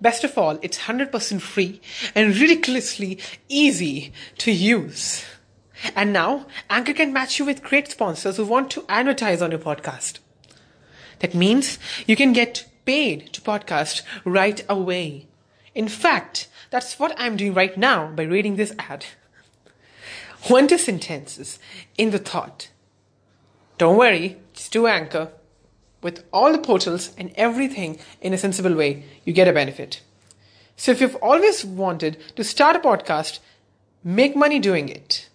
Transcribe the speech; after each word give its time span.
Best 0.00 0.24
of 0.24 0.36
all, 0.38 0.58
it's 0.62 0.78
100% 0.80 1.40
free 1.40 1.80
and 2.14 2.36
ridiculously 2.36 3.18
easy 3.48 4.12
to 4.38 4.50
use. 4.50 5.24
And 5.94 6.12
now, 6.12 6.46
Anchor 6.68 6.94
can 6.94 7.12
match 7.12 7.38
you 7.38 7.44
with 7.44 7.62
great 7.62 7.88
sponsors 7.88 8.36
who 8.36 8.46
want 8.46 8.70
to 8.70 8.84
advertise 8.88 9.42
on 9.42 9.50
your 9.50 9.60
podcast. 9.60 10.18
That 11.20 11.34
means 11.34 11.78
you 12.06 12.16
can 12.16 12.32
get 12.32 12.66
paid 12.84 13.32
to 13.32 13.40
podcast 13.40 14.02
right 14.24 14.64
away. 14.68 15.26
In 15.74 15.88
fact, 15.88 16.48
that's 16.70 16.98
what 16.98 17.14
I'm 17.18 17.36
doing 17.36 17.54
right 17.54 17.76
now 17.76 18.08
by 18.08 18.22
reading 18.22 18.56
this 18.56 18.74
ad. 18.78 19.06
To 20.48 20.78
sentences 20.78 21.58
in 21.98 22.10
the 22.10 22.18
thought. 22.18 22.70
Don't 23.76 23.98
worry, 23.98 24.38
just 24.54 24.72
do 24.72 24.86
Anchor 24.86 25.32
with 26.02 26.24
all 26.32 26.52
the 26.52 26.58
portals 26.58 27.12
and 27.16 27.32
everything 27.36 27.98
in 28.20 28.32
a 28.32 28.38
sensible 28.38 28.74
way, 28.74 29.04
you 29.24 29.32
get 29.32 29.48
a 29.48 29.52
benefit. 29.52 30.00
So 30.76 30.92
if 30.92 31.00
you've 31.00 31.16
always 31.16 31.64
wanted 31.64 32.16
to 32.36 32.44
start 32.44 32.76
a 32.76 32.80
podcast, 32.80 33.38
make 34.02 34.34
money 34.34 34.58
doing 34.58 34.88
it, 34.88 35.28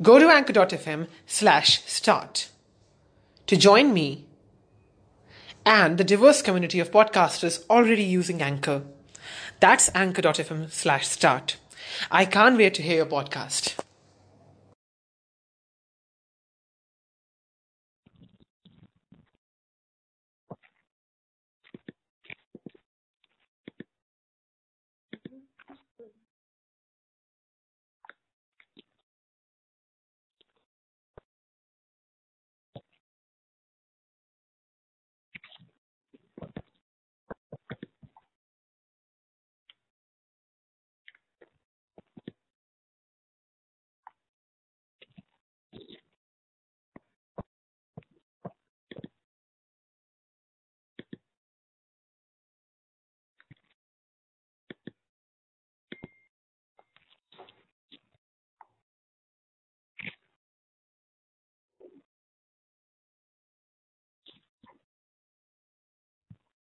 go 0.00 0.18
to 0.18 0.28
anchor.fm 0.28 1.08
slash 1.26 1.82
start 1.84 2.48
to 3.46 3.56
join 3.56 3.92
me 3.92 4.26
and 5.64 5.98
the 5.98 6.04
diverse 6.04 6.42
community 6.42 6.78
of 6.78 6.92
podcasters 6.92 7.64
already 7.68 8.04
using 8.04 8.40
Anchor. 8.40 8.82
That's 9.58 9.90
anchor.fm 9.94 10.70
slash 10.70 11.08
start. 11.08 11.56
I 12.10 12.24
can't 12.24 12.56
wait 12.56 12.74
to 12.74 12.82
hear 12.82 12.98
your 12.98 13.06
podcast. 13.06 13.85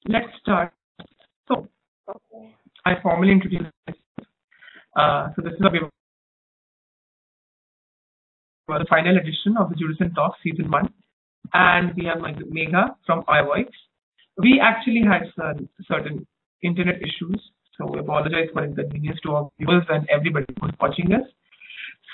Let's 0.06 0.26
start. 0.40 0.72
So, 1.48 1.68
okay. 2.08 2.54
I 2.86 2.92
formally 3.02 3.32
introduce 3.32 3.66
myself. 3.86 4.28
Uh, 4.96 5.28
so 5.36 5.42
this 5.42 5.52
is 5.52 5.60
a 5.60 5.70
the 8.78 8.86
final 8.88 9.16
edition 9.16 9.56
of 9.58 9.68
the 9.68 9.76
Juris 9.76 9.96
En 10.00 10.12
Talk 10.14 10.34
Season 10.42 10.70
1. 10.70 10.88
And 11.52 11.92
we 11.96 12.04
have 12.04 12.18
Megha 12.18 12.94
from 13.04 13.24
Our 13.26 13.44
Voix. 13.44 13.64
We 14.38 14.60
actually 14.62 15.02
had 15.02 15.22
some 15.36 15.68
certain 15.88 16.26
internet 16.62 16.96
issues, 16.96 17.40
so 17.76 17.90
we 17.92 17.98
apologize 17.98 18.48
for 18.52 18.64
inconvenience 18.64 19.18
to 19.24 19.32
our 19.32 19.50
viewers 19.58 19.82
and 19.88 20.08
everybody 20.08 20.46
who's 20.60 20.70
watching 20.80 21.12
us. 21.12 21.26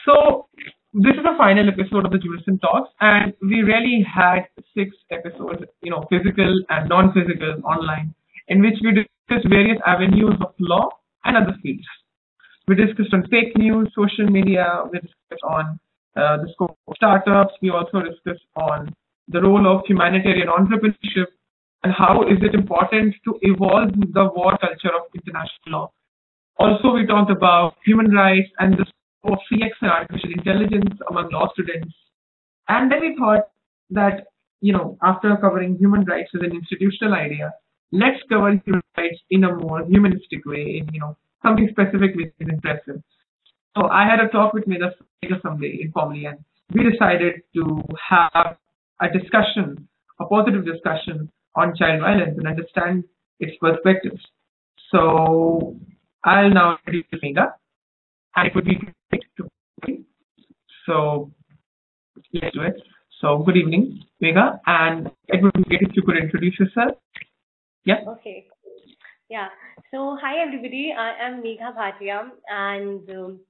So 0.06 0.48
this 0.96 1.12
is 1.12 1.24
the 1.28 1.36
final 1.36 1.68
episode 1.68 2.06
of 2.06 2.10
the 2.10 2.16
Juris 2.16 2.40
En 2.48 2.58
Talks, 2.58 2.88
and 3.00 3.34
we 3.42 3.60
really 3.60 4.00
had 4.00 4.48
six 4.72 4.96
episodes, 5.10 5.60
you 5.82 5.90
know, 5.90 6.08
physical 6.08 6.64
and 6.70 6.88
non-physical 6.88 7.60
online, 7.68 8.14
in 8.48 8.62
which 8.62 8.80
we 8.80 9.04
discussed 9.04 9.46
various 9.50 9.76
avenues 9.84 10.40
of 10.40 10.54
law 10.58 10.88
and 11.24 11.36
other 11.36 11.52
fields. 11.62 11.84
We 12.66 12.76
discussed 12.76 13.12
on 13.12 13.28
fake 13.28 13.58
news, 13.58 13.92
social 13.94 14.24
media, 14.24 14.88
we 14.90 15.00
discussed 15.00 15.44
on 15.44 15.78
uh, 16.16 16.38
the 16.40 16.48
scope 16.54 16.78
of 16.88 16.96
startups, 16.96 17.52
we 17.60 17.68
also 17.68 18.00
discussed 18.00 18.48
on 18.56 18.88
the 19.28 19.42
role 19.42 19.68
of 19.68 19.84
humanitarian 19.86 20.48
entrepreneurship 20.48 21.28
and 21.84 21.92
how 21.92 22.22
is 22.22 22.38
it 22.40 22.54
important 22.54 23.14
to 23.24 23.36
evolve 23.42 23.90
the 23.92 24.24
war 24.34 24.56
culture 24.56 24.96
of 24.96 25.12
international 25.12 25.68
law. 25.68 25.92
Also, 26.58 26.88
we 26.94 27.04
talked 27.04 27.30
about 27.30 27.74
human 27.84 28.10
rights 28.12 28.48
and 28.58 28.78
the 28.78 28.86
of 29.32 29.38
CX 29.50 29.70
and 29.80 29.90
artificial 29.90 30.32
intelligence 30.32 30.94
among 31.10 31.30
law 31.30 31.48
students. 31.52 31.94
And 32.68 32.90
then 32.90 33.00
we 33.00 33.16
thought 33.18 33.48
that, 33.90 34.26
you 34.60 34.72
know, 34.72 34.98
after 35.02 35.36
covering 35.36 35.76
human 35.76 36.04
rights 36.04 36.30
as 36.34 36.40
an 36.42 36.52
institutional 36.52 37.14
idea, 37.14 37.52
let's 37.92 38.22
cover 38.28 38.60
human 38.64 38.82
rights 38.96 39.18
in 39.30 39.44
a 39.44 39.54
more 39.54 39.84
humanistic 39.84 40.44
way, 40.44 40.78
in, 40.80 40.92
you 40.92 41.00
know, 41.00 41.16
something 41.42 41.68
specific 41.70 42.16
which 42.16 42.32
is 42.40 42.48
impressive. 42.48 43.02
So 43.76 43.88
I 43.88 44.06
had 44.06 44.20
a 44.20 44.28
talk 44.28 44.54
with 44.54 44.64
Megha 44.64 44.92
someday 45.42 45.78
informally, 45.82 46.24
and 46.24 46.38
we 46.72 46.90
decided 46.90 47.42
to 47.54 47.82
have 48.08 48.56
a 49.00 49.08
discussion, 49.10 49.86
a 50.18 50.24
positive 50.24 50.64
discussion 50.64 51.30
on 51.54 51.76
child 51.76 52.00
violence 52.00 52.36
and 52.38 52.46
understand 52.46 53.04
its 53.38 53.52
perspectives. 53.60 54.20
So 54.90 55.76
I'll 56.24 56.50
now 56.50 56.78
introduce 56.86 57.06
Megha, 57.22 57.52
and 58.34 58.48
it 58.48 58.54
would 58.54 58.64
be 58.64 58.78
so 60.86 61.30
let's 62.32 62.54
do 62.54 62.62
it. 62.62 62.76
So 63.20 63.38
good 63.38 63.56
evening, 63.56 64.00
Megha, 64.22 64.60
and 64.66 65.10
it 65.28 65.42
would 65.42 65.52
be 65.54 65.62
great 65.64 65.82
if 65.82 65.96
you 65.96 66.02
could 66.02 66.18
introduce 66.18 66.58
yourself. 66.58 66.96
Yeah. 67.84 68.00
Okay. 68.08 68.46
Yeah. 69.28 69.48
So 69.90 70.16
hi 70.20 70.42
everybody. 70.42 70.94
I 70.96 71.12
am 71.26 71.42
Megha 71.42 71.74
Bhatia, 71.74 72.30
and 72.48 73.08
um, 73.10 73.40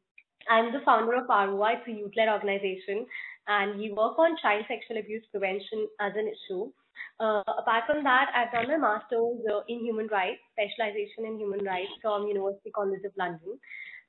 I'm 0.49 0.72
the 0.72 0.81
founder 0.84 1.15
of 1.15 1.28
ROI. 1.28 1.72
It's 1.78 1.88
a 1.88 1.93
youth-led 1.93 2.28
organization, 2.28 3.06
and 3.48 3.78
we 3.78 3.91
work 3.91 4.19
on 4.19 4.37
child 4.41 4.65
sexual 4.69 4.98
abuse 4.98 5.25
prevention 5.31 5.88
as 6.00 6.12
an 6.16 6.31
issue. 6.31 6.71
Uh, 7.19 7.43
apart 7.59 7.84
from 7.87 8.04
that, 8.04 8.31
I've 8.34 8.53
done 8.53 8.69
my 8.69 8.77
master's 8.77 9.41
uh, 9.53 9.60
in 9.69 9.81
human 9.81 10.06
rights, 10.09 10.41
specialization 10.53 11.27
in 11.27 11.38
human 11.38 11.65
rights 11.65 11.93
from 12.00 12.27
University 12.27 12.71
College 12.71 13.04
of 13.04 13.12
London 13.19 13.59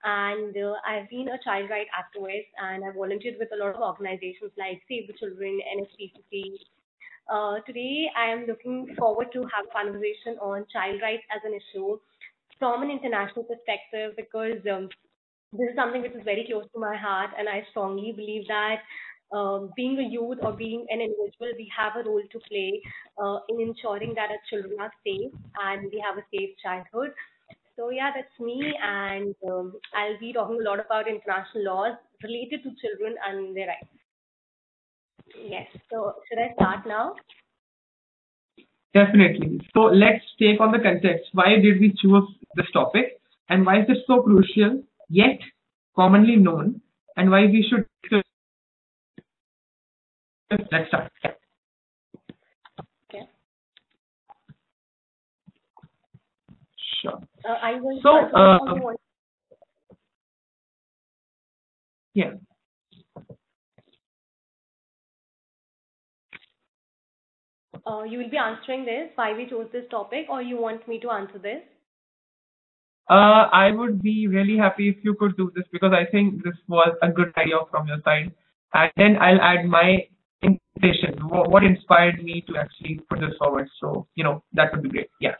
and 0.03 0.55
uh, 0.55 0.73
I've 0.87 1.09
been 1.09 1.27
a 1.29 1.39
child 1.43 1.69
right 1.69 1.87
activist 1.91 2.47
and 2.61 2.83
I've 2.85 2.95
volunteered 2.95 3.35
with 3.39 3.49
a 3.53 3.57
lot 3.57 3.75
of 3.75 3.81
organizations 3.81 4.51
like 4.57 4.81
Save 4.87 5.07
the 5.07 5.13
Children, 5.13 5.59
NSPCC. 5.77 6.53
Uh, 7.29 7.59
today, 7.65 8.07
I 8.15 8.31
am 8.31 8.45
looking 8.45 8.95
forward 8.97 9.27
to 9.33 9.41
have 9.41 9.65
a 9.69 9.73
conversation 9.73 10.37
on 10.39 10.65
child 10.71 11.01
rights 11.01 11.23
as 11.35 11.41
an 11.43 11.53
issue 11.53 11.99
from 12.59 12.83
an 12.83 12.91
international 12.91 13.43
perspective 13.43 14.13
because 14.15 14.63
um, 14.71 14.89
this 15.51 15.69
is 15.69 15.75
something 15.75 16.01
which 16.01 16.13
is 16.13 16.23
very 16.23 16.45
close 16.47 16.65
to 16.73 16.79
my 16.79 16.95
heart, 16.95 17.31
and 17.37 17.49
I 17.49 17.65
strongly 17.71 18.11
believe 18.11 18.47
that 18.47 18.79
um, 19.31 19.71
being 19.75 19.99
a 19.99 20.07
youth 20.07 20.37
or 20.41 20.53
being 20.53 20.85
an 20.89 21.01
individual, 21.01 21.51
we 21.57 21.69
have 21.75 21.93
a 21.95 22.07
role 22.07 22.23
to 22.31 22.39
play 22.47 22.81
uh, 23.21 23.39
in 23.49 23.59
ensuring 23.61 24.13
that 24.15 24.29
our 24.29 24.39
children 24.49 24.79
are 24.79 24.91
safe 25.05 25.31
and 25.63 25.91
we 25.91 25.99
have 25.99 26.17
a 26.17 26.25
safe 26.31 26.55
childhood. 26.63 27.11
So 27.77 27.91
yeah, 27.91 28.09
that's 28.13 28.39
me, 28.39 28.73
and 28.81 29.35
um, 29.47 29.73
I'll 29.93 30.19
be 30.19 30.33
talking 30.33 30.57
a 30.59 30.63
lot 30.67 30.83
about 30.83 31.07
international 31.07 31.63
laws 31.63 31.95
related 32.23 32.63
to 32.63 32.71
children 32.81 33.15
and 33.29 33.55
their 33.55 33.67
rights. 33.67 33.85
Yes. 35.39 35.67
So 35.91 36.15
should 36.27 36.39
I 36.39 36.53
start 36.55 36.87
now? 36.87 37.13
Definitely. 38.95 39.61
So 39.75 39.81
let's 39.81 40.25
take 40.39 40.59
on 40.59 40.71
the 40.71 40.79
context. 40.79 41.29
Why 41.33 41.57
did 41.61 41.79
we 41.79 41.93
choose 42.01 42.23
this 42.55 42.65
topic, 42.73 43.19
and 43.49 43.63
why 43.63 43.81
is 43.81 43.85
it 43.89 43.99
so 44.07 44.23
crucial 44.23 44.81
yet 45.07 45.39
commonly 45.95 46.35
known, 46.35 46.81
and 47.15 47.29
why 47.29 47.45
we 47.45 47.63
should. 47.69 47.85
Let's 50.49 50.87
start. 50.87 51.11
Uh, 57.07 57.57
are 57.61 57.73
you 57.73 57.99
So, 58.01 58.17
uh, 58.17 58.57
or 58.61 58.77
you 58.77 58.83
want- 58.83 58.99
Yeah. 62.13 62.33
uh, 67.85 68.03
you 68.03 68.17
will 68.19 68.29
be 68.29 68.37
answering 68.37 68.85
this, 68.85 69.11
why 69.15 69.33
we 69.33 69.45
chose 69.45 69.69
this 69.71 69.87
topic, 69.89 70.27
or 70.29 70.41
you 70.41 70.57
want 70.57 70.87
me 70.87 70.99
to 70.99 71.09
answer 71.11 71.37
this? 71.37 71.63
Uh, 73.09 73.47
I 73.53 73.71
would 73.71 74.01
be 74.01 74.27
really 74.27 74.57
happy 74.57 74.89
if 74.89 74.97
you 75.03 75.15
could 75.15 75.37
do 75.37 75.51
this 75.55 75.63
because 75.71 75.93
I 75.93 76.05
think 76.11 76.43
this 76.43 76.55
was 76.67 76.93
a 77.01 77.09
good 77.09 77.31
idea 77.37 77.59
from 77.71 77.87
your 77.87 78.01
side. 78.03 78.33
And 78.73 78.91
then 78.97 79.17
I'll 79.21 79.39
add 79.39 79.65
my 79.65 80.07
what, 81.29 81.49
what 81.49 81.63
inspired 81.63 82.23
me 82.23 82.43
to 82.47 82.57
actually 82.57 82.99
put 83.09 83.19
this 83.19 83.35
forward. 83.39 83.69
So, 83.79 84.07
you 84.15 84.23
know, 84.23 84.43
that 84.53 84.71
would 84.73 84.83
be 84.83 84.89
great. 84.89 85.09
Yeah. 85.21 85.35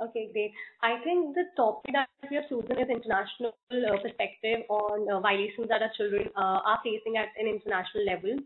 Okay, 0.00 0.30
great. 0.32 0.52
I 0.82 0.96
think 1.04 1.34
the 1.34 1.44
topic 1.56 1.92
that 1.92 2.08
we 2.30 2.36
have 2.36 2.48
chosen 2.48 2.72
is 2.72 2.88
international 2.88 3.52
uh, 3.68 4.00
perspective 4.00 4.64
on 4.70 5.04
uh, 5.12 5.20
violations 5.20 5.68
that 5.68 5.82
our 5.82 5.92
children 5.94 6.28
uh, 6.36 6.64
are 6.64 6.80
facing 6.82 7.18
at 7.18 7.28
an 7.38 7.46
international 7.46 8.06
level. 8.06 8.40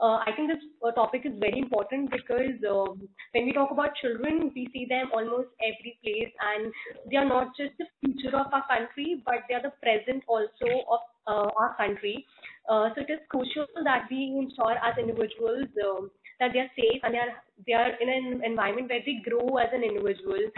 Uh, 0.00 0.20
I 0.24 0.32
think 0.36 0.48
this 0.48 0.64
uh, 0.84 0.92
topic 0.92 1.22
is 1.24 1.32
very 1.38 1.58
important 1.58 2.10
because 2.10 2.56
um, 2.68 3.08
when 3.32 3.44
we 3.44 3.52
talk 3.52 3.70
about 3.72 3.96
children, 4.00 4.52
we 4.54 4.68
see 4.72 4.86
them 4.88 5.08
almost 5.12 5.48
every 5.60 5.98
place, 6.00 6.32
and 6.40 6.72
they 7.10 7.16
are 7.16 7.28
not 7.28 7.52
just 7.56 7.76
the 7.76 7.86
future 8.00 8.36
of 8.36 8.48
our 8.52 8.64
country, 8.68 9.20
but 9.24 9.44
they 9.48 9.54
are 9.54 9.62
the 9.62 9.72
present 9.84 10.24
also 10.28 10.68
of 10.88 11.00
uh, 11.26 11.48
our 11.60 11.76
country. 11.76 12.24
So 12.68 12.88
it 12.96 13.08
is 13.08 13.20
crucial 13.28 13.66
that 13.84 14.08
we 14.10 14.36
ensure 14.36 14.76
as 14.82 14.98
individuals 14.98 15.68
um, 15.84 16.10
that 16.40 16.52
they 16.52 16.60
are 16.60 16.72
safe 16.76 17.00
and 17.02 17.14
they 17.14 17.18
are 17.18 17.34
they 17.66 17.72
are 17.72 17.92
in 18.00 18.08
an 18.08 18.44
environment 18.44 18.90
where 18.90 19.00
they 19.04 19.22
grow 19.24 19.56
as 19.56 19.68
an 19.72 19.82
individual. 19.82 20.50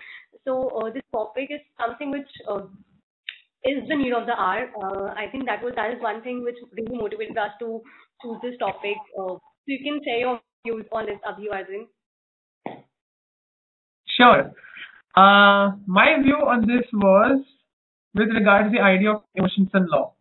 So 0.48 0.70
uh, 0.80 0.90
this 0.90 1.02
topic 1.12 1.50
is 1.50 1.60
something 1.78 2.10
which 2.10 2.32
uh, 2.48 2.62
is 3.64 3.86
the 3.86 3.96
need 3.96 4.14
of 4.14 4.24
the 4.24 4.32
hour. 4.32 4.70
Uh, 4.82 5.12
I 5.12 5.26
think 5.30 5.44
that 5.44 5.62
was 5.62 5.74
that 5.76 5.90
is 5.90 6.00
one 6.00 6.22
thing 6.22 6.42
which 6.42 6.56
really 6.72 6.96
motivated 6.96 7.36
us 7.36 7.50
to 7.60 7.82
choose 8.22 8.38
this 8.42 8.56
topic. 8.58 8.96
So 9.14 9.40
you 9.66 9.78
can 9.84 10.00
share 10.02 10.20
your 10.20 10.40
views 10.64 10.86
on 10.90 11.04
this, 11.04 11.20
Abhivardhan. 11.28 11.84
Sure. 14.16 14.50
Uh, 15.14 15.76
my 15.86 16.16
view 16.22 16.36
on 16.36 16.66
this 16.66 16.88
was 16.94 17.42
with 18.14 18.28
regards 18.28 18.72
to 18.72 18.78
the 18.78 18.82
idea 18.82 19.12
of 19.12 19.22
emotions 19.34 19.68
and 19.74 19.86
law. 19.90 20.14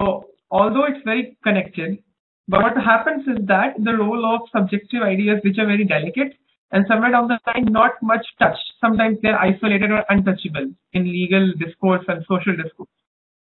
So, 0.00 0.26
although 0.50 0.84
it's 0.84 1.04
very 1.04 1.36
connected, 1.42 1.98
but 2.46 2.62
what 2.62 2.76
happens 2.76 3.26
is 3.26 3.44
that 3.48 3.74
the 3.82 3.94
role 3.94 4.24
of 4.32 4.42
subjective 4.54 5.02
ideas, 5.02 5.40
which 5.42 5.58
are 5.58 5.66
very 5.66 5.84
delicate 5.84 6.34
and 6.72 6.84
somewhere 6.88 7.12
down 7.12 7.28
the 7.28 7.38
line 7.46 7.66
not 7.70 7.92
much 8.02 8.26
touched, 8.38 8.64
sometimes 8.80 9.18
they're 9.22 9.38
isolated 9.38 9.90
or 9.90 10.04
untouchable 10.08 10.72
in 10.92 11.04
legal 11.04 11.52
discourse 11.58 12.04
and 12.08 12.24
social 12.28 12.56
discourse. 12.56 12.88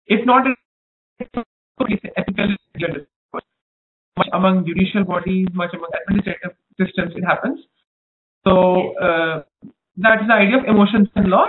If 0.07 0.25
not 0.25 0.46
in 0.46 0.56
ethical 2.18 2.56
discourse, 2.78 3.44
much 4.18 4.30
among 4.34 4.66
judicial 4.66 5.04
bodies, 5.04 5.48
much 5.54 5.74
among 5.74 5.90
administrative 6.07 6.57
systems, 6.80 7.13
it 7.16 7.24
happens. 7.24 7.60
So 8.46 8.96
uh, 8.98 9.44
that's 9.98 10.28
the 10.28 10.34
idea 10.34 10.60
of 10.60 10.66
emotions 10.66 11.08
and 11.16 11.28
law. 11.28 11.48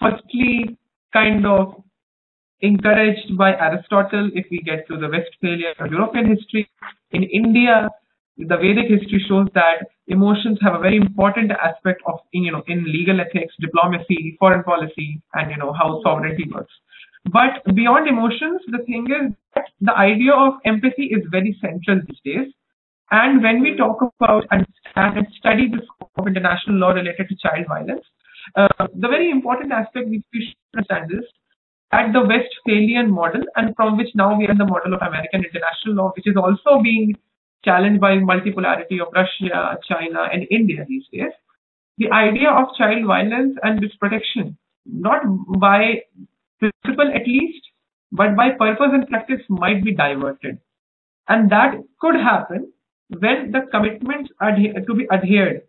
Firstly, 0.00 0.76
kind 1.12 1.46
of 1.46 1.82
encouraged 2.60 3.36
by 3.36 3.52
Aristotle. 3.52 4.30
If 4.34 4.46
we 4.50 4.58
get 4.58 4.86
to 4.88 4.96
the 4.96 5.08
Westphalian 5.08 5.74
or 5.80 5.88
European 5.88 6.36
history, 6.36 6.68
in 7.10 7.22
India, 7.24 7.88
the 8.38 8.56
Vedic 8.56 8.86
history 8.88 9.24
shows 9.28 9.48
that 9.54 9.88
emotions 10.06 10.58
have 10.62 10.74
a 10.74 10.78
very 10.78 10.96
important 10.96 11.50
aspect 11.50 12.02
of 12.06 12.20
you 12.32 12.52
know 12.52 12.62
in 12.66 12.84
legal 12.84 13.20
ethics, 13.20 13.54
diplomacy, 13.60 14.36
foreign 14.38 14.62
policy, 14.62 15.20
and 15.34 15.50
you 15.50 15.56
know 15.56 15.72
how 15.72 16.00
sovereignty 16.02 16.48
works. 16.52 16.72
But 17.24 17.74
beyond 17.74 18.08
emotions, 18.08 18.62
the 18.68 18.78
thing 18.84 19.06
is 19.10 19.34
that 19.54 19.66
the 19.80 19.96
idea 19.96 20.32
of 20.32 20.54
empathy 20.64 21.10
is 21.10 21.22
very 21.30 21.56
central 21.60 22.00
these 22.06 22.20
days. 22.24 22.52
And 23.10 23.42
when 23.42 23.60
we 23.60 23.76
talk 23.76 23.98
about 24.20 24.44
and, 24.50 24.66
study 25.38 25.68
the 25.68 25.80
scope 25.86 26.10
of 26.16 26.26
international 26.26 26.76
law 26.76 26.90
related 26.90 27.28
to 27.28 27.36
child 27.36 27.66
violence, 27.68 28.04
uh, 28.56 28.86
the 28.94 29.08
very 29.08 29.30
important 29.30 29.72
aspect 29.72 30.08
which 30.08 30.24
we 30.32 30.40
should 30.46 30.56
understand 30.74 31.12
is 31.12 31.24
at 31.92 32.12
the 32.12 32.20
Westphalian 32.20 33.10
model, 33.10 33.42
and 33.56 33.74
from 33.76 33.96
which 33.96 34.08
now 34.14 34.36
we 34.36 34.46
are 34.46 34.50
in 34.50 34.58
the 34.58 34.66
model 34.66 34.94
of 34.94 35.00
American 35.00 35.44
international 35.44 35.94
law, 35.94 36.12
which 36.16 36.26
is 36.26 36.36
also 36.36 36.82
being 36.82 37.16
challenged 37.64 38.00
by 38.00 38.16
multipolarity 38.16 39.00
of 39.00 39.08
Russia, 39.14 39.78
China, 39.88 40.28
and 40.32 40.46
India 40.50 40.84
these 40.88 41.04
days. 41.12 41.32
The 41.98 42.10
idea 42.10 42.50
of 42.50 42.68
child 42.76 43.06
violence 43.06 43.56
and 43.62 43.82
its 43.82 43.94
protection, 43.96 44.56
not 44.86 45.22
by 45.58 46.02
principle 46.58 47.10
at 47.14 47.26
least, 47.26 47.64
but 48.12 48.36
by 48.36 48.50
purpose 48.50 48.90
and 48.92 49.08
practice, 49.08 49.42
might 49.48 49.84
be 49.84 49.94
diverted. 49.94 50.58
And 51.28 51.50
that 51.50 51.74
could 52.00 52.14
happen 52.14 52.72
when 53.08 53.52
the 53.52 53.62
commitments 53.70 54.30
are 54.40 54.52
to 54.54 54.94
be 54.94 55.06
adhered 55.10 55.62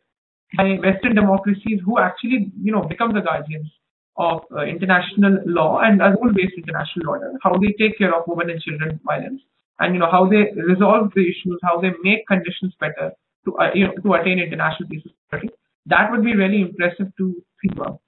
by 0.57 0.77
Western 0.83 1.15
democracies 1.15 1.79
who 1.85 1.99
actually, 1.99 2.51
you 2.61 2.71
know, 2.71 2.81
become 2.81 3.13
the 3.13 3.21
guardians 3.21 3.69
of 4.17 4.41
uh, 4.55 4.63
international 4.63 5.39
law 5.45 5.79
and 5.79 6.01
rule-based 6.01 6.53
international 6.57 7.09
order, 7.09 7.33
how 7.41 7.53
they 7.53 7.73
take 7.79 7.97
care 7.97 8.13
of 8.13 8.23
women 8.27 8.49
and 8.49 8.61
children 8.61 8.99
violence, 9.03 9.41
and 9.79 9.93
you 9.93 9.99
know 9.99 10.11
how 10.11 10.27
they 10.27 10.51
resolve 10.67 11.11
the 11.15 11.21
issues, 11.21 11.59
how 11.63 11.79
they 11.79 11.91
make 12.03 12.27
conditions 12.27 12.73
better 12.79 13.11
to 13.45 13.57
uh, 13.57 13.71
you 13.73 13.87
know 13.87 13.93
to 14.03 14.13
attain 14.13 14.39
international 14.39 14.89
peace 14.89 15.03
security. 15.03 15.49
That 15.85 16.11
would 16.11 16.23
be 16.23 16.35
really 16.35 16.61
impressive 16.61 17.11
to 17.17 17.43
think 17.61 17.75
about. 17.75 18.01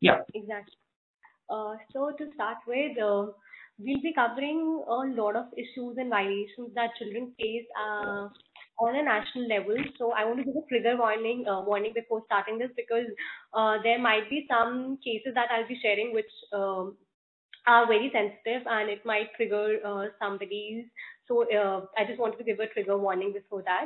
Yeah. 0.00 0.20
Exactly. 0.34 0.74
Uh, 1.48 1.74
so 1.92 2.12
to 2.18 2.26
start 2.34 2.58
with, 2.66 2.98
uh, 2.98 3.26
we'll 3.78 4.02
be 4.02 4.12
covering 4.14 4.82
a 4.88 4.94
lot 5.20 5.36
of 5.36 5.46
issues 5.56 5.96
and 5.98 6.10
violations 6.10 6.74
that 6.74 6.90
children 6.98 7.32
face 7.38 7.66
uh, 7.78 8.28
on 8.80 8.96
a 8.96 9.02
national 9.02 9.46
level. 9.48 9.76
So 9.98 10.12
I 10.12 10.24
want 10.24 10.38
to 10.38 10.44
give 10.44 10.56
a 10.56 10.66
trigger 10.68 10.96
warning 10.96 11.44
uh, 11.46 11.60
warning 11.62 11.92
before 11.94 12.22
starting 12.26 12.58
this 12.58 12.70
because 12.76 13.06
uh, 13.54 13.76
there 13.82 13.98
might 13.98 14.28
be 14.30 14.46
some 14.50 14.98
cases 15.04 15.34
that 15.34 15.50
I'll 15.50 15.68
be 15.68 15.78
sharing 15.80 16.12
which 16.14 16.32
um, 16.52 16.96
are 17.66 17.86
very 17.86 18.10
sensitive 18.12 18.66
and 18.66 18.90
it 18.90 19.04
might 19.04 19.32
trigger 19.36 19.78
uh, 19.84 20.06
somebody's. 20.20 20.86
So 21.28 21.44
uh, 21.50 21.86
I 21.96 22.04
just 22.06 22.18
wanted 22.18 22.38
to 22.38 22.44
give 22.44 22.58
a 22.60 22.66
trigger 22.66 22.98
warning 22.98 23.32
before 23.32 23.62
that. 23.62 23.84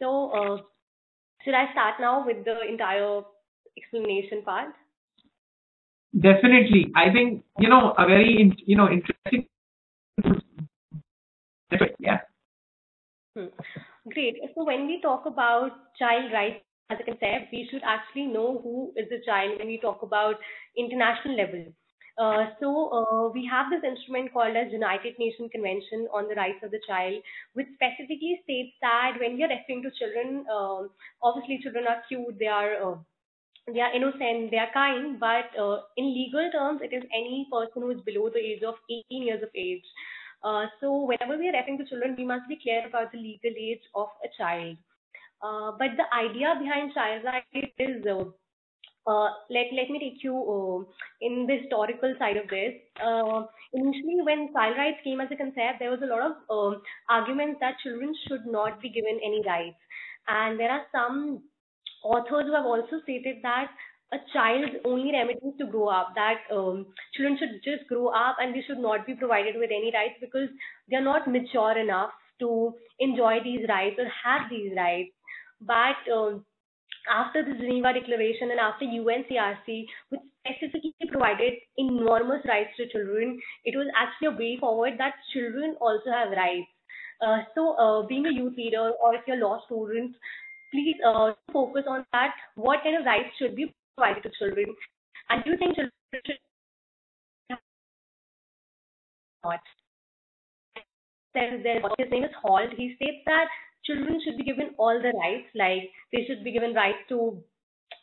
So 0.00 0.30
uh, 0.30 0.56
should 1.44 1.54
I 1.54 1.70
start 1.72 1.94
now 2.00 2.24
with 2.26 2.44
the 2.44 2.60
entire 2.68 3.22
explanation 3.76 4.42
part? 4.44 4.72
Definitely. 6.18 6.92
I 6.96 7.12
think, 7.12 7.44
you 7.58 7.68
know, 7.68 7.94
a 7.98 8.06
very, 8.06 8.52
you 8.64 8.76
know, 8.76 8.88
interesting. 8.88 9.46
Yeah. 11.98 12.20
Hmm. 13.36 13.46
Great. 14.12 14.36
So 14.54 14.64
when 14.64 14.86
we 14.86 15.00
talk 15.02 15.26
about 15.26 15.70
child 15.98 16.32
rights 16.32 16.64
as 16.90 16.98
a 17.00 17.04
concept, 17.04 17.52
we 17.52 17.68
should 17.70 17.82
actually 17.84 18.26
know 18.26 18.60
who 18.62 18.92
is 18.96 19.08
the 19.10 19.20
child 19.26 19.58
when 19.58 19.66
we 19.66 19.78
talk 19.78 20.02
about 20.02 20.36
international 20.76 21.36
level. 21.36 21.66
Uh, 22.18 22.46
so 22.60 22.88
uh, 22.96 23.28
we 23.28 23.44
have 23.44 23.66
this 23.70 23.84
instrument 23.84 24.32
called 24.32 24.56
as 24.56 24.72
United 24.72 25.18
Nations 25.18 25.50
Convention 25.52 26.08
on 26.14 26.28
the 26.28 26.34
Rights 26.34 26.64
of 26.64 26.70
the 26.70 26.80
Child, 26.88 27.20
which 27.52 27.66
specifically 27.74 28.40
states 28.44 28.72
that 28.80 29.16
when 29.20 29.36
we 29.36 29.44
are 29.44 29.52
referring 29.52 29.82
to 29.82 29.90
children, 29.98 30.46
um, 30.48 30.88
obviously 31.22 31.60
children 31.62 31.84
are 31.86 32.02
cute, 32.08 32.38
they 32.38 32.46
are 32.46 32.72
uh, 32.80 32.96
they 33.72 33.80
are 33.80 33.92
innocent, 33.92 34.50
they 34.50 34.58
are 34.58 34.72
kind, 34.72 35.18
but 35.20 35.50
uh, 35.60 35.80
in 35.96 36.14
legal 36.14 36.48
terms, 36.52 36.80
it 36.82 36.94
is 36.94 37.02
any 37.12 37.48
person 37.52 37.82
who 37.82 37.90
is 37.90 38.00
below 38.02 38.30
the 38.30 38.38
age 38.38 38.62
of 38.62 38.76
18 39.10 39.22
years 39.24 39.42
of 39.42 39.50
age. 39.54 39.84
Uh, 40.42 40.66
so 40.80 41.02
whenever 41.04 41.36
we 41.36 41.48
are 41.48 41.52
referring 41.52 41.76
to 41.78 41.84
children, 41.84 42.14
we 42.16 42.24
must 42.24 42.48
be 42.48 42.56
clear 42.62 42.86
about 42.86 43.10
the 43.10 43.18
legal 43.18 43.50
age 43.58 43.82
of 43.94 44.08
a 44.24 44.28
child. 44.38 44.76
Uh, 45.42 45.72
but 45.78 45.90
the 45.98 46.06
idea 46.14 46.54
behind 46.60 46.94
child 46.94 47.24
rights 47.24 47.72
is, 47.78 48.06
uh, 49.06 49.30
let 49.50 49.66
let 49.72 49.90
me 49.90 49.98
take 50.00 50.22
you 50.24 50.34
uh, 50.36 50.78
in 51.20 51.46
the 51.46 51.58
historical 51.60 52.14
side 52.18 52.36
of 52.36 52.48
this. 52.48 52.74
Uh, 53.02 53.46
initially, 53.72 54.20
when 54.22 54.52
child 54.52 54.76
rights 54.76 54.98
came 55.04 55.20
as 55.20 55.30
a 55.32 55.36
concept, 55.36 55.78
there 55.80 55.90
was 55.90 56.02
a 56.02 56.12
lot 56.12 56.22
of 56.30 56.36
um 56.50 56.82
arguments 57.08 57.60
that 57.60 57.78
children 57.82 58.14
should 58.26 58.46
not 58.46 58.80
be 58.82 58.90
given 58.90 59.20
any 59.24 59.42
rights, 59.46 59.78
and 60.28 60.58
there 60.60 60.70
are 60.70 60.86
some 60.92 61.42
authors 62.04 62.46
who 62.46 62.54
have 62.54 62.66
also 62.66 63.00
stated 63.04 63.38
that 63.42 63.70
a 64.12 64.18
child's 64.32 64.76
only 64.84 65.12
remedy 65.12 65.40
is 65.46 65.54
to 65.58 65.66
grow 65.66 65.88
up, 65.88 66.12
that 66.14 66.42
um, 66.54 66.86
children 67.14 67.38
should 67.38 67.60
just 67.64 67.88
grow 67.88 68.08
up 68.08 68.36
and 68.40 68.54
they 68.54 68.62
should 68.66 68.78
not 68.78 69.06
be 69.06 69.14
provided 69.14 69.56
with 69.56 69.70
any 69.70 69.90
rights 69.92 70.14
because 70.20 70.48
they're 70.88 71.02
not 71.02 71.28
mature 71.28 71.76
enough 71.78 72.10
to 72.40 72.74
enjoy 73.00 73.38
these 73.44 73.66
rights 73.68 73.96
or 73.98 74.06
have 74.24 74.48
these 74.50 74.72
rights. 74.76 75.10
But 75.60 75.98
um, 76.12 76.45
after 77.08 77.44
the 77.44 77.54
Geneva 77.54 77.92
Declaration 77.92 78.50
and 78.50 78.60
after 78.60 78.84
UNCRC, 78.84 79.84
which 80.10 80.20
specifically 80.44 81.08
provided 81.10 81.54
enormous 81.76 82.44
rights 82.46 82.70
to 82.76 82.88
children, 82.88 83.40
it 83.64 83.76
was 83.76 83.86
actually 83.96 84.28
a 84.28 84.38
way 84.38 84.56
forward 84.58 84.94
that 84.98 85.14
children 85.32 85.76
also 85.80 86.10
have 86.10 86.30
rights. 86.30 86.68
Uh, 87.20 87.38
so, 87.54 87.72
uh, 87.76 88.06
being 88.06 88.26
a 88.26 88.32
youth 88.32 88.54
leader 88.56 88.92
or 89.02 89.14
if 89.14 89.22
you're 89.26 89.38
law 89.38 89.60
students, 89.66 90.16
please 90.72 90.96
uh, 91.06 91.32
focus 91.52 91.84
on 91.88 92.04
that. 92.12 92.34
What 92.54 92.82
kind 92.82 92.96
of 92.96 93.06
rights 93.06 93.30
should 93.38 93.56
be 93.56 93.74
provided 93.96 94.22
to 94.22 94.30
children? 94.38 94.66
And 95.30 95.42
do 95.44 95.50
you 95.50 95.56
think 95.56 95.76
children 95.76 95.92
should 96.12 96.36
not? 99.44 99.60
His 101.34 102.10
name 102.10 102.24
is 102.24 102.30
Holt. 102.42 102.70
He 102.76 102.94
states 102.96 103.22
that 103.26 103.48
children 103.86 104.20
should 104.24 104.36
be 104.36 104.44
given 104.44 104.70
all 104.78 105.00
the 105.00 105.12
rights, 105.16 105.48
like 105.54 105.90
they 106.12 106.24
should 106.26 106.42
be 106.44 106.52
given 106.52 106.74
rights 106.74 106.98
to 107.08 107.42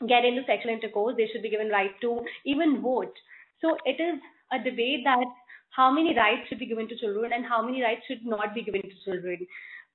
get 0.08 0.25
into 0.25 0.42
sexual 0.46 0.72
intercourse, 0.72 1.16
they 1.18 1.28
should 1.32 1.44
be 1.44 1.50
given 1.50 1.70
right 1.70 1.92
to 2.02 2.22
even 2.46 2.82
vote. 2.82 3.13
So 3.62 3.78
it 3.86 4.02
is 4.02 4.20
a 4.52 4.58
debate 4.58 5.04
that 5.06 5.25
how 5.70 5.92
many 5.92 6.16
rights 6.16 6.48
should 6.50 6.60
be 6.60 6.68
given 6.68 6.88
to 6.88 6.98
children 6.98 7.32
and 7.34 7.46
how 7.46 7.62
many 7.63 7.82
rights 7.82 8.02
should 8.08 8.25
not 8.25 8.54
be 8.54 8.63
given 8.63 8.82
to 8.82 9.04
children. 9.06 9.48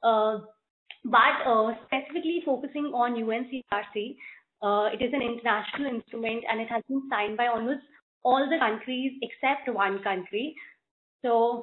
Uh, 0.02 0.38
but 1.04 1.46
uh, 1.46 1.72
specifically 1.86 2.42
focusing 2.44 2.86
on 2.94 3.14
UNCRC, 3.14 4.16
uh, 4.62 4.90
it 4.92 5.02
is 5.02 5.12
an 5.12 5.22
international 5.22 5.94
instrument 5.94 6.44
and 6.50 6.60
it 6.60 6.68
has 6.68 6.82
been 6.88 7.02
signed 7.08 7.36
by 7.36 7.46
almost 7.46 7.80
all 8.24 8.48
the 8.50 8.58
countries 8.58 9.12
except 9.22 9.72
one 9.72 10.02
country. 10.02 10.54
So 11.22 11.62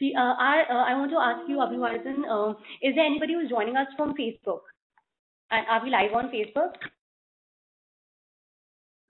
the, 0.00 0.14
uh, 0.14 0.20
our, 0.20 0.60
uh, 0.70 0.84
I 0.84 0.94
want 0.94 1.10
to 1.10 1.18
ask 1.18 1.48
you, 1.48 1.56
Abhivardhan, 1.56 2.24
uh, 2.28 2.50
is 2.82 2.94
there 2.94 3.04
anybody 3.04 3.34
who's 3.34 3.48
joining 3.50 3.76
us 3.76 3.86
from 3.96 4.14
Facebook? 4.14 4.60
And 5.50 5.66
are 5.68 5.82
we 5.82 5.90
live 5.90 6.12
on 6.14 6.30
Facebook? 6.30 6.74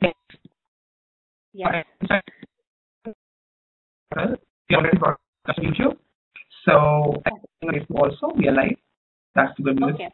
Yes. 0.02 0.14
Yes. 1.52 1.84
We 4.68 4.76
already 4.76 4.98
broadcast 4.98 5.58
YouTube. 5.58 5.96
So 6.64 7.22
also 7.94 8.34
we 8.36 8.48
are 8.48 8.52
live. 8.52 8.76
That's 9.34 9.52
the 9.56 9.62
good 9.62 9.80
news. 9.80 9.94
Okay. 9.94 10.10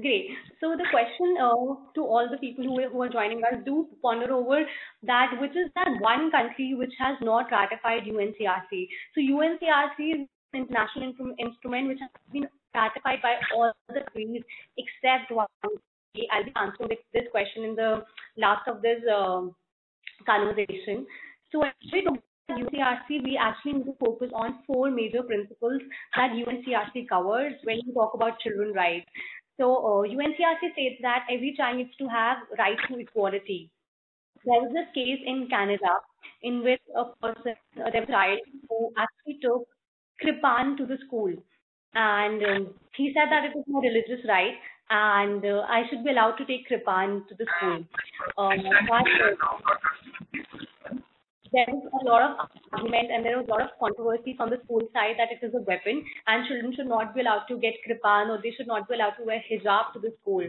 Great. 0.00 0.30
So 0.60 0.76
the 0.76 0.86
question 0.90 1.34
uh, 1.42 1.74
to 1.94 2.02
all 2.02 2.28
the 2.30 2.38
people 2.38 2.64
who 2.64 2.78
are, 2.78 2.88
who 2.88 3.02
are 3.02 3.08
joining 3.08 3.42
us, 3.42 3.58
do 3.64 3.88
ponder 4.00 4.32
over 4.32 4.60
that 5.02 5.30
which 5.40 5.50
is 5.50 5.70
that 5.74 5.88
one 6.00 6.30
country 6.30 6.74
which 6.74 6.92
has 7.00 7.16
not 7.20 7.50
ratified 7.50 8.04
UNCRC. 8.04 8.86
So 9.14 9.20
UNCRC 9.20 9.98
is 10.14 10.28
an 10.52 10.60
international 10.62 11.34
instrument 11.40 11.88
which 11.88 11.98
has 11.98 12.10
been 12.32 12.46
ratified 12.74 13.18
by 13.22 13.34
all 13.56 13.72
the 13.88 14.02
countries 14.02 14.42
except 14.76 15.32
one. 15.32 15.46
I'll 15.62 16.44
be 16.44 16.52
answering 16.54 16.98
this 17.12 17.24
question 17.32 17.64
in 17.64 17.74
the 17.74 18.04
last 18.36 18.68
of 18.68 18.82
this 18.82 19.02
uh, 19.12 19.42
conversation. 20.26 21.06
So 21.50 21.64
actually, 21.64 22.04
UNCRC, 22.50 23.24
we 23.24 23.36
actually 23.36 23.72
need 23.74 23.86
to 23.86 23.96
focus 23.98 24.30
on 24.32 24.60
four 24.64 24.90
major 24.92 25.22
principles 25.24 25.82
that 26.16 26.30
UNCRC 26.30 27.08
covers 27.08 27.54
when 27.64 27.80
we 27.84 27.92
talk 27.92 28.14
about 28.14 28.38
children 28.40 28.72
rights. 28.72 29.06
So 29.58 29.74
uh, 29.76 30.02
UNCRC 30.08 31.02
that 31.02 31.26
every 31.30 31.54
child 31.56 31.78
needs 31.78 31.94
to 31.98 32.06
have 32.08 32.38
right 32.58 32.78
to 32.88 32.98
equality. 32.98 33.70
There 34.44 34.62
was 34.62 34.70
this 34.72 34.86
case 34.94 35.20
in 35.26 35.48
Canada 35.50 35.98
in 36.42 36.62
which 36.62 36.80
a 36.96 37.04
person, 37.20 37.54
uh, 37.76 37.88
a 37.88 38.06
child 38.06 38.38
who 38.68 38.92
actually 38.96 39.40
took 39.42 39.66
Kirpan 40.22 40.76
to 40.78 40.86
the 40.86 40.96
school. 41.06 41.32
And 41.94 42.44
um, 42.44 42.74
he 42.96 43.12
said 43.12 43.30
that 43.30 43.44
it 43.44 43.56
was 43.56 43.64
my 43.66 43.80
religious 43.80 44.24
right 44.28 44.54
and 44.90 45.44
uh, 45.44 45.66
I 45.68 45.82
should 45.88 46.04
be 46.04 46.10
allowed 46.10 46.36
to 46.36 46.44
take 46.46 46.68
Kirpan 46.68 47.26
to 47.28 47.34
the 47.34 47.46
school. 47.56 47.84
Um, 48.38 48.58
but, 48.88 49.04
there 51.52 51.68
is 51.68 51.82
a 52.00 52.04
lot 52.04 52.22
of 52.22 52.48
argument 52.72 53.10
and 53.10 53.24
there 53.24 53.38
was 53.38 53.46
a 53.48 53.50
lot 53.50 53.62
of 53.62 53.72
controversy 53.80 54.34
from 54.36 54.50
the 54.50 54.60
school 54.64 54.82
side 54.92 55.16
that 55.18 55.32
it 55.32 55.44
is 55.44 55.54
a 55.54 55.62
weapon 55.62 56.04
and 56.26 56.46
children 56.48 56.74
should 56.74 56.88
not 56.88 57.14
be 57.14 57.20
allowed 57.20 57.44
to 57.48 57.58
get 57.58 57.74
kirpan 57.86 58.28
or 58.30 58.40
they 58.42 58.52
should 58.56 58.66
not 58.66 58.88
be 58.88 58.94
allowed 58.94 59.16
to 59.16 59.24
wear 59.24 59.42
hijab 59.50 59.92
to 59.92 59.98
the 60.00 60.12
school. 60.20 60.44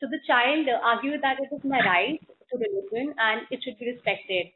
So 0.00 0.06
the 0.10 0.20
child 0.26 0.68
argued 0.82 1.22
that 1.22 1.38
it 1.40 1.54
is 1.54 1.64
my 1.64 1.80
right 1.80 2.20
to 2.50 2.54
religion 2.58 3.14
and 3.18 3.42
it 3.50 3.60
should 3.64 3.78
be 3.78 3.90
respected. 3.92 4.52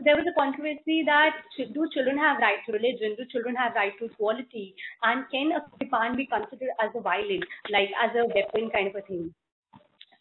There 0.00 0.16
was 0.16 0.26
a 0.28 0.34
controversy 0.38 1.02
that 1.06 1.36
do 1.56 1.88
children 1.92 2.16
have 2.16 2.38
right 2.38 2.62
to 2.66 2.72
religion? 2.72 3.16
Do 3.18 3.24
children 3.30 3.56
have 3.56 3.74
right 3.74 3.92
to 3.98 4.06
equality? 4.06 4.74
And 5.02 5.24
can 5.30 5.52
a 5.52 5.64
kirpan 5.78 6.16
be 6.16 6.26
considered 6.26 6.72
as 6.80 6.90
a 6.94 7.00
violence, 7.00 7.44
like 7.70 7.90
as 7.96 8.14
a 8.16 8.26
weapon 8.26 8.70
kind 8.70 8.88
of 8.88 8.96
a 8.96 9.02
thing? 9.02 9.34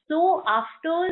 So 0.07 0.43
after 0.47 1.09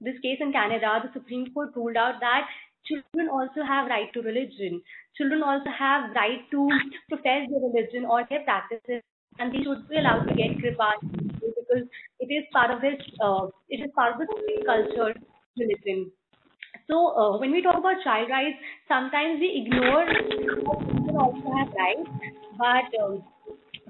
this 0.00 0.18
case 0.22 0.38
in 0.40 0.52
Canada, 0.52 1.02
the 1.04 1.12
Supreme 1.12 1.52
Court 1.52 1.70
ruled 1.76 1.96
out 1.96 2.20
that 2.20 2.48
children 2.88 3.28
also 3.30 3.62
have 3.62 3.88
right 3.88 4.12
to 4.14 4.22
religion. 4.22 4.82
Children 5.16 5.42
also 5.42 5.70
have 5.78 6.10
right 6.14 6.40
to 6.50 6.68
profess 7.08 7.48
their 7.50 7.62
religion 7.68 8.06
or 8.08 8.24
their 8.28 8.42
practices, 8.44 9.02
and 9.38 9.52
they 9.52 9.62
should 9.62 9.88
be 9.88 9.98
allowed 9.98 10.24
to 10.26 10.34
get 10.34 10.56
kripa 10.58 10.90
because 11.02 11.84
it 12.20 12.32
is 12.32 12.44
part 12.52 12.70
of 12.70 12.80
this. 12.80 12.98
Uh, 13.22 13.46
it 13.68 13.84
is 13.84 13.90
part 13.94 14.14
of 14.14 14.18
the 14.18 14.26
culture, 14.66 15.14
religion. 15.56 16.10
So 16.88 16.96
uh, 17.16 17.38
when 17.38 17.52
we 17.52 17.62
talk 17.62 17.76
about 17.76 18.02
child 18.02 18.30
rights, 18.30 18.56
sometimes 18.88 19.40
we 19.40 19.64
ignore 19.64 20.06
children 20.06 21.16
also 21.16 21.52
have 21.58 21.68
rights, 21.76 22.08
but 22.56 22.88
um, 23.02 23.22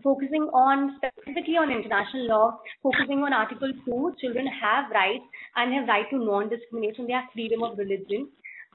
focusing 0.03 0.43
on 0.55 0.99
specifically 0.99 1.57
on 1.57 1.71
international 1.71 2.27
law, 2.27 2.59
focusing 2.83 3.23
on 3.23 3.33
Article 3.33 3.73
2, 3.85 4.15
children 4.21 4.47
have 4.47 4.91
rights 4.91 5.25
and 5.57 5.75
have 5.75 5.89
right 5.89 6.07
to 6.11 6.19
non-discrimination. 6.19 7.07
They 7.07 7.13
have 7.13 7.31
freedom 7.33 7.63
of 7.63 7.79
religion. 7.79 8.29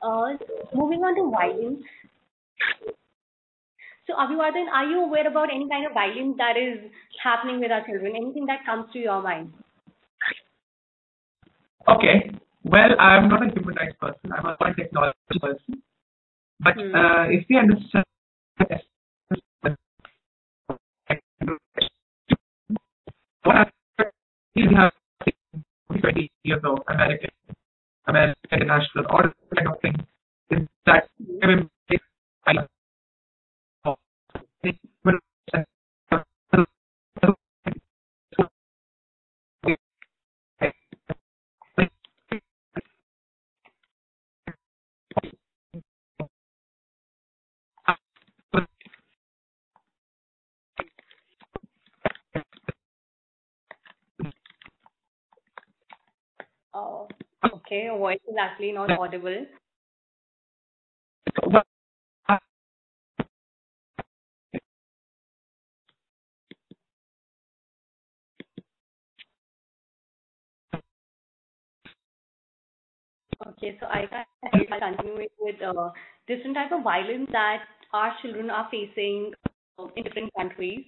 Uh, 0.04 0.36
moving 0.76 1.00
on 1.00 1.16
to 1.16 1.32
violence. 1.32 1.80
So, 4.06 4.14
Abhivardhan, 4.16 4.68
are 4.68 4.86
you 4.86 5.00
aware 5.06 5.26
about 5.26 5.48
any 5.50 5.70
kind 5.70 5.86
of 5.86 5.94
violence 5.94 6.36
that 6.38 6.58
is 6.58 6.92
happening 7.24 7.62
with 7.62 7.72
our 7.72 7.86
children? 7.86 8.14
Anything 8.18 8.46
that 8.48 8.66
comes 8.66 8.92
to 8.92 9.00
your 9.00 9.22
mind? 9.22 9.54
Okay. 11.88 12.32
Well, 12.66 13.00
I'm 13.00 13.30
not 13.30 13.44
a 13.44 13.52
human 13.54 13.76
rights 13.76 13.96
person. 14.00 14.32
I'm 14.34 14.46
a 14.46 14.58
technology 14.76 15.40
person. 15.40 15.82
But 16.60 16.74
hmm. 16.76 16.94
uh, 16.94 17.26
if 17.30 17.46
we 17.50 17.58
understand 17.58 18.04
what 23.44 23.70
we 24.56 24.64
have 24.76 24.92
20 26.00 26.32
years 26.44 26.62
of 26.64 26.80
American 26.88 27.30
American 28.08 28.36
International 28.52 29.06
or 29.10 29.34
kind 29.56 29.68
of 29.68 29.82
thing 29.82 29.96
is 30.52 30.68
that 30.86 31.10
Oh. 33.86 33.96
Okay, 57.74 57.86
your 57.86 57.98
voice 57.98 58.20
is 58.30 58.36
actually 58.40 58.72
not 58.72 58.92
audible. 58.92 59.48
Okay, 73.48 73.78
so 73.80 73.88
I 73.88 74.06
can 74.08 74.66
continue 74.80 75.28
with 75.40 75.62
uh, 75.62 75.90
different 76.28 76.56
type 76.56 76.72
of 76.72 76.84
violence 76.84 77.28
that 77.32 77.64
our 77.94 78.14
children 78.22 78.50
are 78.50 78.68
facing 78.72 79.34
uh, 79.80 79.88
in 79.96 80.04
different 80.04 80.32
countries. 80.38 80.86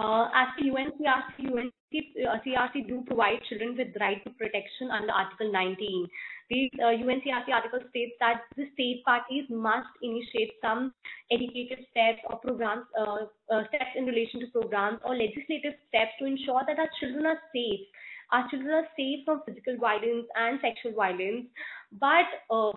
Uh, 0.00 0.28
as 0.32 0.48
per 0.56 0.64
UNCRC, 0.64 1.72
UNCRC 1.92 2.88
do 2.88 3.04
provide 3.06 3.36
children 3.50 3.76
with 3.76 3.88
right 4.00 4.22
to 4.24 4.30
protection 4.30 4.88
under 4.90 5.12
Article 5.12 5.52
19. 5.52 6.08
The 6.48 6.70
uh, 6.80 6.96
UNCRC 7.04 7.52
article 7.52 7.80
states 7.90 8.14
that 8.18 8.40
the 8.56 8.64
state 8.72 9.04
parties 9.04 9.44
must 9.50 9.92
initiate 10.00 10.52
some 10.62 10.94
educative 11.30 11.84
steps 11.90 12.24
or 12.30 12.38
programs, 12.38 12.86
uh, 12.98 13.28
uh, 13.52 13.68
steps 13.68 13.92
in 13.94 14.06
relation 14.06 14.40
to 14.40 14.46
programs 14.46 15.00
or 15.04 15.14
legislative 15.14 15.74
steps 15.88 16.16
to 16.18 16.24
ensure 16.24 16.62
that 16.66 16.78
our 16.78 16.88
children 16.98 17.26
are 17.26 17.40
safe. 17.52 17.84
Our 18.32 18.48
children 18.48 18.72
are 18.72 18.88
safe 18.96 19.26
from 19.26 19.42
physical 19.44 19.76
violence 19.76 20.26
and 20.34 20.58
sexual 20.62 20.96
violence. 20.96 21.44
But 21.92 22.24
uh, 22.48 22.72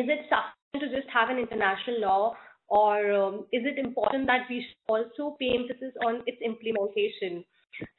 is 0.00 0.08
it 0.08 0.24
sufficient 0.32 0.80
to 0.80 0.96
just 0.96 1.12
have 1.12 1.28
an 1.28 1.36
international 1.36 2.00
law 2.00 2.36
or 2.68 3.12
um, 3.12 3.34
is 3.52 3.64
it 3.64 3.78
important 3.78 4.26
that 4.26 4.46
we 4.48 4.64
also 4.88 5.36
pay 5.40 5.56
emphasis 5.56 5.94
on 6.04 6.22
its 6.26 6.38
implementation? 6.42 7.44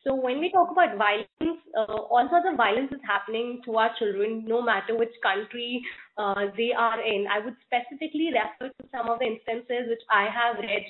So 0.04 0.14
when 0.14 0.40
we 0.40 0.52
talk 0.52 0.72
about 0.72 0.98
violence, 0.98 1.62
uh, 1.78 1.94
all 2.12 2.28
sorts 2.30 2.48
of 2.50 2.58
violence 2.58 2.92
is 2.92 3.00
happening 3.06 3.62
to 3.66 3.78
our 3.78 3.92
children, 3.98 4.44
no 4.46 4.62
matter 4.62 4.98
which 4.98 5.14
country 5.24 5.82
uh, 6.18 6.48
they 6.58 6.72
are 6.78 7.02
in. 7.02 7.28
I 7.28 7.40
would 7.40 7.56
specifically 7.64 8.32
refer 8.34 8.70
to 8.70 8.88
some 8.92 9.10
of 9.10 9.20
the 9.20 9.26
instances 9.26 9.88
which 9.88 10.04
I 10.12 10.28
have 10.28 10.58
read 10.60 10.84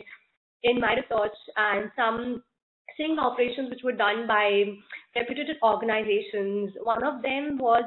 in 0.63 0.79
my 0.79 0.95
research 0.95 1.37
and 1.55 1.91
some 1.95 2.43
sting 2.93 3.17
operations 3.19 3.69
which 3.69 3.83
were 3.83 3.93
done 3.93 4.27
by 4.27 4.65
reputed 5.15 5.57
organizations. 5.63 6.71
One 6.83 7.03
of 7.03 7.21
them 7.21 7.57
was 7.57 7.83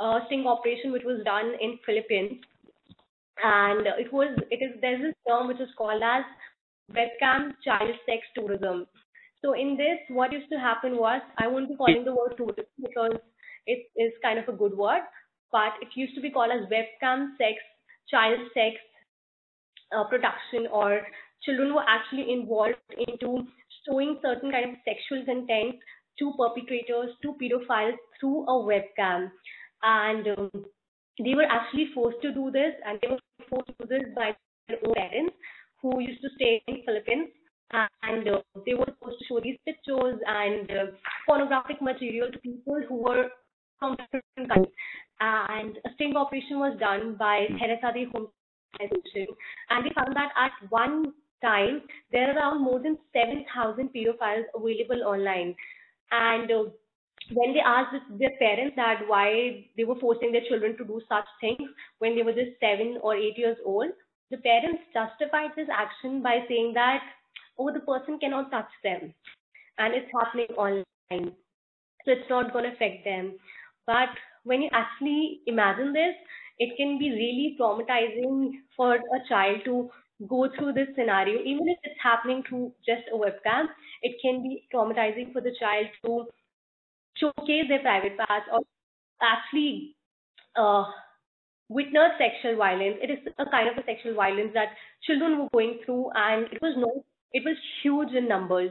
a 0.00 0.20
sting 0.26 0.46
operation 0.46 0.92
which 0.92 1.04
was 1.04 1.22
done 1.24 1.52
in 1.60 1.78
Philippines, 1.84 2.40
and 3.42 3.86
it 3.98 4.12
was 4.12 4.36
it 4.50 4.62
is 4.62 4.80
there's 4.80 5.00
this 5.00 5.14
term 5.28 5.48
which 5.48 5.60
is 5.60 5.68
called 5.76 6.02
as 6.02 6.24
webcam 6.92 7.52
child 7.64 7.94
sex 8.06 8.22
tourism. 8.34 8.86
So 9.42 9.52
in 9.52 9.76
this, 9.76 9.98
what 10.08 10.32
used 10.32 10.50
to 10.50 10.58
happen 10.58 10.96
was 10.96 11.22
I 11.38 11.46
won't 11.46 11.68
be 11.68 11.76
calling 11.76 12.04
the 12.04 12.14
word 12.14 12.34
tourism 12.36 12.64
because 12.82 13.12
it 13.66 13.86
is 13.96 14.12
kind 14.22 14.38
of 14.38 14.48
a 14.48 14.56
good 14.56 14.76
word, 14.76 15.02
but 15.52 15.78
it 15.80 15.88
used 15.94 16.14
to 16.16 16.20
be 16.20 16.30
called 16.30 16.50
as 16.50 16.68
webcam 16.68 17.36
sex 17.38 17.58
child 18.10 18.40
sex 18.54 18.76
uh, 19.96 20.04
production 20.08 20.66
or 20.72 21.02
children 21.44 21.74
were 21.74 21.84
actually 21.88 22.32
involved 22.32 22.76
into 23.06 23.46
showing 23.86 24.18
certain 24.22 24.50
kind 24.50 24.70
of 24.70 24.76
sexual 24.84 25.24
content 25.24 25.76
to 26.18 26.32
perpetrators, 26.36 27.14
to 27.22 27.34
pedophiles 27.40 27.96
through 28.18 28.42
a 28.44 28.54
webcam. 28.64 29.30
And 29.82 30.26
um, 30.36 30.50
they 31.22 31.34
were 31.34 31.46
actually 31.48 31.88
forced 31.94 32.20
to 32.22 32.32
do 32.32 32.50
this, 32.50 32.74
and 32.84 32.98
they 33.00 33.08
were 33.08 33.20
forced 33.48 33.72
to 33.80 33.86
this 33.86 34.02
by 34.14 34.36
their 34.68 34.78
own 34.86 34.94
parents 34.94 35.34
who 35.82 36.00
used 36.00 36.22
to 36.22 36.28
stay 36.36 36.62
in 36.66 36.82
Philippines. 36.84 37.28
And 37.70 38.26
uh, 38.26 38.40
they 38.64 38.74
were 38.74 38.86
supposed 38.86 39.18
to 39.18 39.24
show 39.28 39.40
these 39.40 39.58
pictures 39.66 40.18
and 40.26 40.70
uh, 40.70 40.84
pornographic 41.26 41.82
material 41.82 42.30
to 42.32 42.38
people 42.38 42.80
who 42.88 42.96
were 42.96 43.28
from 43.78 43.96
different 43.96 44.48
countries. 44.48 44.74
And 45.20 45.76
a 45.84 45.90
sting 45.94 46.16
operation 46.16 46.58
was 46.58 46.78
done 46.78 47.16
by 47.18 47.46
Terre 47.58 47.76
des 47.92 48.06
Hommes 48.12 48.30
Organization, 48.80 49.26
and 49.70 49.84
they 49.84 49.92
found 49.94 50.14
that 50.16 50.32
at 50.36 50.70
one 50.70 51.12
time 51.42 51.82
there 52.12 52.30
are 52.30 52.36
around 52.36 52.62
more 52.62 52.80
than 52.80 52.96
7,000 53.12 53.90
pedophiles 53.92 54.44
available 54.54 55.04
online. 55.06 55.54
And 56.10 56.50
uh, 56.50 56.64
when 57.32 57.52
they 57.52 57.60
asked 57.60 57.94
their 58.18 58.36
parents 58.38 58.74
that 58.76 59.02
why 59.06 59.66
they 59.76 59.84
were 59.84 59.98
forcing 60.00 60.32
their 60.32 60.46
children 60.48 60.76
to 60.78 60.84
do 60.84 61.00
such 61.08 61.26
things 61.40 61.68
when 61.98 62.16
they 62.16 62.22
were 62.22 62.32
just 62.32 62.58
seven 62.60 62.98
or 63.02 63.16
eight 63.16 63.36
years 63.36 63.56
old, 63.64 63.90
the 64.30 64.38
parents 64.38 64.82
justified 64.92 65.50
this 65.56 65.68
action 65.72 66.22
by 66.22 66.44
saying 66.48 66.72
that, 66.74 67.02
oh, 67.58 67.72
the 67.72 67.80
person 67.80 68.18
cannot 68.18 68.50
touch 68.50 68.70
them 68.82 69.14
and 69.78 69.94
it's 69.94 70.10
happening 70.12 70.48
online. 70.56 70.84
So 72.04 72.12
it's 72.12 72.30
not 72.30 72.52
going 72.52 72.64
to 72.64 72.72
affect 72.72 73.04
them. 73.04 73.38
But 73.86 74.08
when 74.44 74.62
you 74.62 74.70
actually 74.72 75.40
imagine 75.46 75.92
this, 75.92 76.14
it 76.58 76.76
can 76.76 76.98
be 76.98 77.10
really 77.10 77.56
traumatizing 77.60 78.50
for 78.76 78.94
a 78.94 79.28
child 79.28 79.60
to 79.64 79.90
go 80.26 80.48
through 80.56 80.72
this 80.72 80.88
scenario, 80.96 81.40
even 81.42 81.68
if 81.68 81.78
it's 81.84 82.00
happening 82.02 82.42
through 82.48 82.72
just 82.84 83.02
a 83.12 83.16
webcam, 83.16 83.66
it 84.02 84.16
can 84.20 84.42
be 84.42 84.66
traumatizing 84.74 85.32
for 85.32 85.40
the 85.40 85.54
child 85.60 85.86
to 86.04 86.26
showcase 87.20 87.66
their 87.68 87.80
private 87.80 88.16
parts 88.16 88.46
or 88.52 88.60
actually 89.22 89.96
uh, 90.56 90.84
witness 91.68 92.12
sexual 92.18 92.56
violence. 92.56 92.96
It 93.02 93.10
is 93.10 93.18
a 93.38 93.46
kind 93.46 93.68
of 93.68 93.76
a 93.76 93.84
sexual 93.86 94.14
violence 94.14 94.50
that 94.54 94.68
children 95.02 95.38
were 95.38 95.48
going 95.52 95.80
through, 95.84 96.10
and 96.14 96.46
it 96.52 96.60
was 96.62 96.74
no, 96.76 97.04
it 97.32 97.44
was 97.44 97.56
huge 97.82 98.12
in 98.12 98.28
numbers, 98.28 98.70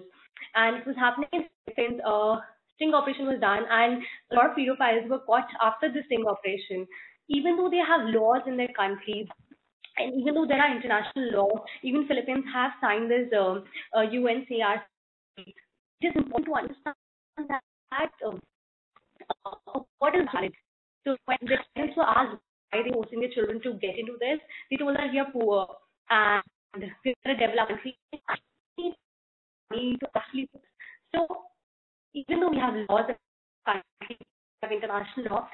and 0.56 0.78
it 0.78 0.88
was 0.88 0.96
happening 0.96 1.30
in 1.34 1.46
since 1.76 2.02
a 2.06 2.38
sting 2.76 2.94
operation 2.94 3.28
was 3.28 3.40
done, 3.40 3.64
and 3.70 4.02
a 4.32 4.36
lot 4.36 4.52
of 4.52 4.58
pedophiles 4.58 5.08
were 5.10 5.20
caught 5.20 5.48
after 5.62 5.92
the 5.92 6.02
sting 6.06 6.26
operation. 6.28 6.88
Even 7.30 7.58
though 7.58 7.70
they 7.70 7.84
have 7.86 8.08
laws 8.08 8.42
in 8.48 8.56
their 8.56 8.72
countries 8.78 9.28
and 9.98 10.14
even 10.20 10.34
though 10.36 10.46
there 10.48 10.62
are 10.62 10.76
international 10.76 11.32
laws, 11.34 11.60
even 11.84 12.08
Philippines 12.08 12.46
have 12.54 12.72
signed 12.80 13.10
this 13.10 13.28
um, 13.38 13.64
uh, 13.94 14.00
UNCR. 14.00 14.82
It 15.38 15.54
is 16.02 16.14
important 16.16 16.46
to 16.46 16.54
understand 16.54 16.96
that 17.50 17.62
um, 18.26 18.40
uh, 19.46 19.80
what 20.00 20.16
is 20.16 20.28
valid. 20.34 20.54
So 21.06 21.16
when 21.26 21.38
the 21.42 21.58
parents 21.76 21.96
were 21.98 22.04
asked 22.04 22.38
why 22.72 22.84
they 22.84 22.92
forcing 22.92 23.22
their 23.22 23.32
children 23.32 23.62
to 23.62 23.74
get 23.74 23.98
into 23.98 24.18
this, 24.20 24.40
they 24.70 24.78
told 24.78 24.96
that 24.96 25.12
we 25.12 25.20
are 25.20 25.32
poor 25.32 25.68
and 26.10 26.44
we 27.06 27.16
are 27.26 27.32
a 27.32 27.38
developed 27.38 27.72
country. 27.72 27.96
to 29.72 30.08
actually 30.16 30.50
so 31.16 31.28
even 32.14 32.40
though 32.40 32.50
we 32.50 32.58
have 32.58 32.74
laws 32.90 33.06
that 33.08 33.84
have 34.64 34.72
international 34.72 35.26
law, 35.30 35.48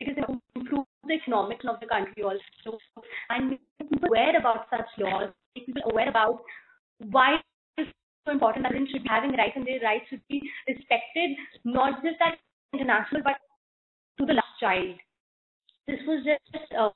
it 0.00 0.08
is 0.10 0.16
improve 0.54 0.86
the 1.06 1.14
economics 1.14 1.64
of 1.68 1.80
the 1.80 1.86
country 1.86 2.22
also 2.22 2.78
and 3.30 3.58
people 3.78 4.08
aware 4.08 4.38
about 4.38 4.66
such 4.70 4.86
laws, 4.98 5.30
people 5.54 5.82
aware 5.90 6.08
about 6.08 6.40
why 7.10 7.40
important 8.30 8.64
that 8.64 8.72
should 8.90 9.02
be 9.02 9.08
having 9.08 9.32
rights 9.32 9.56
and 9.56 9.66
their 9.66 9.80
rights 9.80 10.06
should 10.08 10.22
be 10.28 10.42
respected, 10.68 11.36
not 11.64 12.02
just 12.02 12.16
at 12.20 12.38
international 12.72 13.22
but 13.24 13.36
to 14.18 14.26
the 14.26 14.34
last 14.34 14.58
child. 14.60 14.96
This 15.86 15.98
was 16.06 16.24
just 16.24 16.72
uh, 16.78 16.90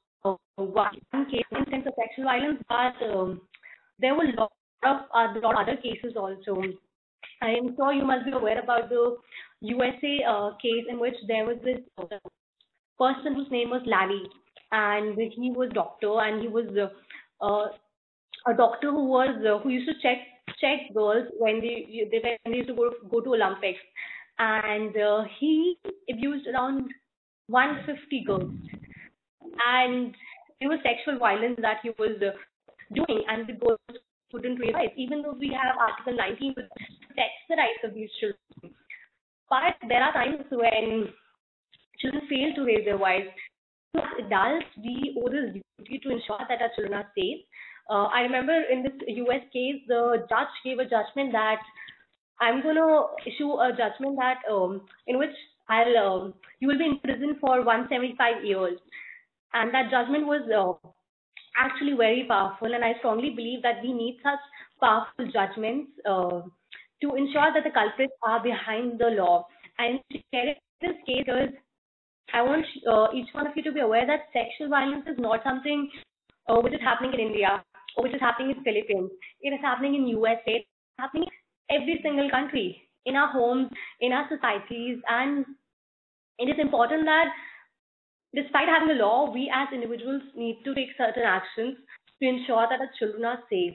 one 0.57 1.27
case 1.31 1.45
instance 1.57 1.85
of 1.87 1.95
sexual 1.99 2.25
violence, 2.25 2.63
but 2.69 2.95
um, 3.07 3.41
there 3.99 4.15
were 4.15 4.25
a 4.25 4.41
lot 4.41 4.53
of 4.85 4.97
uh, 5.15 5.41
lot 5.41 5.55
of 5.55 5.69
other 5.69 5.77
cases 5.77 6.17
also. 6.17 6.63
I 7.43 7.51
am 7.51 7.75
sure 7.77 7.93
you 7.93 8.05
must 8.05 8.25
be 8.25 8.33
aware 8.33 8.61
about 8.61 8.89
the 8.89 9.17
USA 9.61 10.21
uh, 10.29 10.51
case 10.63 10.85
in 10.89 11.01
which 11.01 11.15
there 11.27 11.45
was 11.45 11.57
this 11.65 11.81
person 12.99 13.35
whose 13.35 13.51
name 13.51 13.71
was 13.71 13.83
Larry, 13.87 14.23
and 14.73 15.19
he 15.19 15.51
was 15.51 15.71
doctor, 15.75 16.21
and 16.21 16.43
he 16.43 16.49
was 16.49 16.67
uh, 16.77 17.45
uh, 17.45 17.69
a 18.47 18.57
doctor 18.57 18.91
who 18.91 19.05
was 19.07 19.35
uh, 19.45 19.63
who 19.63 19.71
used 19.71 19.89
to 19.89 19.95
check 20.03 20.19
check 20.61 20.93
girls 20.95 21.27
when 21.39 21.61
they 21.61 22.09
they, 22.11 22.21
when 22.23 22.53
they 22.53 22.59
used 22.59 22.69
to 22.69 22.75
go 22.75 22.91
go 23.11 23.21
to 23.21 23.35
Olympics, 23.35 23.81
and 24.39 24.97
uh, 24.97 25.25
he 25.39 25.79
abused 26.11 26.47
around 26.49 26.91
150 27.49 28.25
girls, 28.25 28.51
and 29.67 30.15
it 30.61 30.67
was 30.67 30.79
sexual 30.83 31.19
violence 31.19 31.59
that 31.61 31.79
he 31.83 31.91
was 31.99 32.17
uh, 32.23 32.33
doing, 32.95 33.25
and 33.29 33.47
the 33.47 33.55
girls 33.55 34.01
couldn't 34.33 34.57
realize, 34.57 34.91
even 34.97 35.23
though 35.23 35.37
we 35.39 35.49
have 35.49 35.77
Article 35.79 36.17
19 36.17 36.55
which 36.57 36.67
protects 37.07 37.45
the 37.49 37.57
rights 37.57 37.83
of 37.85 37.95
these 37.95 38.11
children. 38.21 38.75
But 39.49 39.77
there 39.89 40.03
are 40.03 40.13
times 40.13 40.45
when 40.51 41.09
children 42.01 42.27
fail 42.29 42.55
to 42.57 42.65
raise 42.65 42.85
their 42.85 42.99
voice. 42.99 43.29
As 43.95 44.27
adults, 44.27 44.67
we 44.83 45.15
owe 45.23 45.31
this 45.31 45.55
duty 45.79 46.01
to 46.03 46.11
ensure 46.11 46.43
that 46.49 46.61
our 46.61 46.71
children 46.75 46.95
are 46.95 47.11
safe. 47.17 47.47
Uh, 47.91 48.05
I 48.05 48.23
remember 48.23 48.55
in 48.71 48.83
this 48.83 48.93
US 49.07 49.43
case, 49.53 49.83
the 49.87 50.25
judge 50.29 50.55
gave 50.65 50.79
a 50.79 50.85
judgment 50.85 51.33
that 51.33 51.59
I'm 52.41 52.63
going 52.63 52.77
to 52.77 53.07
issue 53.27 53.53
a 53.53 53.71
judgment 53.77 54.17
that 54.17 54.39
um, 54.51 54.83
in 55.07 55.19
which 55.19 55.35
I'll 55.69 55.97
um, 55.97 56.35
you 56.61 56.69
will 56.69 56.79
be 56.79 56.87
in 56.87 56.99
prison 57.01 57.37
for 57.41 57.63
175 57.63 58.45
years, 58.45 58.79
and 59.53 59.73
that 59.75 59.91
judgment 59.91 60.27
was 60.27 60.43
uh, 60.49 60.89
actually 61.57 61.95
very 61.97 62.25
powerful. 62.29 62.75
And 62.75 62.85
I 62.85 62.95
strongly 62.99 63.31
believe 63.31 63.63
that 63.63 63.83
we 63.83 63.93
need 63.93 64.19
such 64.23 64.41
powerful 64.81 65.31
judgments 65.31 65.93
uh, 66.09 66.43
to 67.03 67.15
ensure 67.17 67.53
that 67.53 67.65
the 67.65 67.71
culprits 67.71 68.13
are 68.23 68.43
behind 68.43 68.99
the 68.99 69.11
law. 69.21 69.47
And 69.79 70.01
in 70.11 70.55
this 70.81 70.97
case, 71.07 71.29
I 72.33 72.43
want 72.43 72.67
uh, 72.91 73.09
each 73.15 73.29
one 73.33 73.47
of 73.47 73.53
you 73.57 73.63
to 73.63 73.73
be 73.73 73.81
aware 73.81 74.07
that 74.07 74.29
sexual 74.33 74.71
violence 74.71 75.05
is 75.07 75.19
not 75.19 75.41
something 75.45 75.91
uh, 76.49 76.61
which 76.61 76.75
is 76.75 76.81
happening 76.81 77.15
in 77.15 77.21
India 77.21 77.63
which 77.99 78.15
is 78.15 78.21
happening 78.21 78.57
in 78.57 78.65
Philippines. 78.65 79.11
It 79.41 79.51
is 79.51 79.61
happening 79.63 79.95
in 79.95 80.07
USA. 80.09 80.43
It's 80.47 80.67
happening 80.99 81.25
in 81.71 81.81
every 81.83 82.01
single 82.03 82.31
country, 82.31 82.83
in 83.07 83.17
our 83.17 83.29
homes, 83.29 83.71
in 84.01 84.13
our 84.13 84.29
societies, 84.29 84.99
and 85.09 85.45
it 86.39 86.49
is 86.51 86.59
important 86.59 87.05
that 87.07 87.27
despite 88.35 88.69
having 88.69 88.91
a 88.91 89.01
law, 89.01 89.31
we 89.33 89.51
as 89.55 89.69
individuals 89.73 90.23
need 90.35 90.61
to 90.65 90.75
take 90.75 90.89
certain 90.99 91.23
actions 91.25 91.77
to 92.23 92.29
ensure 92.29 92.67
that 92.69 92.81
our 92.81 92.91
children 92.99 93.25
are 93.25 93.39
safe. 93.51 93.75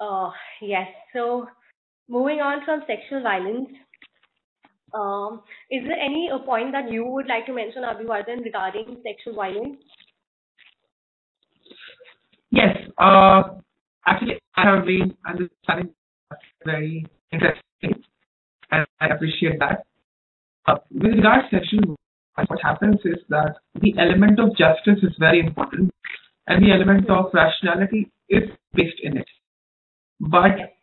Uh, 0.00 0.30
yes, 0.60 0.88
so 1.12 1.46
moving 2.08 2.40
on 2.40 2.64
from 2.64 2.82
sexual 2.86 3.22
violence, 3.22 3.68
um, 4.94 5.42
is 5.70 5.82
there 5.86 5.98
any 5.98 6.30
point 6.46 6.72
that 6.72 6.90
you 6.90 7.04
would 7.04 7.26
like 7.26 7.46
to 7.46 7.52
mention, 7.52 7.82
Abhivardhan, 7.82 8.44
regarding 8.44 9.02
sexual 9.02 9.34
violence? 9.34 9.76
Yes. 12.54 12.76
Uh, 12.98 13.42
actually, 14.06 14.38
I 14.56 14.62
have 14.76 14.86
been 14.86 15.14
understanding 15.26 15.92
very 16.64 17.04
interesting, 17.32 18.02
and 18.70 18.86
I 19.00 19.06
appreciate 19.08 19.58
that. 19.58 19.84
Uh, 20.66 20.76
with 20.92 21.14
regards 21.14 21.50
to 21.50 21.58
violence, 21.58 21.96
what 22.48 22.60
happens 22.62 22.96
is 23.04 23.18
that 23.28 23.56
the 23.80 23.94
element 23.98 24.38
of 24.38 24.56
justice 24.56 25.02
is 25.02 25.14
very 25.18 25.40
important, 25.40 25.90
and 26.46 26.64
the 26.64 26.72
element 26.72 27.10
of 27.10 27.26
rationality 27.34 28.10
is 28.28 28.44
based 28.72 29.00
in 29.02 29.16
it. 29.16 29.26
But 30.20 30.74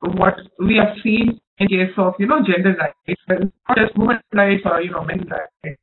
what 0.00 0.34
we 0.58 0.76
have 0.76 0.96
seen 1.02 1.40
in 1.58 1.68
case 1.68 1.94
of 1.96 2.14
you 2.18 2.26
know 2.26 2.40
gender 2.44 2.76
rights, 2.78 3.20
not 3.28 3.78
just 3.78 3.96
rights 4.32 4.62
or 4.66 4.82
you 4.82 4.90
know 4.90 5.04
men's 5.04 5.24
rights, 5.30 5.78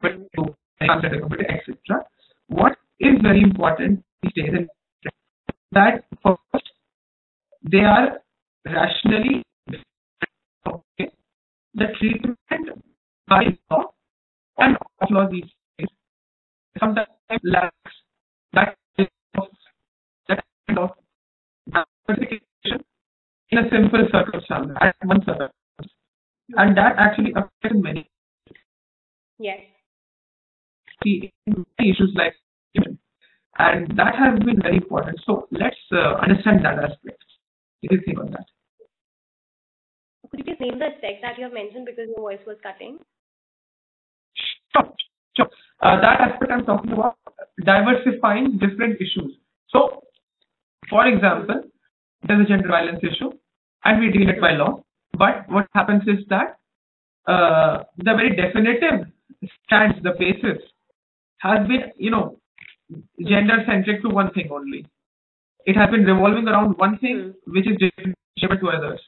but 0.00 0.12
etc. 0.80 2.04
What 2.48 2.76
is 2.98 3.14
very 3.22 3.42
important 3.42 4.02
these 4.24 4.44
days 4.44 4.68
that 5.72 6.04
first 6.22 6.70
they 7.70 7.78
are 7.78 8.20
rationally 8.64 9.42
okay. 10.66 11.10
The 11.74 11.86
treatment 11.98 12.84
by 13.26 13.42
law 13.70 13.92
and 14.58 14.76
law 15.10 15.28
these 15.30 15.50
lacks 17.42 17.94
that 18.52 18.76
of, 19.38 19.48
that 20.28 20.44
kind 20.68 20.78
of 20.78 20.90
diversification 22.06 22.84
in 23.50 23.58
a 23.58 23.68
simple 23.70 24.06
circumstance, 24.12 24.70
at 24.80 24.94
one 25.04 25.20
circumstance. 25.20 25.52
And 26.56 26.76
that 26.76 26.94
actually 26.98 27.32
affects 27.32 27.82
many 27.82 28.06
Yes. 29.38 29.60
issues 31.04 32.12
like 32.14 32.34
and 33.58 33.96
that 33.96 34.14
has 34.16 34.38
been 34.40 34.60
very 34.60 34.76
important. 34.76 35.20
So 35.26 35.46
let's 35.50 35.76
uh, 35.92 36.14
understand 36.22 36.64
that 36.64 36.78
aspect. 36.78 37.22
What 37.80 37.90
do 37.90 37.96
you 37.96 38.02
think 38.04 38.18
on 38.18 38.30
that? 38.32 38.46
Could 40.30 40.40
you 40.40 40.44
please 40.44 40.60
name 40.60 40.78
the 40.78 40.86
aspect 40.86 41.22
that 41.22 41.38
you 41.38 41.44
have 41.44 41.52
mentioned 41.52 41.86
because 41.86 42.08
your 42.08 42.18
voice 42.18 42.40
was 42.46 42.56
cutting? 42.62 42.98
Sure, 44.72 44.90
sure. 45.36 45.50
Uh, 45.80 46.00
that 46.00 46.20
aspect 46.20 46.50
I'm 46.50 46.64
talking 46.64 46.92
about 46.92 47.16
diversifying 47.64 48.58
different 48.58 48.96
issues. 48.96 49.36
So, 49.68 50.02
for 50.90 51.06
example, 51.06 51.62
there's 52.26 52.46
a 52.46 52.48
gender 52.48 52.68
violence 52.68 53.00
issue, 53.02 53.30
and 53.84 54.00
we 54.00 54.10
deal 54.10 54.28
it 54.28 54.40
by 54.40 54.52
law. 54.52 54.82
But 55.16 55.48
what 55.48 55.66
happens 55.74 56.02
is 56.06 56.24
that 56.30 56.58
uh, 57.26 57.84
the 57.98 58.14
very 58.14 58.34
definitive 58.34 59.06
stance, 59.64 59.94
the 60.02 60.14
basis, 60.18 60.62
has 61.38 61.66
been, 61.68 61.92
you 61.96 62.10
know, 62.10 62.40
gender 63.20 63.64
centric 63.66 64.02
to 64.02 64.08
one 64.08 64.32
thing 64.32 64.48
only. 64.50 64.86
It 65.66 65.76
has 65.76 65.90
been 65.90 66.04
revolving 66.04 66.48
around 66.48 66.76
one 66.78 66.98
thing 66.98 67.34
hmm. 67.46 67.52
which 67.52 67.66
is 67.66 67.76
different 67.78 68.60
to 68.60 68.68
others. 68.68 69.00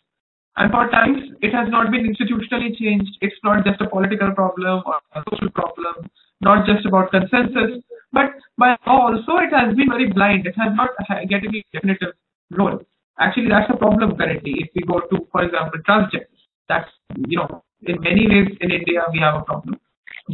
And 0.56 0.72
for 0.72 0.88
times, 0.88 1.20
it 1.42 1.52
has 1.52 1.68
not 1.68 1.90
been 1.90 2.08
institutionally 2.08 2.74
changed. 2.78 3.18
It's 3.20 3.36
not 3.44 3.64
just 3.64 3.80
a 3.82 3.90
political 3.90 4.32
problem 4.32 4.82
or 4.86 5.00
a 5.14 5.22
social 5.30 5.50
problem, 5.50 6.08
not 6.40 6.66
just 6.66 6.86
about 6.86 7.10
consensus, 7.10 7.84
but 8.10 8.32
by 8.56 8.74
also 8.86 9.36
it 9.36 9.52
has 9.52 9.76
been 9.76 9.90
very 9.90 10.10
blind. 10.10 10.46
It 10.46 10.54
has 10.56 10.72
not 10.74 10.90
getting 11.28 11.54
a 11.54 11.62
definitive 11.72 12.14
role. 12.50 12.80
Actually, 13.18 13.48
that's 13.50 13.70
a 13.70 13.76
problem 13.76 14.16
currently. 14.16 14.54
If 14.58 14.68
we 14.74 14.82
go 14.82 15.00
to, 15.00 15.26
for 15.30 15.44
example, 15.44 15.80
transgenders, 15.86 16.40
that's, 16.68 16.88
you 17.28 17.36
know, 17.36 17.62
in 17.82 18.00
many 18.00 18.26
ways 18.26 18.56
in 18.60 18.70
India 18.70 19.02
we 19.12 19.18
have 19.20 19.34
a 19.34 19.44
problem 19.44 19.78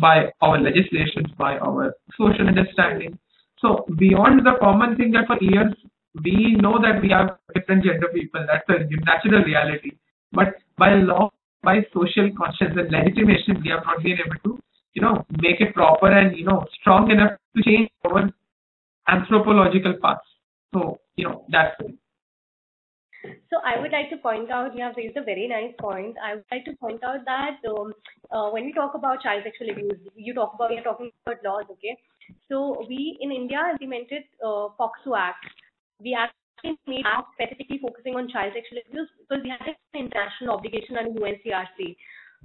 by 0.00 0.32
our 0.40 0.58
legislations, 0.58 1.30
by 1.36 1.58
our 1.58 1.94
social 2.16 2.46
understanding. 2.46 3.18
So 3.62 3.86
beyond 3.96 4.44
the 4.44 4.58
common 4.60 4.96
thing 4.96 5.12
that 5.12 5.26
for 5.28 5.38
years 5.40 5.72
we 6.22 6.56
know 6.60 6.78
that 6.82 7.00
we 7.00 7.10
have 7.10 7.38
different 7.54 7.84
gender 7.84 8.08
people, 8.12 8.44
that's 8.46 8.68
a 8.68 8.84
natural 9.06 9.44
reality. 9.44 9.92
But 10.32 10.56
by 10.76 10.94
law, 10.94 11.30
by 11.62 11.86
social 11.94 12.30
conscience 12.36 12.76
and 12.76 12.90
legitimation, 12.90 13.62
we 13.62 13.70
have 13.70 13.84
not 13.86 14.02
been 14.02 14.18
able 14.18 14.36
to, 14.44 14.62
you 14.94 15.02
know, 15.02 15.24
make 15.40 15.60
it 15.60 15.74
proper 15.74 16.10
and, 16.10 16.36
you 16.36 16.44
know, 16.44 16.66
strong 16.80 17.10
enough 17.10 17.38
to 17.56 17.62
change 17.62 17.88
our 18.04 18.30
anthropological 19.08 19.94
paths. 20.02 20.20
So, 20.74 20.98
you 21.16 21.28
know, 21.28 21.44
that's 21.48 21.74
it. 21.80 21.94
So 23.50 23.58
I 23.64 23.80
would 23.80 23.92
like 23.92 24.10
to 24.10 24.16
point 24.16 24.50
out, 24.50 24.74
you 24.74 24.82
have 24.82 24.96
raised 24.96 25.16
a 25.16 25.22
very 25.22 25.46
nice 25.46 25.72
point. 25.78 26.16
I 26.22 26.34
would 26.34 26.44
like 26.50 26.64
to 26.64 26.72
point 26.76 27.04
out 27.04 27.24
that 27.24 27.58
um, 27.70 27.92
uh, 28.32 28.50
when 28.50 28.64
we 28.64 28.72
talk 28.72 28.94
about 28.94 29.22
child 29.22 29.44
sexual 29.44 29.70
abuse, 29.70 30.00
you 30.16 30.34
talk 30.34 30.54
about, 30.54 30.72
are 30.72 30.82
talking 30.82 31.12
about 31.24 31.44
laws, 31.44 31.64
okay? 31.70 31.96
So 32.48 32.84
we 32.88 33.18
in 33.20 33.32
India 33.32 33.62
implemented 33.72 34.24
uh, 34.44 34.68
POCSO 34.78 35.16
Act. 35.16 35.44
We 36.00 36.14
actually 36.14 36.78
made 36.86 37.04
act 37.06 37.28
specifically 37.34 37.78
focusing 37.82 38.14
on 38.16 38.28
child 38.28 38.52
sexual 38.54 38.78
abuse 38.86 39.08
because 39.20 39.42
we 39.42 39.50
had 39.50 39.66
an 39.66 39.76
international 40.06 40.54
obligation 40.56 40.96
under 40.96 41.18
UNCRC. 41.20 41.96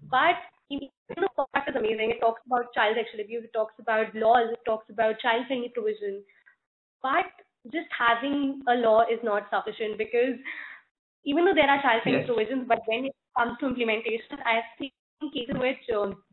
But 0.10 0.38
you 0.70 0.80
know, 1.18 1.28
POCSO 1.38 1.46
Act 1.56 1.70
is 1.70 1.76
amazing. 1.76 2.12
It 2.12 2.20
talks 2.20 2.42
about 2.46 2.74
child 2.74 2.96
sexual 2.98 3.22
abuse. 3.24 3.44
It 3.46 3.54
talks 3.54 3.74
about 3.80 4.14
laws. 4.16 4.50
It 4.52 4.60
talks 4.66 4.90
about 4.90 5.20
child-friendly 5.20 5.70
provision. 5.74 6.24
But 7.02 7.26
just 7.72 7.88
having 7.98 8.62
a 8.68 8.76
law 8.76 9.02
is 9.02 9.20
not 9.24 9.48
sufficient 9.50 9.98
because 9.98 10.36
even 11.26 11.46
though 11.46 11.54
there 11.54 11.70
are 11.70 11.82
child-friendly 11.82 12.22
Yes. 12.22 12.28
provisions, 12.28 12.66
but 12.68 12.80
when 12.88 13.06
it 13.06 13.16
comes 13.38 13.58
to 13.60 13.68
implementation, 13.68 14.40
I've 14.46 14.64
seen 14.80 14.92
cases 15.34 15.56
which 15.60 15.84
um, 15.96 16.24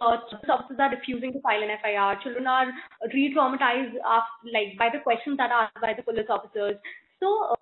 uh, 0.00 0.18
officers 0.48 0.78
are 0.78 0.90
refusing 0.90 1.32
to 1.32 1.40
file 1.40 1.62
an 1.62 1.70
FIR. 1.82 2.22
Children 2.22 2.46
are 2.46 2.66
re-traumatized 3.12 3.94
after, 4.04 4.48
like 4.52 4.78
by 4.78 4.88
the 4.92 5.00
questions 5.02 5.36
that 5.38 5.50
are 5.50 5.64
asked 5.64 5.80
by 5.80 5.94
the 5.94 6.02
police 6.02 6.26
officers. 6.28 6.76
So, 7.20 7.52
uh, 7.52 7.54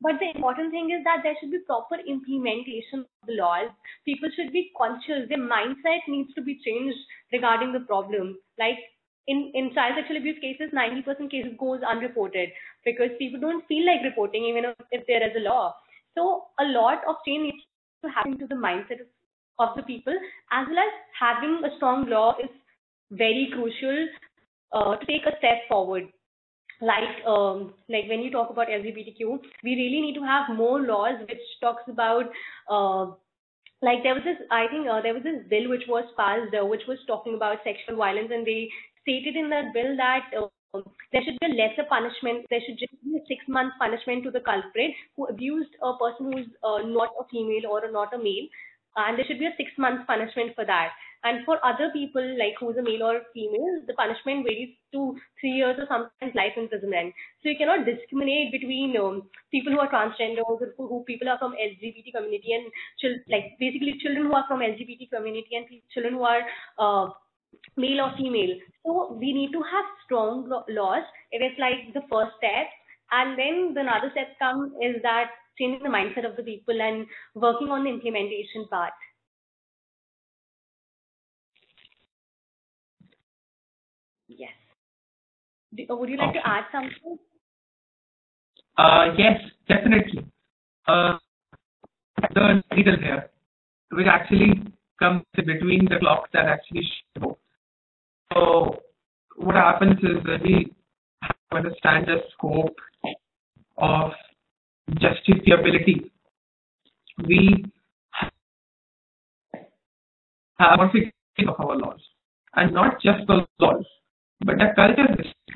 but 0.00 0.18
the 0.18 0.30
important 0.34 0.70
thing 0.70 0.90
is 0.90 1.04
that 1.04 1.20
there 1.22 1.34
should 1.40 1.50
be 1.50 1.60
proper 1.66 1.96
implementation 2.06 3.00
of 3.00 3.26
the 3.26 3.34
laws. 3.34 3.70
People 4.04 4.30
should 4.34 4.52
be 4.52 4.72
conscious. 4.76 5.28
Their 5.28 5.38
mindset 5.38 6.08
needs 6.08 6.32
to 6.34 6.42
be 6.42 6.58
changed 6.64 6.98
regarding 7.32 7.72
the 7.72 7.80
problem. 7.80 8.38
Like 8.58 8.78
in, 9.26 9.52
in 9.54 9.72
child 9.74 9.94
sexual 9.96 10.16
abuse 10.16 10.38
cases, 10.40 10.72
90% 10.74 11.30
cases 11.30 11.52
goes 11.58 11.80
unreported 11.82 12.48
because 12.84 13.10
people 13.18 13.40
don't 13.40 13.66
feel 13.68 13.86
like 13.86 14.02
reporting 14.02 14.44
even 14.44 14.64
if, 14.64 14.74
if 14.90 15.06
there 15.06 15.22
is 15.22 15.36
a 15.36 15.48
law. 15.48 15.74
So 16.16 16.46
a 16.58 16.64
lot 16.64 17.02
of 17.08 17.16
change 17.26 17.52
needs 17.52 17.69
to 18.02 18.10
happen 18.10 18.38
to 18.38 18.46
the 18.46 18.54
mindset 18.54 19.00
of, 19.58 19.76
the 19.76 19.82
people. 19.82 20.14
As 20.52 20.66
well 20.68 20.78
as 20.78 20.92
having 21.18 21.60
a 21.64 21.76
strong 21.76 22.08
law 22.08 22.34
is 22.42 22.50
very 23.10 23.50
crucial 23.52 24.08
uh, 24.72 24.96
to 24.96 25.06
take 25.06 25.26
a 25.26 25.36
step 25.38 25.68
forward. 25.68 26.04
Like 26.80 27.26
um, 27.26 27.74
like 27.90 28.08
when 28.08 28.20
you 28.20 28.30
talk 28.30 28.48
about 28.48 28.68
LGBTQ, 28.68 29.38
we 29.62 29.74
really 29.76 30.00
need 30.00 30.14
to 30.14 30.24
have 30.24 30.56
more 30.56 30.80
laws 30.80 31.20
which 31.28 31.44
talks 31.60 31.82
about 31.88 32.24
uh, 32.70 33.12
like 33.82 34.02
there 34.02 34.14
was 34.14 34.24
this 34.24 34.38
I 34.50 34.66
think 34.68 34.88
uh, 34.88 35.02
there 35.02 35.12
was 35.12 35.22
this 35.22 35.44
bill 35.48 35.68
which 35.68 35.84
was 35.88 36.04
passed 36.16 36.54
uh, 36.54 36.64
which 36.64 36.86
was 36.88 36.98
talking 37.06 37.34
about 37.34 37.58
sexual 37.64 37.96
violence 37.96 38.30
and 38.32 38.46
they 38.46 38.68
stated 39.02 39.36
in 39.36 39.50
that 39.50 39.74
bill 39.74 39.96
that 39.96 40.24
uh, 40.36 40.46
there 40.72 41.22
should 41.24 41.38
be 41.40 41.46
a 41.46 41.54
lesser 41.54 41.84
punishment. 41.88 42.46
There 42.50 42.60
should 42.64 42.78
just 42.78 42.94
be 43.02 43.16
a 43.16 43.26
six 43.26 43.44
month 43.48 43.74
punishment 43.78 44.24
to 44.24 44.30
the 44.30 44.40
culprit 44.40 44.92
who 45.16 45.26
abused 45.26 45.74
a 45.82 45.92
person 45.98 46.32
who's 46.32 46.46
uh, 46.62 46.86
not 46.86 47.10
a 47.18 47.24
female 47.30 47.70
or 47.70 47.90
not 47.90 48.14
a 48.14 48.18
male, 48.18 48.46
and 48.96 49.18
there 49.18 49.26
should 49.26 49.38
be 49.38 49.46
a 49.46 49.56
six 49.56 49.70
month 49.78 50.06
punishment 50.06 50.54
for 50.54 50.64
that. 50.64 50.90
And 51.22 51.44
for 51.44 51.58
other 51.62 51.90
people, 51.92 52.24
like 52.38 52.54
who's 52.58 52.78
a 52.78 52.82
male 52.82 53.02
or 53.02 53.20
female, 53.34 53.82
the 53.86 53.92
punishment 53.92 54.46
varies 54.46 54.72
to 54.92 55.18
three 55.38 55.52
years 55.60 55.76
or 55.76 55.84
sometimes 55.86 56.34
life 56.34 56.56
imprisonment. 56.56 57.12
So 57.42 57.50
you 57.50 57.58
cannot 57.58 57.84
discriminate 57.84 58.52
between 58.52 58.96
um, 58.96 59.28
people 59.50 59.74
who 59.74 59.80
are 59.80 59.90
transgender 59.92 60.40
or 60.46 60.56
who, 60.56 60.88
who 60.88 61.04
people 61.04 61.28
are 61.28 61.38
from 61.38 61.52
LGBT 61.60 62.14
community 62.16 62.54
and 62.54 62.72
chil- 62.98 63.20
like 63.28 63.52
basically 63.60 64.00
children 64.00 64.26
who 64.26 64.32
are 64.32 64.46
from 64.48 64.60
LGBT 64.60 65.10
community 65.10 65.60
and 65.60 65.66
children 65.92 66.14
who 66.14 66.24
are 66.24 66.40
uh, 66.78 67.10
male 67.76 68.00
or 68.00 68.12
female. 68.16 68.56
So 68.84 69.16
we 69.18 69.32
need 69.32 69.52
to 69.52 69.62
have 69.62 69.84
strong 70.04 70.48
laws. 70.68 71.04
It 71.32 71.42
is 71.42 71.52
like 71.58 71.92
the 71.94 72.02
first 72.10 72.36
step. 72.38 72.66
And 73.12 73.38
then 73.38 73.74
the 73.74 73.80
another 73.80 74.10
step 74.12 74.38
come 74.38 74.74
is 74.80 75.02
that 75.02 75.30
changing 75.58 75.82
the 75.82 75.88
mindset 75.88 76.28
of 76.28 76.36
the 76.36 76.42
people 76.42 76.80
and 76.80 77.06
working 77.34 77.68
on 77.68 77.84
the 77.84 77.90
implementation 77.90 78.66
part. 78.70 78.92
Yes. 84.28 84.52
Do, 85.74 85.84
uh, 85.90 85.96
would 85.96 86.08
you 86.08 86.16
like 86.16 86.32
to 86.34 86.46
add 86.46 86.64
something? 86.72 87.18
Uh, 88.78 89.06
yes, 89.18 89.40
definitely. 89.68 90.24
Uh, 90.86 91.18
the 92.34 92.62
needle 92.74 92.96
here, 92.96 93.30
which 93.90 94.06
actually 94.06 94.62
comes 95.00 95.22
between 95.34 95.86
the 95.86 95.98
clocks 95.98 96.30
that 96.32 96.46
actually 96.46 96.88
show. 97.18 97.38
So 98.32 98.76
what 99.36 99.56
happens 99.56 99.98
is 99.98 100.22
that 100.24 100.42
we 100.44 100.72
understand 101.52 102.06
the 102.06 102.18
scope 102.32 102.76
of 103.78 104.12
justifiability. 104.92 106.10
We 107.26 107.64
have 110.58 110.78
modification 110.78 111.48
of 111.48 111.58
our 111.58 111.76
laws, 111.76 112.00
and 112.54 112.72
not 112.72 113.00
just 113.02 113.26
the 113.26 113.46
laws, 113.58 113.84
but 114.44 114.56
the 114.58 114.72
culture 114.76 115.08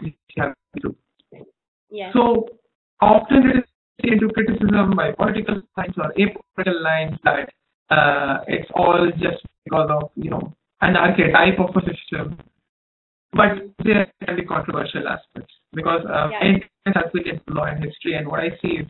we 0.02 0.16
have 0.38 0.54
to. 0.82 0.96
So 2.12 2.48
often 3.00 3.50
it 3.50 3.56
is 3.58 3.64
into 3.98 4.28
criticism 4.30 4.96
by 4.96 5.12
political 5.12 5.62
lines 5.76 5.94
or 5.96 6.12
apolitical 6.18 6.82
lines 6.82 7.18
that 7.24 7.50
uh, 7.94 8.44
it's 8.48 8.70
all 8.74 9.10
just 9.26 9.42
because 9.64 9.88
of 9.90 10.10
you 10.16 10.30
know 10.30 10.52
an 10.80 10.96
archetype 10.96 11.58
of 11.58 11.70
a 11.76 11.82
system. 11.90 12.38
But 13.32 13.50
there 13.84 14.06
can 14.24 14.36
be 14.36 14.44
controversial 14.44 15.08
aspects 15.08 15.54
because 15.72 16.02
uh, 16.06 16.28
Yeah. 16.30 16.40
many 16.42 16.58
things 16.60 16.96
has 16.96 17.40
law 17.48 17.64
and 17.64 17.84
history, 17.84 18.14
and 18.14 18.28
what 18.28 18.40
I 18.40 18.50
see 18.60 18.74
is 18.82 18.86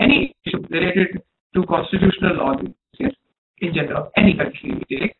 any 0.00 0.34
issue 0.46 0.62
related 0.70 1.22
to 1.54 1.66
constitutional 1.66 2.36
law 2.36 2.54
yes, 2.98 3.12
in 3.58 3.74
general, 3.74 4.10
any 4.16 4.34
country 4.34 4.74
we 4.78 4.96
take, 4.96 5.14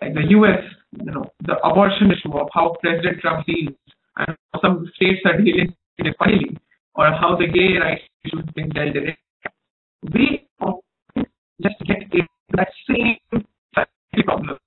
like 0.00 0.14
the 0.14 0.26
US, 0.36 0.62
you 1.04 1.10
know, 1.10 1.24
the 1.40 1.56
abortion 1.64 2.10
issue 2.10 2.32
of 2.36 2.48
how 2.52 2.76
President 2.82 3.20
Trump 3.20 3.46
deals 3.46 3.74
and 4.18 4.36
how 4.52 4.60
some 4.60 4.90
states 4.94 5.20
are 5.24 5.40
dealing 5.40 5.74
with 5.98 6.06
it 6.08 6.16
finally, 6.18 6.56
or 6.94 7.06
how 7.12 7.36
the 7.36 7.46
gay 7.46 7.78
rights 7.78 8.02
issue 8.24 8.40
is 8.40 8.50
being 8.54 8.68
dealt 8.68 8.94
with. 8.94 9.16
We 10.14 10.46
often 10.60 11.26
just 11.62 11.78
get 11.86 12.02
into 12.02 12.26
that 12.56 12.68
same 12.88 13.44
problem. 14.24 14.58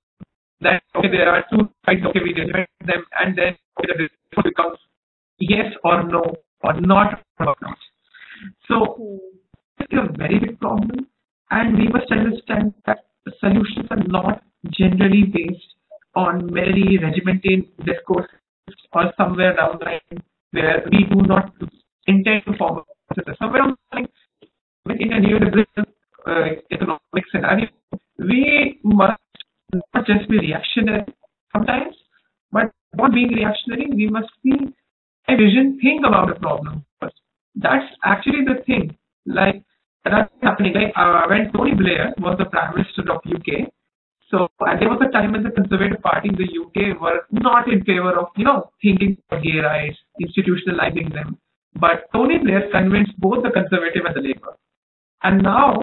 That 0.60 0.82
okay, 0.94 1.08
there 1.08 1.28
are 1.28 1.44
two 1.50 1.68
sides, 1.86 2.04
okay, 2.06 2.20
we 2.22 2.34
reject 2.34 2.70
them, 2.86 3.04
and 3.18 3.36
then 3.36 3.56
okay, 3.78 3.88
the 3.88 4.08
result 4.08 4.44
becomes 4.44 4.78
yes 5.38 5.72
or 5.84 6.02
no, 6.04 6.22
or 6.62 6.80
not 6.80 7.22
or 7.38 7.54
not. 7.62 7.78
So 8.68 9.20
it's 9.78 9.92
a 9.92 10.12
very 10.16 10.38
big 10.38 10.60
problem, 10.60 11.06
and 11.50 11.78
we 11.78 11.88
must 11.88 12.10
understand 12.12 12.74
that 12.86 13.06
solutions 13.40 13.86
are 13.90 14.04
not 14.06 14.42
generally 14.70 15.24
based 15.24 15.74
on 16.14 16.52
merely 16.52 16.98
regimented 16.98 17.64
discourse 17.84 18.28
or 18.92 19.12
somewhere 19.16 19.56
down 19.56 19.78
the 19.78 19.84
line 19.84 20.22
where 20.50 20.84
we 20.90 21.04
do 21.04 21.22
not 21.22 21.52
intend 22.06 22.42
to 22.46 22.56
form 22.58 22.78
a. 22.78 22.84
Somewhere 23.38 23.62
down 23.62 23.76
the 23.92 23.96
line, 23.96 24.08
in 25.00 25.12
a 25.12 25.20
neoliberal 25.20 25.66
uh, 26.26 26.60
economic 26.70 27.24
scenario, 27.32 27.68
we 28.20 28.78
must 28.84 29.18
not 29.72 30.06
just 30.06 30.28
be 30.28 30.38
reactionary 30.38 31.04
sometimes, 31.52 31.94
but 32.52 32.70
not 32.94 33.12
being 33.12 33.32
reactionary, 33.32 33.88
we 33.94 34.08
must 34.08 34.30
be 34.44 34.52
a 35.28 35.36
vision, 35.36 35.78
think 35.82 36.04
about 36.06 36.28
the 36.28 36.34
problem 36.40 36.84
first. 37.00 37.14
That's 37.54 37.86
actually 38.04 38.44
the 38.44 38.62
thing. 38.64 38.96
Like 39.26 39.62
that's 40.04 40.32
happening. 40.42 40.74
Like 40.74 40.92
uh, 40.96 41.26
when 41.28 41.52
Tony 41.52 41.74
Blair 41.74 42.14
was 42.18 42.36
the 42.38 42.46
Prime 42.46 42.74
Minister 42.74 43.02
of 43.12 43.20
UK, 43.24 43.70
so 44.30 44.48
there 44.58 44.88
was 44.88 45.02
a 45.06 45.10
time 45.10 45.32
when 45.32 45.42
the 45.42 45.50
Conservative 45.50 46.00
Party 46.02 46.28
in 46.28 46.36
the 46.36 46.46
UK 46.46 47.00
were 47.00 47.26
not 47.32 47.70
in 47.70 47.84
favor 47.84 48.16
of, 48.16 48.28
you 48.36 48.44
know, 48.44 48.70
thinking 48.80 49.18
about 49.28 49.42
gay 49.42 49.58
rights, 49.58 49.98
institutionalizing 50.22 51.12
them. 51.12 51.36
But 51.74 52.06
Tony 52.12 52.38
Blair 52.38 52.70
convinced 52.70 53.18
both 53.18 53.42
the 53.42 53.50
Conservative 53.50 54.04
and 54.06 54.14
the 54.14 54.20
Labour. 54.20 54.54
And 55.22 55.42
now, 55.42 55.82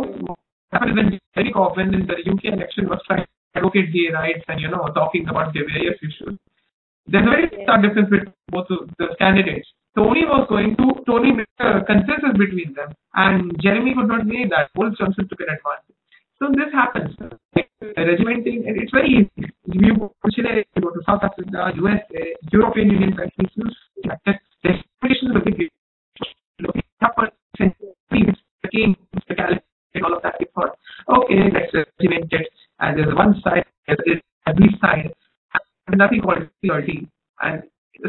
happened 0.72 0.96
when 0.96 1.20
Jeremy 1.36 1.54
Corbyn 1.54 1.94
in 1.94 2.08
the 2.08 2.18
UK 2.20 2.54
election 2.54 2.88
was 2.90 3.00
trying 3.08 3.24
to 3.24 3.30
advocate 3.56 3.94
gay 3.94 4.12
rights 4.14 4.44
and, 4.48 4.60
you 4.60 4.70
know, 4.70 4.88
talking 4.94 5.28
about 5.28 5.54
the 5.54 5.62
various 5.64 5.98
issues. 6.02 6.38
There's 7.08 7.26
a 7.26 7.30
very 7.30 7.48
stark 7.64 7.82
difference 7.84 8.10
between 8.10 8.34
both 8.50 8.68
of 8.70 8.90
the 9.00 9.16
candidates. 9.18 9.68
Tony 9.96 10.26
was 10.26 10.46
going 10.50 10.76
to, 10.76 10.94
Tony 11.08 11.32
made 11.32 11.48
a 11.60 11.82
consensus 11.84 12.36
between 12.38 12.76
them, 12.76 12.94
and 13.16 13.56
Jeremy 13.64 13.96
could 13.96 14.08
not 14.08 14.28
make 14.28 14.50
that. 14.52 14.70
Boris 14.76 14.94
Johnson 15.00 15.28
took 15.28 15.40
an 15.40 15.56
advantage. 15.56 15.98
So 16.38 16.52
this 16.54 16.70
happens. 16.70 17.16
Like, 17.56 17.72
regimenting, 17.98 18.68
and 18.68 18.78
it's 18.78 18.92
very 18.92 19.10
easy. 19.10 19.50
You 19.66 19.96
go 19.98 20.14
to 20.24 20.32
Chile, 20.32 20.66
you 20.76 20.82
go 20.82 20.92
to 20.92 21.02
South 21.06 21.24
Africa, 21.24 21.72
US, 21.82 22.02
European 22.52 22.90
Union 22.92 23.16
countries, 23.16 23.50
you 23.56 23.72
the 24.04 24.70
expectations 24.70 25.36
of 25.36 25.44
the 25.46 25.52
big 25.52 25.70
looking 26.60 26.84
up 27.02 27.14
for 27.16 27.30
centuries, 27.58 28.36
the 28.64 28.70
king, 28.70 28.96
the 29.28 29.36
all 30.04 30.16
of 30.16 30.24
that. 30.24 30.36
We 30.40 30.48
okay, 30.56 31.50
let's 31.54 31.74
regiment 31.74 32.32
it. 32.32 32.48
And 32.80 32.98
there's 32.98 33.16
one 33.16 33.40
side, 33.44 33.66
there's 33.88 34.22
every 34.48 34.70
side, 34.82 35.14
and 35.88 35.98
nothing 35.98 36.22
called 36.22 36.48
security. 36.62 37.08
And 37.42 37.64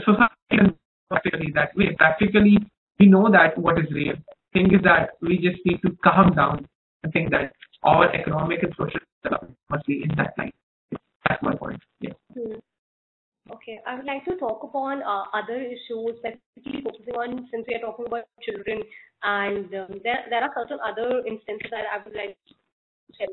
society 0.04 0.76
practically 1.10 1.52
that 1.54 1.74
way. 1.76 1.94
Practically, 1.96 2.58
we 2.98 3.06
know 3.06 3.30
that 3.30 3.56
what 3.58 3.78
is 3.78 3.86
real. 3.92 4.14
Thing 4.52 4.72
is 4.72 4.82
that 4.84 5.10
we 5.20 5.38
just 5.38 5.64
need 5.64 5.80
to 5.82 5.96
calm 6.04 6.34
down 6.34 6.66
and 7.02 7.12
think 7.12 7.30
that 7.30 7.52
our 7.82 8.12
economic 8.14 8.62
and 8.62 8.72
social 8.78 9.00
development 9.22 9.56
must 9.70 9.86
be 9.86 10.02
in 10.02 10.16
that 10.16 10.34
line. 10.38 10.52
That's 11.28 11.42
my 11.42 11.54
point. 11.54 11.80
Yeah. 12.00 12.12
Hmm. 12.34 12.54
Okay, 13.51 13.79
I 13.85 13.95
would 13.95 14.05
like 14.05 14.23
to 14.25 14.37
talk 14.37 14.63
upon 14.63 15.03
uh, 15.03 15.25
other 15.33 15.59
issues, 15.59 16.15
specifically 16.19 16.81
focusing 16.83 17.15
on 17.15 17.47
since 17.51 17.65
we 17.67 17.75
are 17.75 17.83
talking 17.83 18.07
about 18.07 18.23
children, 18.41 18.81
and 19.23 19.67
um, 19.75 19.99
there 20.03 20.23
there 20.29 20.43
are 20.43 20.53
certain 20.55 20.79
other 20.79 21.19
instances 21.27 21.67
that 21.71 21.83
I 21.91 21.99
would 22.03 22.15
like 22.15 22.37
to 22.47 22.53
share. 23.19 23.27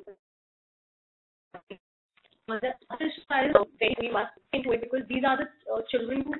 The 2.49 2.75
other 2.91 3.07
issue 3.07 3.23
I 3.31 3.53
very 3.79 4.11
much 4.11 4.27
into 4.53 4.73
it 4.73 4.83
because 4.83 5.07
these 5.09 5.23
are 5.25 5.39
the 5.39 5.47
uh, 5.73 5.83
children 5.91 6.25
who 6.27 6.35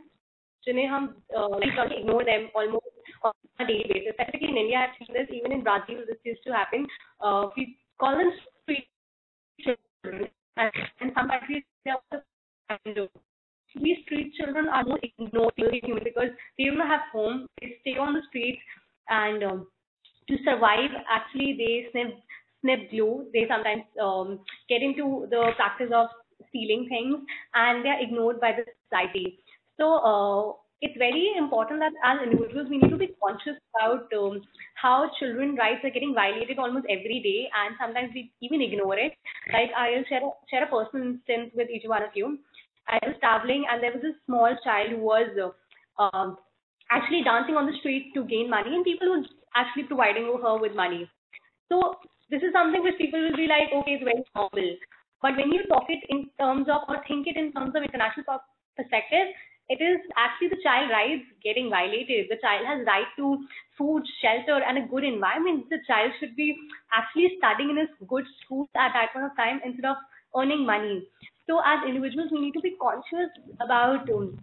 जिन्हें 0.67 0.89
हम 0.89 1.15
uh, 1.37 1.59
ignore 1.97 2.25
them 2.25 2.51
almost 2.55 2.87
on 3.23 3.33
a 3.61 3.67
daily 3.67 3.85
basis. 3.89 4.15
Specifically 4.15 4.49
in 4.49 4.57
India, 4.57 4.79
I've 4.79 4.99
seen 4.99 5.15
this 5.15 5.31
even 5.31 5.53
in 5.53 5.63
Brazil. 5.63 6.03
This 6.07 6.19
used 6.25 6.43
to 6.45 6.53
happen. 6.53 6.87
Uh, 7.21 7.49
we 7.57 7.79
call 7.99 8.19
them 8.19 8.31
street 8.63 8.89
children, 9.61 10.29
and 10.57 10.73
in 11.01 11.13
some 11.15 11.29
countries 11.29 11.63
they 11.85 11.93
also 11.93 12.23
these 13.86 13.98
street 14.04 14.34
children 14.34 14.68
are 14.68 14.84
more 14.84 15.00
ignored 15.04 15.54
because 16.04 16.30
they 16.58 16.66
don't 16.66 16.80
have 16.80 17.08
home. 17.14 17.48
They 17.62 17.78
stay 17.82 17.98
on 17.98 18.14
the 18.14 18.22
streets, 18.30 18.62
and 19.10 19.44
um, 19.44 19.68
to 20.30 20.38
survive, 20.44 20.92
actually 21.10 21.56
they 21.58 21.88
snip 21.92 22.18
snip 22.62 22.90
glue. 22.90 23.28
They 23.34 23.46
sometimes 23.48 23.84
um, 24.02 24.40
get 24.70 24.82
into 24.82 25.28
the 25.30 25.52
practice 25.56 25.92
of 25.94 26.08
stealing 26.50 26.88
things, 26.90 27.18
and 27.54 27.86
they 27.86 27.90
are 27.90 28.02
ignored 28.02 28.42
by 28.42 28.54
the 28.58 28.66
society. 28.90 29.40
So 29.78 29.94
uh, 30.02 30.54
it's 30.82 30.98
very 30.98 31.34
important 31.38 31.80
that 31.80 31.94
as 32.04 32.20
individuals 32.26 32.68
we 32.70 32.78
need 32.78 32.90
to 32.90 32.98
be 32.98 33.10
conscious 33.24 33.58
about 33.76 34.12
um, 34.18 34.42
how 34.76 35.10
children 35.20 35.56
rights 35.56 35.84
are 35.84 35.90
getting 35.90 36.14
violated 36.14 36.60
almost 36.60 36.86
every 36.90 37.22
day 37.24 37.50
and 37.62 37.76
sometimes 37.80 38.12
we 38.14 38.32
even 38.42 38.62
ignore 38.62 38.98
it 38.98 39.14
like 39.54 39.72
i'll 39.78 40.04
share 40.10 40.22
a, 40.22 40.32
share 40.52 40.66
a 40.66 40.72
personal 40.74 41.08
instance 41.08 41.52
with 41.56 41.70
each 41.70 41.88
one 41.88 42.04
of 42.04 42.10
you 42.14 42.38
i 42.88 43.00
was 43.06 43.16
traveling 43.20 43.66
and 43.70 43.84
there 43.84 43.94
was 43.94 44.04
a 44.04 44.16
small 44.26 44.56
child 44.64 44.90
who 44.90 44.98
was 44.98 45.30
uh, 46.00 46.32
actually 46.92 47.24
dancing 47.24 47.56
on 47.56 47.66
the 47.66 47.78
street 47.80 48.12
to 48.14 48.24
gain 48.26 48.50
money 48.50 48.76
and 48.76 48.84
people 48.86 49.10
were 49.10 49.24
actually 49.56 49.84
providing 49.84 50.26
her 50.44 50.58
with 50.58 50.76
money 50.76 51.10
so 51.70 51.96
this 52.30 52.42
is 52.42 52.54
something 52.54 52.84
which 52.84 52.98
people 52.98 53.22
will 53.22 53.38
be 53.38 53.48
like 53.48 53.74
okay 53.74 53.98
it's 53.98 54.04
very 54.04 54.24
normal 54.36 54.70
but 55.22 55.36
when 55.38 55.52
you 55.52 55.64
talk 55.72 55.86
it 55.90 56.04
in 56.10 56.30
terms 56.40 56.68
of 56.70 56.82
or 56.88 56.98
think 57.08 57.28
it 57.28 57.38
in 57.38 57.52
terms 57.54 57.74
of 57.76 57.84
international 57.84 58.40
perspective 58.78 59.34
it 59.70 59.82
is 59.82 59.98
actually 60.16 60.50
the 60.50 60.62
child 60.64 60.92
rights 60.92 61.26
getting 61.44 61.70
violated. 61.72 62.28
The 62.30 62.38
child 62.42 62.68
has 62.68 62.86
right 62.86 63.08
to 63.18 63.48
food, 63.78 64.04
shelter, 64.22 64.62
and 64.62 64.78
a 64.78 64.88
good 64.88 65.04
environment. 65.04 65.66
The 65.72 65.80
child 65.88 66.12
should 66.20 66.36
be 66.36 66.56
actually 66.94 67.34
studying 67.40 67.72
in 67.72 67.80
a 67.80 67.88
good 68.06 68.26
school 68.44 68.70
at 68.78 68.94
that 68.94 69.12
point 69.12 69.26
of 69.26 69.36
time 69.36 69.62
instead 69.66 69.86
of 69.86 69.98
earning 70.38 70.68
money. 70.68 71.08
So 71.48 71.60
as 71.60 71.86
individuals, 71.88 72.30
we 72.32 72.42
need 72.42 72.54
to 72.54 72.62
be 72.62 72.76
conscious 72.82 73.30
about 73.60 74.10
um, 74.10 74.38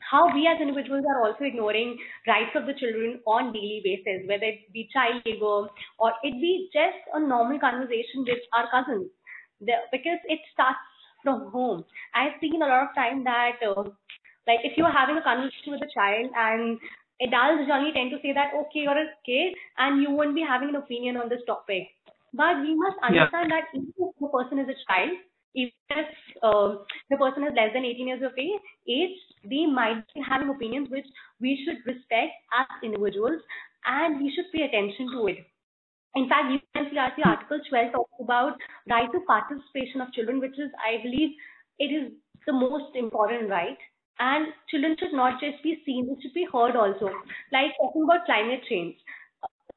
how 0.00 0.32
we 0.32 0.46
as 0.46 0.60
individuals 0.60 1.04
are 1.08 1.26
also 1.26 1.44
ignoring 1.44 1.98
rights 2.26 2.54
of 2.54 2.66
the 2.66 2.74
children 2.74 3.20
on 3.26 3.52
daily 3.52 3.80
basis, 3.84 4.26
whether 4.28 4.44
it 4.44 4.72
be 4.72 4.88
child 4.92 5.22
labor 5.26 5.68
or 5.98 6.12
it 6.22 6.32
be 6.40 6.70
just 6.72 7.02
a 7.14 7.20
normal 7.20 7.58
conversation 7.58 8.24
with 8.26 8.38
our 8.54 8.70
cousins. 8.70 9.10
The, 9.60 9.72
because 9.90 10.20
it 10.28 10.38
starts 10.52 10.78
from 11.22 11.50
home. 11.50 11.84
I've 12.14 12.38
seen 12.40 12.62
a 12.62 12.66
lot 12.66 12.88
of 12.88 12.94
time 12.94 13.24
that 13.24 13.56
uh, 13.66 13.88
like 14.46 14.60
if 14.62 14.76
you're 14.76 14.92
having 14.92 15.16
a 15.16 15.22
conversation 15.22 15.72
with 15.74 15.82
a 15.82 15.90
child 15.92 16.30
and 16.36 16.78
adults 17.20 17.66
generally 17.66 17.92
tend 17.92 18.12
to 18.12 18.20
say 18.22 18.32
that, 18.32 18.54
okay, 18.54 18.86
you're 18.86 18.96
a 18.96 19.10
kid 19.24 19.56
and 19.78 20.00
you 20.00 20.10
won't 20.10 20.34
be 20.34 20.44
having 20.46 20.70
an 20.70 20.76
opinion 20.76 21.16
on 21.16 21.28
this 21.28 21.42
topic. 21.46 21.88
But 22.32 22.60
we 22.60 22.74
must 22.76 23.00
understand 23.02 23.50
yeah. 23.50 23.60
that 23.60 23.66
even 23.74 23.92
if 23.96 24.14
the 24.20 24.28
person 24.28 24.58
is 24.60 24.68
a 24.68 24.78
child, 24.86 25.18
even 25.56 25.72
if 25.90 26.06
uh, 26.42 26.76
the 27.10 27.16
person 27.16 27.44
is 27.44 27.54
less 27.56 27.72
than 27.74 27.84
18 27.84 28.08
years 28.08 28.22
of 28.22 28.32
age, 28.38 29.16
they 29.44 29.66
might 29.66 30.04
be 30.14 30.22
having 30.28 30.50
opinions 30.50 30.88
which 30.90 31.06
we 31.40 31.58
should 31.64 31.80
respect 31.86 32.36
as 32.52 32.66
individuals 32.84 33.40
and 33.86 34.20
we 34.20 34.32
should 34.34 34.46
pay 34.52 34.64
attention 34.64 35.10
to 35.12 35.26
it. 35.28 35.38
In 36.14 36.28
fact, 36.28 36.48
UNCRC 36.76 37.26
Article 37.26 37.60
12 37.68 37.92
talks 37.92 38.20
about 38.20 38.56
right 38.90 39.10
to 39.12 39.20
participation 39.26 40.00
of 40.00 40.12
children, 40.12 40.40
which 40.40 40.58
is, 40.58 40.70
I 40.80 41.02
believe, 41.02 41.30
it 41.78 41.92
is 41.92 42.12
the 42.46 42.52
most 42.52 42.96
important 42.96 43.50
right 43.50 43.78
and 44.18 44.48
children 44.70 44.96
should 44.98 45.12
not 45.12 45.40
just 45.40 45.62
be 45.62 45.82
seen, 45.84 46.06
they 46.08 46.20
should 46.22 46.34
be 46.34 46.46
heard 46.52 46.76
also. 46.76 47.10
Like 47.52 47.72
talking 47.80 48.04
about 48.04 48.24
climate 48.24 48.62
change. 48.68 48.96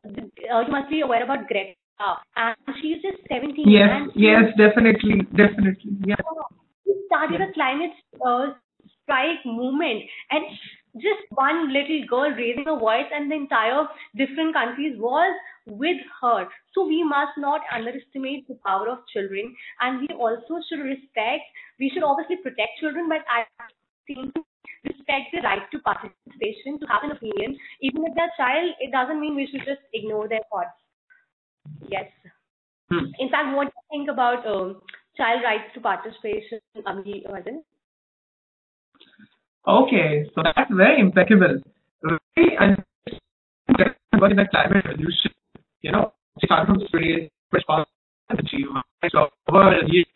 Uh, 0.05 0.61
you 0.61 0.71
must 0.71 0.89
be 0.89 1.01
aware 1.01 1.23
about 1.23 1.49
Greta. 1.99 2.17
And 2.35 2.55
she's 2.81 3.01
just 3.01 3.17
17. 3.29 3.65
Yes, 3.67 4.09
yes, 4.15 4.43
definitely, 4.57 5.21
definitely. 5.35 5.91
Yeah. 6.05 6.15
She 6.85 6.93
started 7.07 7.41
a 7.41 7.53
climate 7.53 7.91
uh, 8.25 8.53
strike 9.03 9.45
movement. 9.45 10.03
And 10.31 10.45
just 10.95 11.21
one 11.31 11.71
little 11.71 12.01
girl 12.09 12.31
raising 12.31 12.65
her 12.65 12.79
voice 12.79 13.05
and 13.13 13.29
the 13.29 13.35
entire 13.35 13.85
different 14.15 14.53
countries 14.53 14.97
was 14.97 15.37
with 15.67 15.97
her. 16.21 16.47
So 16.73 16.87
we 16.87 17.03
must 17.03 17.37
not 17.37 17.61
underestimate 17.71 18.47
the 18.47 18.57
power 18.65 18.89
of 18.89 19.05
children 19.13 19.55
and 19.81 20.01
we 20.01 20.07
also 20.15 20.57
should 20.67 20.81
respect, 20.81 21.43
we 21.79 21.91
should 21.93 22.03
obviously 22.03 22.37
protect 22.37 22.79
children, 22.79 23.07
but 23.07 23.21
I 23.29 23.45
think 24.07 24.33
respect 24.83 25.29
the 25.31 25.41
right 25.43 25.61
to 25.71 25.79
participation, 25.79 26.79
to 26.79 26.87
have 26.87 27.03
an 27.03 27.11
opinion. 27.11 27.55
Even 27.81 28.05
if 28.05 28.15
they're 28.15 28.33
child, 28.37 28.73
it 28.79 28.91
doesn't 28.91 29.21
mean 29.21 29.35
we 29.35 29.45
should 29.45 29.65
just 29.65 29.85
ignore 29.93 30.27
their 30.27 30.41
thoughts. 30.49 30.73
Yes. 31.89 32.09
Hmm. 32.89 33.11
In 33.19 33.29
fact, 33.29 33.55
what 33.55 33.65
do 33.65 33.73
you 33.75 33.85
think 33.89 34.09
about 34.09 34.45
um, 34.45 34.81
child 35.15 35.41
rights 35.43 35.69
to 35.73 35.81
participation, 35.81 36.59
Abhivardhan? 36.85 37.61
Okay, 39.67 40.25
so 40.33 40.41
that's 40.43 40.71
very 40.71 40.99
impeccable. 40.99 41.61
Really, 42.01 42.55
and 42.59 42.83
in 43.67 44.35
the 44.35 44.45
climate 44.49 44.85
revolution, 44.85 45.31
you 45.81 45.91
know, 45.91 46.13
start 46.43 46.67
from 46.67 46.79
space, 46.87 47.29
responsibility, 47.51 48.65
over 49.47 49.81
years, 49.87 50.07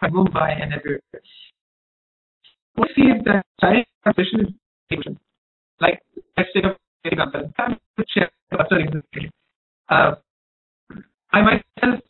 like 0.00 0.12
Mumbai 0.12 0.62
and 0.62 0.72
everywhere. 0.74 1.00
What 2.74 2.88
we 2.96 3.02
see 3.02 3.08
is 3.10 3.24
that 3.24 3.44
child 3.60 3.84
transition 4.02 4.58
is. 4.90 5.16
Like, 5.80 6.00
let's 6.36 6.50
take 6.54 6.64
a 6.64 6.76
example. 7.22 7.50
Share 8.08 8.30
personal. 8.50 9.02
Uh, 9.88 10.14
I 11.32 11.42
myself 11.42 12.00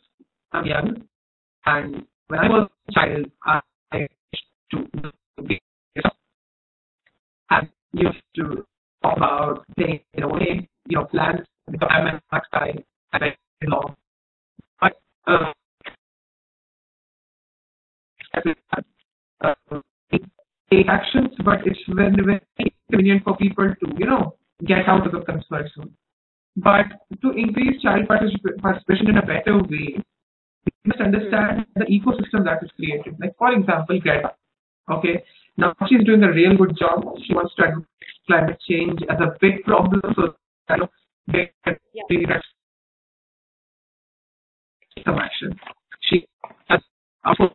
am 0.53 0.65
young, 0.65 1.03
and 1.65 2.05
when 2.27 2.39
I 2.39 2.49
was 2.49 2.69
a 2.87 2.91
child, 2.91 3.25
I 3.45 3.61
used 3.93 4.43
to 4.71 5.43
be 5.43 5.59
I 7.49 7.61
used 7.93 8.23
to 8.35 8.65
talk 9.03 9.17
about 9.17 9.65
things 9.75 9.99
in 10.13 10.23
a 10.23 10.27
way, 10.27 10.69
you 10.87 10.97
know, 10.97 11.05
plans 11.05 11.45
because 11.69 11.89
I'm 11.91 12.07
an 12.07 12.21
guy, 12.53 12.73
I 13.11 13.17
read 13.17 13.37
long. 13.67 13.95
But 14.79 14.93
uh, 15.27 15.51
uh, 19.41 19.53
take 20.71 20.87
actions, 20.87 21.31
but 21.43 21.59
it's 21.65 21.79
very, 21.89 22.15
very 22.15 22.41
convenient 22.89 23.23
for 23.23 23.35
people 23.35 23.65
to, 23.65 23.93
you 23.97 24.05
know, 24.05 24.35
get 24.65 24.87
out 24.87 25.05
of 25.05 25.11
the 25.11 25.21
comfort 25.21 25.69
zone. 25.75 25.93
But 26.55 26.85
to 27.21 27.31
increase 27.31 27.81
child 27.81 28.07
participation 28.07 29.09
in 29.09 29.17
a 29.17 29.25
better 29.25 29.57
way, 29.57 30.03
we 30.65 30.71
must 30.85 31.01
understand 31.01 31.65
the 31.75 31.85
ecosystem 31.85 32.43
that 32.45 32.63
is 32.63 32.69
created. 32.75 33.15
Like, 33.19 33.37
for 33.37 33.53
example, 33.53 33.99
Greta. 33.99 34.33
Okay, 34.89 35.23
now 35.57 35.73
she's 35.87 36.03
doing 36.03 36.23
a 36.23 36.31
real 36.31 36.57
good 36.57 36.77
job. 36.77 37.03
She 37.25 37.33
wants 37.33 37.55
to 37.55 37.63
address 37.63 37.85
climate 38.27 38.59
change 38.67 38.99
as 39.09 39.19
a 39.19 39.37
big 39.39 39.63
problem, 39.63 40.01
so 40.15 40.35
kind 40.67 40.83
of 40.83 40.89
get 41.31 41.53
yeah. 41.93 42.39
some 45.05 45.17
action. 45.17 45.57
She 46.01 46.25
has 46.67 46.81
also 47.23 47.53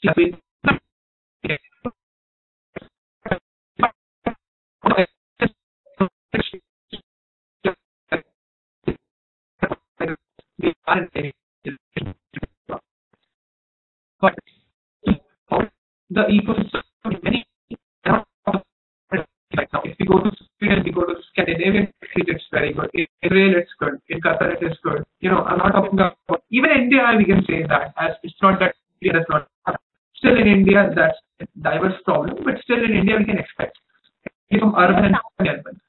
she 0.00 0.08
has 0.08 0.14
been 0.16 0.38
but 14.20 14.34
the 16.10 16.22
ecosystem 16.30 17.22
many 17.22 17.44
right 18.04 19.68
now. 19.72 19.82
If 19.84 19.96
we 20.00 20.06
go 20.06 20.18
to 20.18 20.30
Sweden, 20.58 20.82
we 20.84 20.90
go 20.92 21.04
to 21.04 21.14
Scandinavian 21.32 21.92
it's 22.16 22.44
very 22.50 22.72
good. 22.72 22.90
In 22.94 23.06
Israel, 23.22 23.54
it's 23.56 23.70
good. 23.78 24.00
In 24.08 24.20
Qatar, 24.20 24.54
it 24.54 24.64
is 24.64 24.76
good. 24.82 25.04
You 25.20 25.30
know, 25.30 25.42
I'm 25.42 25.58
not 25.58 25.72
talking 25.72 25.98
about 25.98 26.42
even 26.50 26.70
India. 26.70 27.02
We 27.16 27.24
can 27.24 27.44
say 27.46 27.62
that 27.68 27.94
as 27.98 28.12
it's 28.22 28.34
not 28.42 28.58
that 28.60 28.74
India 29.00 29.20
does 29.20 29.26
not. 29.28 29.48
Still 30.16 30.36
in 30.40 30.46
India, 30.46 30.90
that's 30.94 31.18
a 31.40 31.46
diverse 31.60 32.00
problem, 32.04 32.36
but 32.44 32.54
still 32.62 32.82
in 32.82 32.92
India, 32.92 33.16
we 33.18 33.24
can 33.24 33.38
expect 33.38 33.76
from 34.58 34.74
urban 34.74 35.04
and 35.04 35.16
urban. 35.40 35.80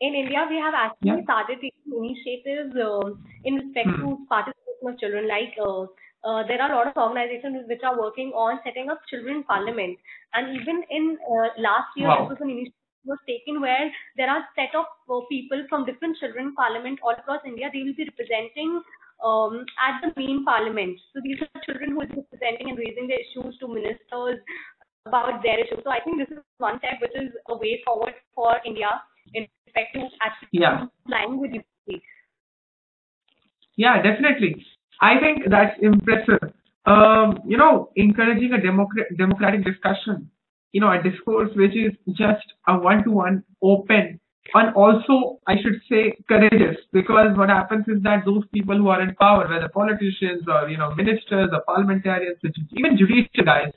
In 0.00 0.14
India, 0.14 0.46
we 0.48 0.56
have 0.56 0.74
actually 0.74 1.20
yeah. 1.20 1.24
started 1.24 1.60
taking 1.60 1.92
initiatives 1.92 2.74
uh, 2.76 3.12
in 3.44 3.54
respect 3.56 3.88
hmm. 3.88 4.00
to 4.00 4.26
participation 4.28 4.88
of 4.88 4.98
children, 4.98 5.28
like 5.28 5.52
uh, 5.60 5.84
uh, 6.24 6.46
there 6.48 6.60
are 6.60 6.72
a 6.72 6.76
lot 6.76 6.88
of 6.88 6.96
organizations 6.96 7.64
which 7.68 7.82
are 7.84 7.98
working 7.98 8.32
on 8.32 8.60
setting 8.64 8.88
up 8.90 9.00
children 9.08 9.44
parliament. 9.44 9.98
And 10.32 10.56
even 10.56 10.82
in 10.90 11.18
uh, 11.20 11.48
last 11.60 11.92
year, 11.96 12.08
wow. 12.08 12.28
this 12.28 12.36
was 12.36 12.38
an 12.40 12.50
initiative 12.50 12.74
was 13.04 13.18
taken 13.26 13.60
where 13.60 13.90
there 14.16 14.28
are 14.28 14.44
set 14.54 14.74
of 14.76 14.84
uh, 15.08 15.24
people 15.30 15.64
from 15.68 15.86
different 15.86 16.16
children 16.18 16.54
parliament 16.54 17.00
all 17.02 17.16
across 17.16 17.40
India. 17.46 17.70
They 17.72 17.82
will 17.82 17.96
be 17.96 18.04
representing 18.04 18.82
um, 19.24 19.64
at 19.80 20.04
the 20.04 20.12
main 20.20 20.44
parliament. 20.44 20.98
So 21.12 21.20
these 21.24 21.40
are 21.40 21.60
children 21.64 21.92
who 21.92 22.04
will 22.04 22.12
be 22.12 22.20
representing 22.20 22.68
and 22.68 22.78
raising 22.78 23.08
their 23.08 23.20
issues 23.20 23.56
to 23.60 23.68
ministers 23.68 24.40
about 25.06 25.42
their 25.42 25.64
issues. 25.64 25.80
So 25.84 25.90
I 25.90 26.00
think 26.04 26.18
this 26.20 26.28
is 26.28 26.44
one 26.58 26.78
step 26.78 27.00
which 27.00 27.16
is 27.16 27.32
a 27.48 27.56
way 27.56 27.80
forward 27.84 28.14
for 28.34 28.60
India 28.64 29.00
in 29.34 29.46
respect 29.66 29.94
to 29.94 30.00
actually 30.22 30.48
yeah. 30.52 30.86
complying 31.04 31.40
with 31.40 31.50
UCC. 31.52 32.00
Yeah, 33.76 34.02
definitely. 34.02 34.64
I 35.00 35.18
think 35.18 35.44
that's 35.48 35.76
impressive. 35.80 36.52
Um, 36.86 37.40
you 37.46 37.56
know, 37.56 37.90
encouraging 37.96 38.52
a 38.52 38.60
democratic 38.60 39.16
democratic 39.16 39.64
discussion, 39.64 40.30
you 40.72 40.80
know, 40.80 40.90
a 40.90 41.02
discourse 41.02 41.50
which 41.54 41.72
is 41.76 41.92
just 42.16 42.44
a 42.66 42.78
one-to-one 42.78 43.44
open 43.62 44.20
and 44.54 44.74
also 44.74 45.38
I 45.46 45.54
should 45.62 45.80
say 45.88 46.16
courageous 46.28 46.76
because 46.92 47.36
what 47.36 47.48
happens 47.48 47.84
is 47.86 48.02
that 48.02 48.24
those 48.24 48.42
people 48.52 48.76
who 48.76 48.88
are 48.88 49.00
in 49.00 49.14
power, 49.14 49.48
whether 49.48 49.68
politicians 49.68 50.42
or 50.48 50.68
you 50.68 50.76
know 50.76 50.94
ministers 50.94 51.50
or 51.52 51.62
parliamentarians, 51.66 52.38
even 52.72 52.98
judicial 52.98 53.44
guys, 53.44 53.72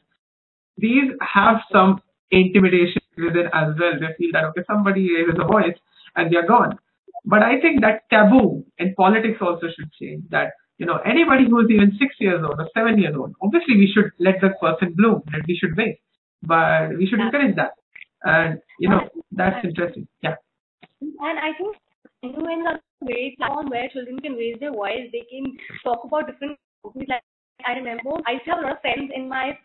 these 0.77 1.11
have 1.21 1.57
some 1.71 2.01
intimidation 2.31 3.02
within 3.17 3.47
as 3.53 3.75
well. 3.79 3.93
They 3.99 4.13
feel 4.17 4.31
that 4.33 4.45
okay, 4.51 4.63
somebody 4.67 5.09
raises 5.13 5.39
a 5.39 5.45
voice 5.45 5.77
and 6.15 6.31
they 6.31 6.37
are 6.37 6.47
gone. 6.47 6.77
But 7.25 7.41
I 7.43 7.59
think 7.61 7.81
that 7.81 8.09
taboo 8.09 8.65
in 8.77 8.93
politics 8.95 9.39
also 9.41 9.67
should 9.67 9.91
change. 9.93 10.23
That 10.29 10.51
you 10.77 10.85
know, 10.85 10.97
anybody 11.05 11.45
who 11.49 11.59
is 11.61 11.69
even 11.69 11.95
six 11.99 12.15
years 12.19 12.41
old 12.43 12.59
or 12.59 12.67
seven 12.75 12.99
years 12.99 13.15
old, 13.15 13.33
obviously 13.41 13.77
we 13.77 13.91
should 13.93 14.11
let 14.19 14.41
the 14.41 14.49
person 14.59 14.93
bloom 14.95 15.21
we 15.47 15.55
should 15.55 15.77
wait. 15.77 15.99
But 16.41 16.97
we 16.97 17.07
should 17.07 17.19
encourage 17.19 17.55
that. 17.55 17.71
And 18.23 18.59
you 18.79 18.89
know, 18.89 19.07
that's 19.31 19.63
interesting. 19.63 20.07
Yeah. 20.21 20.35
And 21.01 21.39
I 21.39 21.55
think 21.57 21.77
in 22.23 22.65
a 22.67 22.79
great 23.05 23.37
platform 23.37 23.69
where 23.69 23.87
children 23.89 24.19
can 24.19 24.33
raise 24.33 24.59
their 24.59 24.71
voice, 24.71 25.11
they 25.11 25.23
can 25.29 25.57
talk 25.83 26.03
about 26.03 26.27
different 26.27 26.57
topics. 26.83 27.07
Like 27.07 27.23
I 27.65 27.73
remember 27.73 28.11
I 28.27 28.39
to 28.43 28.49
have 28.51 28.59
a 28.59 28.61
lot 28.63 28.71
of 28.73 28.81
friends 28.81 29.11
in 29.13 29.29
my 29.29 29.57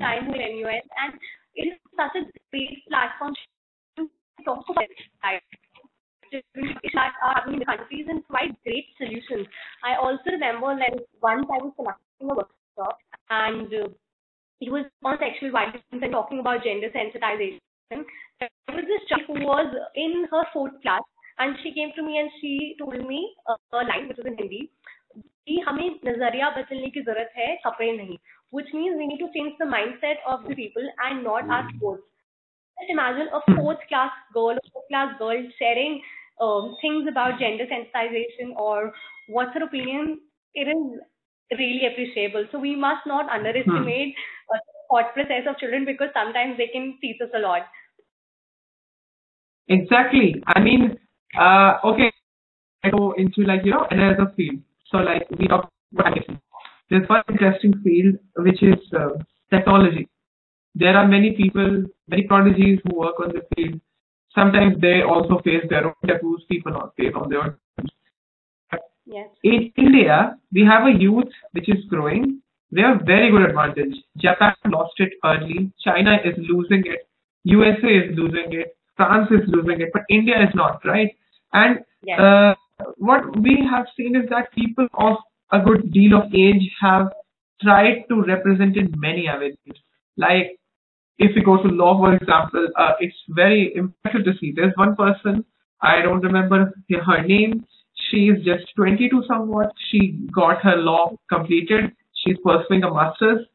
time 0.00 0.32
in 0.32 0.62
NUS 0.62 0.84
and 1.04 1.12
it 1.58 1.74
is 1.74 1.78
such 1.98 2.14
a 2.14 2.24
great 2.54 2.86
platform 2.88 3.34
to 3.98 4.08
talk 4.44 4.62
about 4.70 4.86
that 6.30 7.12
are 7.22 7.34
happening 7.34 7.54
in 7.54 7.60
the 7.60 7.66
countries 7.66 8.06
and 8.08 8.24
provide 8.26 8.54
great 8.64 8.86
solutions. 8.96 9.46
I 9.82 9.96
also 9.96 10.30
remember 10.30 10.66
like 10.78 11.02
once 11.22 11.46
I 11.50 11.58
was 11.58 11.72
conducting 11.74 12.30
a 12.30 12.34
workshop 12.34 12.98
and 13.30 13.66
uh, 13.74 13.88
it 14.60 14.70
was 14.70 14.86
on 15.04 15.18
sexual 15.18 15.50
violence 15.50 15.82
and 15.90 16.12
talking 16.12 16.40
about 16.40 16.64
gender 16.64 16.90
sensitization. 16.94 17.58
There 17.90 18.50
was 18.68 18.84
this 18.86 19.02
child 19.08 19.26
who 19.26 19.46
was 19.46 19.66
in 19.94 20.26
her 20.30 20.44
fourth 20.52 20.78
class 20.82 21.02
and 21.38 21.56
she 21.62 21.72
came 21.72 21.90
to 21.96 22.02
me 22.02 22.18
and 22.18 22.30
she 22.40 22.76
told 22.78 22.98
me 23.06 23.34
a, 23.48 23.54
a 23.76 23.82
line 23.86 24.08
which 24.08 24.18
was 24.18 24.26
in 24.26 24.36
Hindi 24.36 24.70
कि 25.47 25.59
हमें 25.67 25.89
नजरिया 26.05 26.49
बदलने 26.57 26.89
की 26.89 27.01
जरूरत 27.01 27.33
है 27.37 27.55
कपड़े 27.65 27.91
नहीं 27.97 28.17
which 28.55 28.67
means 28.77 28.97
we 28.97 29.05
need 29.09 29.19
to 29.19 29.27
change 29.35 29.53
the 29.59 29.65
mindset 29.69 30.19
of 30.31 30.41
the 30.47 30.55
people 30.57 30.89
and 31.05 31.23
not 31.27 31.53
our 31.55 31.69
sports 31.69 32.03
just 32.79 32.89
imagine 32.89 33.27
a 33.33 33.55
fourth 33.55 33.79
class 33.87 34.11
girl, 34.33 34.51
a 34.51 34.69
fourth 34.71 34.87
class 34.89 35.15
girl 35.19 35.37
sharing 35.59 36.01
um, 36.41 36.75
things 36.81 37.07
about 37.09 37.39
gender 37.39 37.65
sensitization 37.65 38.55
or 38.55 38.93
what's 39.27 39.53
her 39.53 39.63
opinion, 39.63 40.19
it 40.53 40.67
is 40.67 41.57
really 41.57 41.87
appreciable. 41.91 42.45
So 42.51 42.59
we 42.59 42.75
must 42.75 43.05
not 43.05 43.29
underestimate 43.29 44.15
hmm. 44.15 44.57
the 44.57 44.59
thought 44.89 45.13
process 45.13 45.43
of 45.47 45.57
children 45.57 45.85
because 45.85 46.09
sometimes 46.13 46.57
they 46.57 46.67
can 46.67 46.97
teach 47.01 47.17
us 47.21 47.29
a 47.35 47.39
lot. 47.39 47.61
Exactly. 49.69 50.43
I 50.47 50.59
mean, 50.59 50.97
uh, 51.39 51.77
okay, 51.85 52.11
I 52.83 52.89
go 52.89 53.13
into 53.13 53.43
like, 53.43 53.61
you 53.63 53.71
know, 53.71 53.87
another 53.89 54.31
field. 54.35 54.59
So 54.90 54.98
like 54.98 55.26
we 55.38 55.46
talk 55.48 55.70
about 55.92 56.18
There's 56.90 57.08
one 57.08 57.22
interesting 57.28 57.74
field 57.84 58.16
which 58.36 58.62
is 58.62 58.78
uh, 58.92 59.10
technology. 59.50 60.08
There 60.74 60.96
are 60.96 61.06
many 61.06 61.32
people, 61.32 61.84
many 62.08 62.22
prodigies 62.22 62.78
who 62.84 62.98
work 62.98 63.20
on 63.20 63.32
the 63.32 63.42
field 63.54 63.80
sometimes 64.38 64.80
they 64.80 65.02
also 65.02 65.40
face 65.44 65.64
their 65.68 65.86
own 65.86 65.94
taboos 66.06 66.44
people 66.48 66.72
not 66.72 66.94
face 66.96 67.14
on 67.14 67.28
their 67.28 67.42
own. 67.42 67.56
Yes. 69.06 69.28
In 69.42 69.72
India, 69.76 70.36
we 70.52 70.64
have 70.64 70.86
a 70.86 70.98
youth 70.98 71.32
which 71.52 71.68
is 71.68 71.84
growing. 71.88 72.42
They 72.70 72.82
have 72.82 73.00
very 73.06 73.30
good 73.30 73.48
advantage. 73.48 73.94
Japan 74.18 74.54
lost 74.66 74.92
it 74.98 75.12
early. 75.24 75.72
China 75.82 76.18
is 76.22 76.34
losing 76.36 76.82
it. 76.84 77.08
USA 77.44 77.88
is 78.00 78.18
losing 78.18 78.52
it. 78.52 78.76
France 78.96 79.28
is 79.30 79.48
losing 79.48 79.80
it. 79.80 79.88
But 79.94 80.02
India 80.10 80.36
is 80.42 80.54
not, 80.54 80.84
right? 80.84 81.08
And 81.54 81.78
yes. 82.02 82.20
uh, 82.20 82.54
what 82.96 83.38
we 83.40 83.66
have 83.70 83.86
seen 83.96 84.16
is 84.16 84.28
that 84.30 84.52
people 84.52 84.86
of 84.94 85.16
a 85.52 85.60
good 85.64 85.92
deal 85.92 86.16
of 86.18 86.34
age 86.34 86.70
have 86.80 87.12
tried 87.62 88.04
to 88.08 88.22
represent 88.22 88.76
in 88.76 88.92
many 88.96 89.26
avenues. 89.28 89.78
Like 90.16 90.58
if 91.18 91.32
we 91.34 91.42
go 91.42 91.60
to 91.62 91.68
law, 91.68 91.98
for 91.98 92.14
example, 92.14 92.68
uh, 92.76 92.92
it's 93.00 93.16
very 93.28 93.72
impressive 93.74 94.24
to 94.24 94.32
see. 94.40 94.52
There's 94.54 94.72
one 94.76 94.94
person, 94.94 95.44
I 95.82 96.02
don't 96.02 96.20
remember 96.20 96.72
her 96.90 97.22
name. 97.26 97.64
She 98.10 98.28
is 98.28 98.44
just 98.44 98.64
22 98.76 99.24
somewhat. 99.26 99.72
She 99.90 100.28
got 100.34 100.62
her 100.62 100.76
law 100.76 101.16
completed. 101.28 101.92
She's 102.14 102.36
pursuing 102.44 102.84
a 102.84 102.92
master's. 102.92 103.46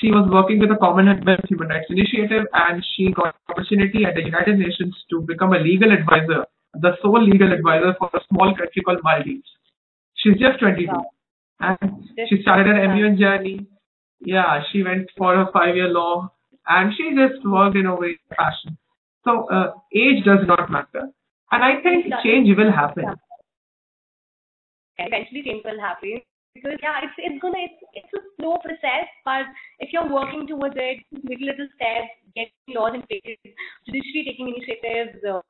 She 0.00 0.10
was 0.10 0.28
working 0.30 0.58
with 0.58 0.68
the 0.68 0.76
Commonwealth 0.76 1.48
Human 1.48 1.68
Rights 1.68 1.86
Initiative 1.88 2.44
and 2.52 2.84
she 2.94 3.12
got 3.12 3.34
an 3.34 3.40
opportunity 3.48 4.04
at 4.04 4.14
the 4.14 4.22
United 4.22 4.58
Nations 4.58 4.94
to 5.10 5.22
become 5.22 5.54
a 5.54 5.58
legal 5.58 5.90
advisor, 5.90 6.44
the 6.80 6.92
sole 7.02 7.22
legal 7.22 7.52
advisor 7.52 7.94
for 7.98 8.10
a 8.14 8.20
small 8.28 8.54
country 8.56 8.82
called 8.82 9.00
Maldives. 9.02 9.48
She's 10.14 10.38
just 10.38 10.58
22. 10.60 10.92
And 11.60 11.78
she 12.28 12.42
started 12.42 12.66
her 12.66 12.88
MUN 12.88 13.18
journey 13.18 13.66
yeah, 14.20 14.62
she 14.72 14.82
went 14.82 15.10
for 15.16 15.40
a 15.40 15.50
five-year 15.52 15.88
law, 15.88 16.32
and 16.66 16.92
she 16.96 17.14
just 17.14 17.44
worked 17.44 17.76
in 17.76 17.86
a 17.86 17.94
way 17.94 18.18
fashion. 18.30 18.78
So 19.24 19.48
uh, 19.50 19.72
age 19.94 20.24
does 20.24 20.46
not 20.46 20.70
matter, 20.70 21.10
and 21.50 21.64
I 21.64 21.80
think 21.82 22.06
change 22.24 22.48
will 22.56 22.72
happen. 22.72 23.04
Eventually, 24.98 25.42
change 25.44 25.62
will 25.64 25.80
happen 25.80 26.20
because 26.56 26.78
yeah, 26.82 27.04
it's 27.04 27.16
it's 27.18 27.40
gonna 27.42 27.60
it's 27.60 27.80
it's 27.94 28.12
a 28.16 28.22
slow 28.36 28.56
process, 28.64 29.06
but 29.24 29.44
if 29.78 29.92
you're 29.92 30.08
working 30.08 30.46
towards 30.46 30.74
it, 30.76 31.04
little 31.12 31.46
little 31.52 31.68
steps, 31.76 32.12
getting 32.34 32.74
laws 32.74 32.96
in 32.96 33.02
place, 33.06 33.38
judiciary 33.86 34.24
taking 34.24 34.48
initiatives, 34.50 35.20
uh, 35.24 35.40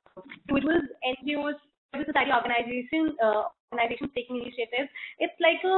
individuals, 0.49 0.87
NGOs, 1.01 1.57
civil 1.93 2.05
society 2.05 2.31
organizations, 2.35 3.15
uh, 3.23 3.47
organizations 3.71 4.11
taking 4.15 4.37
initiatives, 4.43 4.89
it's 5.19 5.37
like 5.39 5.63
a 5.63 5.75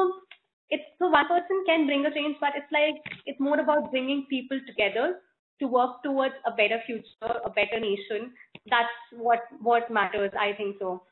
it's 0.69 0.85
so 0.99 1.07
one 1.09 1.27
person 1.27 1.63
can 1.65 1.85
bring 1.85 2.05
a 2.05 2.13
change, 2.13 2.37
but 2.39 2.53
it's 2.55 2.71
like 2.71 3.01
it's 3.25 3.39
more 3.39 3.59
about 3.59 3.91
bringing 3.91 4.25
people 4.29 4.59
together 4.67 5.21
to 5.59 5.67
work 5.67 6.03
towards 6.03 6.35
a 6.45 6.51
better 6.51 6.79
future, 6.85 7.33
a 7.45 7.49
better 7.49 7.79
nation. 7.79 8.33
That's 8.69 8.97
what 9.13 9.39
what 9.61 9.89
matters, 9.91 10.31
I 10.39 10.53
think 10.53 10.77
so, 10.79 11.03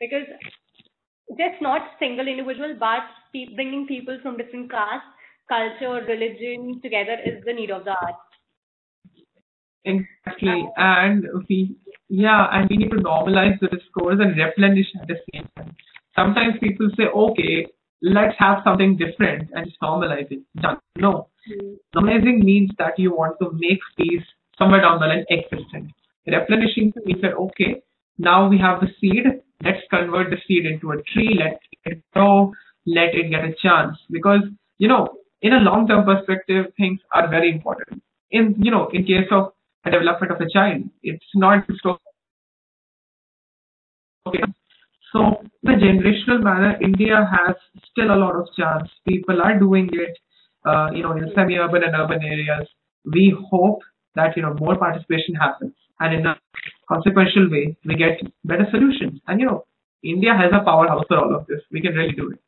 because 0.00 0.26
just 1.30 1.60
not 1.60 1.82
single 1.98 2.26
individual, 2.28 2.76
but 2.78 3.02
pe- 3.32 3.54
bringing 3.54 3.86
people 3.86 4.18
from 4.22 4.36
different 4.36 4.70
castes, 4.70 5.06
culture, 5.48 6.04
religion 6.06 6.80
together 6.82 7.16
is 7.24 7.42
the 7.44 7.52
need 7.52 7.70
of 7.70 7.84
the 7.84 7.90
hour. 7.90 8.16
Exactly, 9.84 10.68
and 10.76 11.26
we 11.48 11.76
yeah, 12.08 12.46
and 12.52 12.68
we 12.70 12.76
need 12.76 12.90
to 12.90 12.98
normalize 12.98 13.58
the 13.60 13.68
discourse 13.68 14.18
and 14.20 14.36
replenish 14.36 14.86
at 15.00 15.08
the 15.08 15.16
same 15.32 15.48
time. 15.56 15.74
Sometimes 16.14 16.54
people 16.60 16.88
say, 16.96 17.04
okay, 17.04 17.66
let's 18.02 18.36
have 18.38 18.58
something 18.64 18.96
different 18.96 19.50
and 19.54 19.66
just 19.66 19.80
normalize 19.80 20.30
it. 20.30 20.40
Done. 20.60 20.78
No, 20.96 21.28
Mm. 21.50 21.76
normalizing 21.96 22.44
means 22.44 22.70
that 22.78 22.96
you 22.98 23.10
want 23.12 23.36
to 23.40 23.50
make 23.52 23.80
space 23.92 24.24
somewhere 24.56 24.80
down 24.80 25.00
the 25.00 25.06
line 25.06 25.24
existent. 25.28 25.90
Replenishing 26.26 26.92
means 27.04 27.20
that 27.22 27.34
okay, 27.34 27.82
now 28.18 28.48
we 28.48 28.58
have 28.58 28.80
the 28.80 28.88
seed, 29.00 29.24
let's 29.64 29.82
convert 29.90 30.30
the 30.30 30.36
seed 30.46 30.66
into 30.66 30.92
a 30.92 31.02
tree, 31.12 31.38
let 31.38 31.60
it 31.84 32.02
grow, 32.12 32.52
let 32.86 33.14
it 33.14 33.30
get 33.30 33.44
a 33.44 33.54
chance. 33.62 33.96
Because, 34.10 34.42
you 34.78 34.88
know, 34.88 35.08
in 35.40 35.52
a 35.52 35.58
long 35.58 35.86
term 35.86 36.04
perspective, 36.04 36.66
things 36.76 37.00
are 37.12 37.28
very 37.28 37.50
important. 37.50 38.02
In 38.30 38.54
you 38.58 38.70
know, 38.70 38.88
in 38.92 39.04
case 39.04 39.28
of 39.30 39.52
a 39.84 39.90
development 39.90 40.32
of 40.32 40.40
a 40.40 40.48
child, 40.48 40.82
it's 41.02 41.24
not 41.34 41.66
just 41.68 41.84
okay. 44.26 44.42
So 45.12 45.42
in 45.62 45.70
a 45.70 45.76
generational 45.76 46.42
manner, 46.42 46.78
India 46.80 47.28
has 47.30 47.56
still 47.90 48.14
a 48.14 48.16
lot 48.16 48.36
of 48.36 48.48
chance. 48.56 48.88
People 49.06 49.42
are 49.42 49.58
doing 49.58 49.90
it, 49.92 50.16
uh, 50.64 50.88
you 50.92 51.02
know, 51.02 51.12
in 51.12 51.30
semi-urban 51.34 51.82
and 51.84 51.94
urban 51.94 52.22
areas. 52.22 52.66
We 53.04 53.34
hope 53.50 53.80
that 54.14 54.36
you 54.36 54.42
know 54.42 54.54
more 54.54 54.76
participation 54.76 55.34
happens, 55.34 55.74
and 56.00 56.14
in 56.14 56.22
consequential 56.92 57.50
way, 57.50 57.76
we 57.84 57.94
get 57.94 58.20
better 58.44 58.66
solutions. 58.70 59.20
And 59.26 59.40
you 59.40 59.46
know, 59.46 59.64
India 60.02 60.34
has 60.36 60.52
a 60.52 60.64
powerhouse 60.64 61.04
for 61.08 61.18
all 61.18 61.34
of 61.34 61.46
this. 61.46 61.60
We 61.70 61.80
can 61.80 61.94
really 61.94 62.12
do 62.12 62.30
it. 62.32 62.38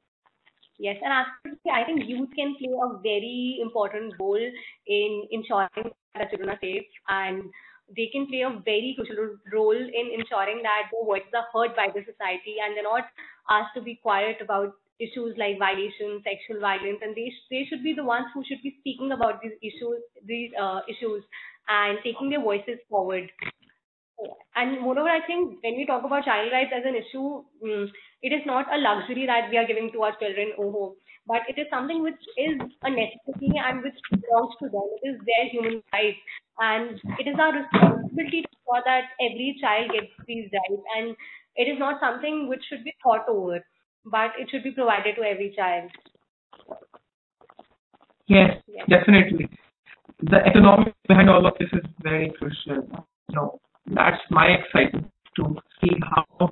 Yes, 0.79 0.97
and 1.03 1.13
I 1.13 1.85
think 1.85 2.03
youth 2.09 2.31
can 2.37 2.57
play 2.59 2.73
a 2.87 2.99
very 2.99 3.59
important 3.63 4.15
role 4.19 4.47
in 4.87 5.23
ensuring 5.31 5.93
that 6.15 6.31
children 6.31 6.51
are 6.51 6.59
safe, 6.61 6.83
and 7.09 7.45
they 7.97 8.09
can 8.13 8.27
play 8.27 8.43
a 8.43 8.51
very 8.65 8.97
crucial 8.97 9.37
role 9.53 9.77
in 9.77 10.07
ensuring 10.19 10.63
that 10.63 10.91
their 10.91 11.05
voices 11.05 11.33
are 11.33 11.47
heard 11.55 11.77
by 11.77 11.89
the 11.95 12.03
society, 12.03 12.57
and 12.63 12.77
they're 12.77 12.91
not 12.91 13.07
asked 13.51 13.75
to 13.77 13.83
be 13.83 13.95
quiet 14.03 14.39
about 14.41 14.75
issues 14.99 15.37
like 15.39 15.59
violation, 15.59 16.23
sexual 16.27 16.61
violence, 16.61 16.99
and 17.03 17.15
they 17.15 17.31
sh- 17.31 17.47
they 17.51 17.67
should 17.69 17.83
be 17.83 17.95
the 17.95 18.05
ones 18.05 18.27
who 18.35 18.43
should 18.45 18.63
be 18.63 18.77
speaking 18.81 19.13
about 19.13 19.43
these 19.43 19.59
issues, 19.63 20.03
these 20.27 20.51
uh, 20.61 20.81
issues, 20.89 21.23
and 21.69 21.99
taking 22.03 22.31
their 22.31 22.43
voices 22.43 22.79
forward. 22.91 23.31
And 24.57 24.81
moreover, 24.81 25.09
I 25.09 25.27
think 25.27 25.63
when 25.63 25.77
we 25.77 25.87
talk 25.87 26.05
about 26.05 26.25
child 26.25 26.53
rights 26.53 26.73
as 26.75 26.85
an 26.87 26.95
issue, 26.95 27.43
mm, 27.63 27.89
it 28.23 28.33
is 28.33 28.43
not 28.47 28.73
a 28.73 28.79
luxury 28.79 29.27
that 29.27 29.51
we 29.51 29.59
are 29.59 29.67
giving 29.67 29.91
to 29.93 30.03
our 30.03 30.17
children, 30.17 30.53
oh, 30.59 30.97
but 31.27 31.43
it 31.49 31.59
is 31.59 31.67
something 31.71 32.03
which 32.03 32.21
is 32.39 32.61
a 32.83 32.91
necessity 32.91 33.53
and 33.59 33.83
which 33.83 33.99
belongs 34.11 34.55
to 34.61 34.69
them. 34.69 34.87
It 35.03 35.09
is 35.11 35.21
their 35.27 35.47
human 35.51 35.83
rights, 35.93 36.19
and 36.59 37.01
it 37.19 37.27
is 37.27 37.37
our 37.41 37.53
responsibility 37.53 38.43
to 38.43 38.49
ensure 38.55 38.83
that 38.87 39.05
every 39.21 39.57
child 39.61 39.91
gets 39.93 40.13
these 40.27 40.49
rights. 40.53 40.83
And 40.97 41.17
it 41.57 41.69
is 41.69 41.79
not 41.79 42.01
something 42.01 42.49
which 42.49 42.63
should 42.69 42.85
be 42.85 42.95
thought 43.03 43.29
over, 43.29 43.65
but 44.05 44.33
it 44.39 44.49
should 44.51 44.63
be 44.63 44.71
provided 44.73 45.17
to 45.17 45.23
every 45.23 45.53
child. 45.57 45.91
Yes, 48.27 48.63
Yes. 48.67 48.89
definitely. 48.89 49.49
The 50.23 50.39
economics 50.47 50.97
behind 51.09 51.29
all 51.29 51.47
of 51.47 51.55
this 51.59 51.69
is 51.73 51.85
very 52.03 52.31
crucial. 52.39 52.89
Know, 53.33 53.61
that's 53.87 54.21
my 54.31 54.47
excitement 54.47 55.11
to 55.37 55.57
see 55.81 55.91
how 56.03 56.51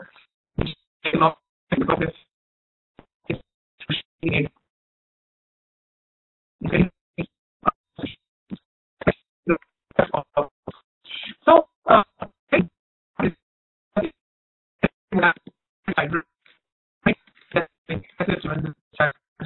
is 3.28 3.36
pushing. 3.86 4.48
So, 11.44 11.66
uh, 11.88 12.02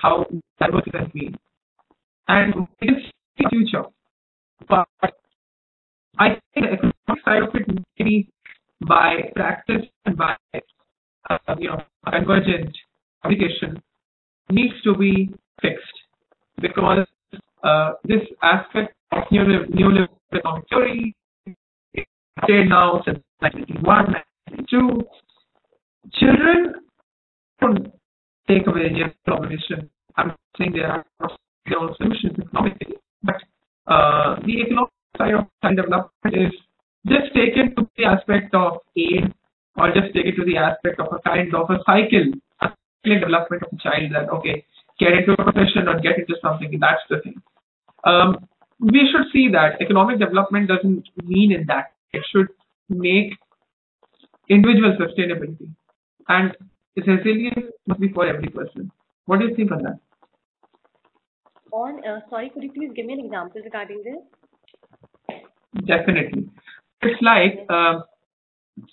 how 0.03 0.27
diverse 0.61 0.85
has 0.93 1.09
been 1.13 1.35
and 2.29 2.69
is 2.83 2.91
the 3.39 3.49
future. 3.51 3.85
But 4.69 4.89
I 6.19 6.39
think 6.55 6.95
side 7.27 7.43
of 7.43 7.55
it 7.55 7.67
maybe 7.99 8.29
by 8.87 9.31
practice 9.35 9.85
and 10.05 10.17
by 10.17 10.37
uh, 11.31 11.39
you 11.59 11.69
know 11.69 11.83
convergent 12.11 12.77
communication 13.23 13.83
needs 14.51 14.75
to 14.85 14.95
be 14.95 15.29
fixed 15.61 15.99
because 16.61 17.07
uh, 17.65 17.93
this 18.05 18.23
aspect 18.43 18.95
of 19.13 19.25
neoliberal 19.33 19.67
neoliberal 19.71 20.09
economic 20.35 20.65
theory 20.69 21.17
stayed 22.45 22.69
now 22.69 23.01
since 23.05 23.19
1991, 23.41 24.15
1992. 24.69 25.09
Children 26.21 26.75
don't 27.61 27.93
take 28.49 28.67
away 28.67 28.93
their 28.93 29.15
collaboration. 29.25 29.91
I'm 30.17 30.33
saying 30.59 30.73
there 30.73 30.91
are 30.91 31.05
own 31.75 31.95
solutions 31.97 32.39
economically, 32.39 32.95
but 33.23 33.37
uh, 33.87 34.37
the 34.47 34.63
economic 34.63 34.91
side 35.19 35.35
of 35.35 35.47
child 35.63 35.77
development 35.77 36.35
is 36.35 36.53
just 37.09 37.35
take 37.35 37.57
it 37.57 37.77
to 37.77 37.89
the 37.97 38.05
aspect 38.05 38.55
of 38.55 38.79
aid 38.97 39.33
or 39.77 39.89
just 39.93 40.15
take 40.15 40.27
it 40.27 40.37
to 40.37 40.45
the 40.45 40.57
aspect 40.57 41.01
of 41.01 41.09
a 41.13 41.21
kind 41.29 41.55
of 41.55 41.71
a 41.71 41.79
cycle, 41.85 42.33
a 42.63 42.69
cyclic 43.03 43.21
development 43.21 43.63
of 43.63 43.71
a 43.73 43.83
child 43.83 44.13
that, 44.13 44.29
okay, 44.31 44.65
get 44.99 45.13
into 45.13 45.33
a 45.33 45.37
profession 45.37 45.89
or 45.89 46.01
get 46.01 46.19
into 46.19 46.35
something, 46.43 46.77
that's 46.81 47.03
the 47.11 47.21
thing. 47.21 47.41
Um, 48.05 48.49
we 48.81 49.09
should 49.11 49.27
see 49.33 49.49
that 49.53 49.81
economic 49.81 50.19
development 50.19 50.69
doesn't 50.69 51.09
mean 51.25 51.53
in 51.53 51.67
that. 51.67 51.93
It 52.13 52.23
should 52.31 52.49
make 52.89 53.33
individual 54.49 54.97
sustainability. 55.01 55.71
And 56.29 56.57
resilience 56.97 57.73
must 57.87 58.01
be 58.01 58.13
for 58.13 58.27
every 58.27 58.49
person. 58.49 58.91
What 59.27 59.41
do 59.41 59.47
you 59.47 59.57
think 59.57 59.73
on 59.73 59.83
that? 59.83 59.99
On, 61.73 62.03
uh, 62.07 62.21
sorry, 62.31 62.51
could 62.51 62.63
you 62.63 62.73
please 62.73 62.91
give 62.95 63.07
me 63.07 63.15
an 63.15 63.21
example 63.21 63.61
regarding 63.63 64.03
this? 64.03 65.39
Definitely. 65.85 66.49
It's 67.07 67.23
like 67.23 67.67
uh, 67.69 68.01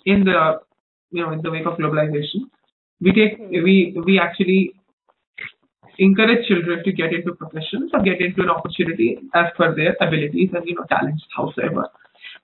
in 0.05 0.23
the 0.23 0.59
you 1.11 1.23
know 1.23 1.31
in 1.31 1.41
the 1.41 1.51
wake 1.51 1.65
of 1.65 1.77
globalization, 1.77 2.49
we 3.01 3.11
take 3.11 3.37
we 3.39 3.95
we 4.05 4.19
actually 4.19 4.73
encourage 5.99 6.47
children 6.47 6.83
to 6.83 6.91
get 6.91 7.13
into 7.13 7.33
professions 7.33 7.91
or 7.93 8.01
get 8.01 8.19
into 8.19 8.41
an 8.41 8.49
opportunity 8.49 9.19
as 9.33 9.45
per 9.57 9.75
their 9.75 9.95
abilities 10.01 10.49
and 10.53 10.63
you 10.65 10.75
know 10.75 10.85
talents, 10.89 11.23
however. 11.35 11.89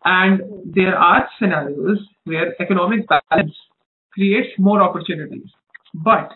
And 0.05 0.41
there 0.65 0.95
are 0.97 1.27
scenarios 1.39 1.99
where 2.23 2.59
economic 2.61 3.07
balance 3.07 3.53
creates 4.13 4.49
more 4.57 4.81
opportunities. 4.81 5.49
But 5.93 6.31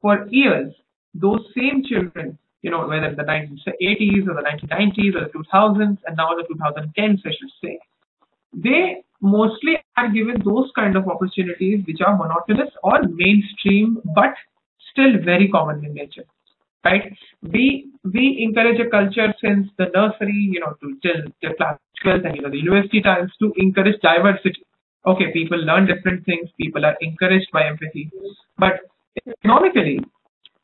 for 0.00 0.26
years, 0.30 0.72
those 1.14 1.40
same 1.56 1.82
children, 1.84 2.38
you 2.62 2.70
know, 2.70 2.86
whether 2.86 3.06
in 3.06 3.16
the 3.16 3.22
1980s 3.22 4.26
or 4.28 4.34
the 4.34 4.42
1990s 4.42 5.14
or 5.14 5.24
the 5.26 5.32
2000s 5.52 5.98
and 6.06 6.16
now 6.16 6.30
the 6.34 6.46
2010s, 6.52 7.20
I 7.24 7.30
should 7.30 7.54
say, 7.62 7.78
they 8.62 9.02
mostly 9.20 9.76
are 9.96 10.08
given 10.10 10.42
those 10.44 10.70
kind 10.76 10.96
of 10.96 11.08
opportunities 11.08 11.84
which 11.86 12.00
are 12.06 12.16
monotonous 12.16 12.72
or 12.82 13.00
mainstream 13.08 13.98
but 14.14 14.34
still 14.90 15.18
very 15.24 15.48
common 15.48 15.84
in 15.84 15.94
nature 15.94 16.24
right? 16.84 17.16
We 17.42 17.90
we 18.04 18.38
encourage 18.46 18.78
a 18.80 18.88
culture 18.90 19.34
since 19.40 19.68
the 19.78 19.86
nursery 19.94 20.48
you 20.52 20.60
know 20.60 20.74
to 20.80 20.96
till 21.02 21.20
till 21.40 21.54
class 21.54 21.78
12 22.02 22.24
and 22.24 22.36
you 22.36 22.42
know 22.42 22.50
the 22.50 22.58
university 22.58 23.00
times 23.00 23.32
to 23.40 23.52
encourage 23.56 24.00
diversity. 24.02 24.64
Okay 25.06 25.32
people 25.32 25.58
learn 25.58 25.86
different 25.86 26.24
things 26.24 26.48
people 26.58 26.84
are 26.84 26.96
encouraged 27.00 27.50
by 27.52 27.64
empathy. 27.66 28.10
But 28.58 28.80
economically 29.26 30.00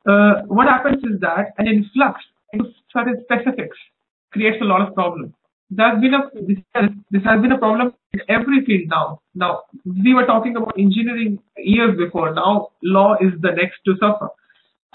uh, 0.07 0.43
what 0.47 0.68
happens 0.68 1.03
is 1.05 1.20
that 1.20 1.53
an 1.59 1.66
influx 1.66 2.20
into 2.53 2.70
certain 2.93 3.22
specifics 3.24 3.78
creates 4.32 4.59
a 4.61 4.64
lot 4.64 4.86
of 4.86 4.95
problems. 4.95 5.32
There's 5.70 6.00
been 6.00 6.14
a 6.14 6.22
this 6.34 6.58
has, 6.74 6.90
this 7.10 7.22
has 7.24 7.40
been 7.40 7.52
a 7.52 7.58
problem 7.58 7.94
in 8.12 8.20
every 8.28 8.64
field 8.64 8.88
now. 8.88 9.20
Now 9.34 9.62
we 9.84 10.14
were 10.14 10.26
talking 10.26 10.56
about 10.56 10.74
engineering 10.78 11.38
years 11.56 11.96
before. 11.96 12.34
Now 12.34 12.70
law 12.82 13.14
is 13.20 13.32
the 13.40 13.52
next 13.52 13.78
to 13.84 13.94
suffer, 14.00 14.30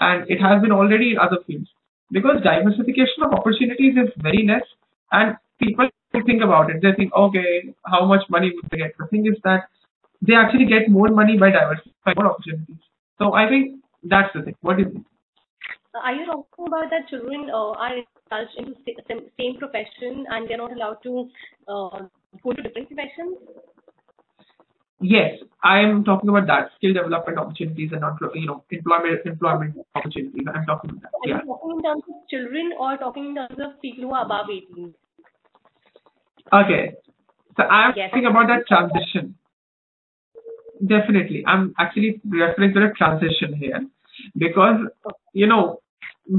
and 0.00 0.30
it 0.30 0.40
has 0.40 0.60
been 0.60 0.72
already 0.72 1.12
in 1.12 1.18
other 1.18 1.38
fields 1.46 1.68
because 2.10 2.42
diversification 2.42 3.24
of 3.24 3.32
opportunities 3.32 3.94
is 3.96 4.12
very 4.18 4.46
less, 4.46 4.68
and 5.12 5.36
people 5.58 5.88
think 6.24 6.42
about 6.42 6.70
it. 6.70 6.82
They 6.82 6.92
think, 6.92 7.12
okay, 7.14 7.74
how 7.84 8.04
much 8.04 8.22
money 8.28 8.52
would 8.54 8.70
they 8.70 8.78
get? 8.78 8.92
The 8.98 9.06
thing 9.06 9.26
is 9.26 9.38
that 9.44 9.68
they 10.26 10.34
actually 10.34 10.66
get 10.66 10.90
more 10.90 11.08
money 11.08 11.36
by 11.38 11.50
diversifying 11.50 12.16
more 12.16 12.32
opportunities. 12.32 12.76
So 13.18 13.34
I 13.34 13.48
think 13.48 13.80
that's 14.02 14.32
the 14.34 14.42
thing. 14.42 14.56
What 14.60 14.76
do 14.76 14.82
you 14.84 14.90
think? 14.90 15.06
Are 16.02 16.14
you 16.14 16.26
talking 16.26 16.66
about 16.66 16.90
that 16.90 17.08
children 17.08 17.50
uh, 17.52 17.72
are 17.72 17.94
indulged 17.96 18.58
into 18.58 18.74
same, 19.08 19.20
same 19.38 19.58
profession 19.58 20.26
and 20.30 20.48
they're 20.48 20.58
not 20.58 20.72
allowed 20.72 20.98
to 21.02 21.28
uh, 21.68 22.06
go 22.42 22.52
to 22.52 22.62
different 22.62 22.88
professions? 22.88 23.38
Yes, 25.00 25.38
I 25.62 25.80
am 25.80 26.04
talking 26.04 26.30
about 26.30 26.46
that 26.46 26.70
skill 26.76 26.94
development 26.94 27.38
opportunities 27.38 27.90
and 27.92 28.00
not 28.00 28.16
you 28.34 28.46
know 28.46 28.64
employment 28.70 29.26
employment 29.26 29.76
opportunities. 29.94 30.42
I'm 30.52 30.64
talking 30.64 30.90
about 30.90 31.02
that. 31.02 31.12
Are 31.12 31.28
Yeah. 31.28 31.40
you 31.42 31.46
talking 31.46 31.76
in 31.76 31.82
terms 31.82 32.02
of 32.08 32.28
children 32.30 32.72
or 32.78 32.96
talking 32.96 33.26
in 33.26 33.34
terms 33.34 33.60
of 33.60 33.80
people 33.82 34.04
who 34.04 34.14
are 34.14 34.24
above 34.24 34.46
18? 34.50 34.94
Okay. 36.52 36.94
So 37.56 37.64
I'm 37.64 37.94
Yes. 37.96 38.10
talking 38.10 38.26
about 38.26 38.48
that 38.48 38.66
transition. 38.66 39.36
Definitely. 40.86 41.44
I'm 41.46 41.74
actually 41.78 42.20
referring 42.28 42.74
to 42.74 42.80
the 42.80 42.92
transition 42.96 43.54
here 43.54 43.86
because, 44.36 44.80
you 45.32 45.46
know, 45.46 45.80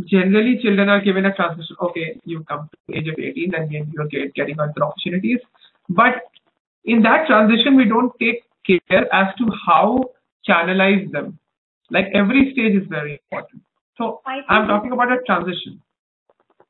generally 0.06 0.60
children 0.62 0.90
are 0.90 1.02
given 1.02 1.26
a 1.26 1.34
transition. 1.34 1.76
Okay, 1.82 2.20
you 2.26 2.44
come 2.44 2.70
to 2.72 2.78
the 2.88 2.98
age 2.98 3.08
of 3.08 3.20
18 3.20 3.54
and 3.56 3.72
then 3.72 3.92
you're 3.94 4.08
get, 4.08 4.34
getting 4.34 4.60
other 4.60 4.84
opportunities. 4.84 5.40
But 5.90 6.30
in 6.86 7.02
that 7.04 7.28
transition, 7.28 7.76
we 7.76 7.86
don't 7.86 8.12
take 8.20 8.44
care 8.66 9.14
as 9.14 9.34
to 9.38 9.50
how 9.66 10.12
channelize 10.48 11.12
them. 11.12 11.40
Like 11.90 12.08
every 12.14 12.52
stage 12.54 12.82
is 12.82 12.88
very 12.90 13.22
important. 13.24 13.62
So 13.98 14.22
I 14.26 14.42
I'm 14.50 14.68
talking 14.68 14.92
about 14.92 15.12
a 15.12 15.18
transition. 15.26 15.82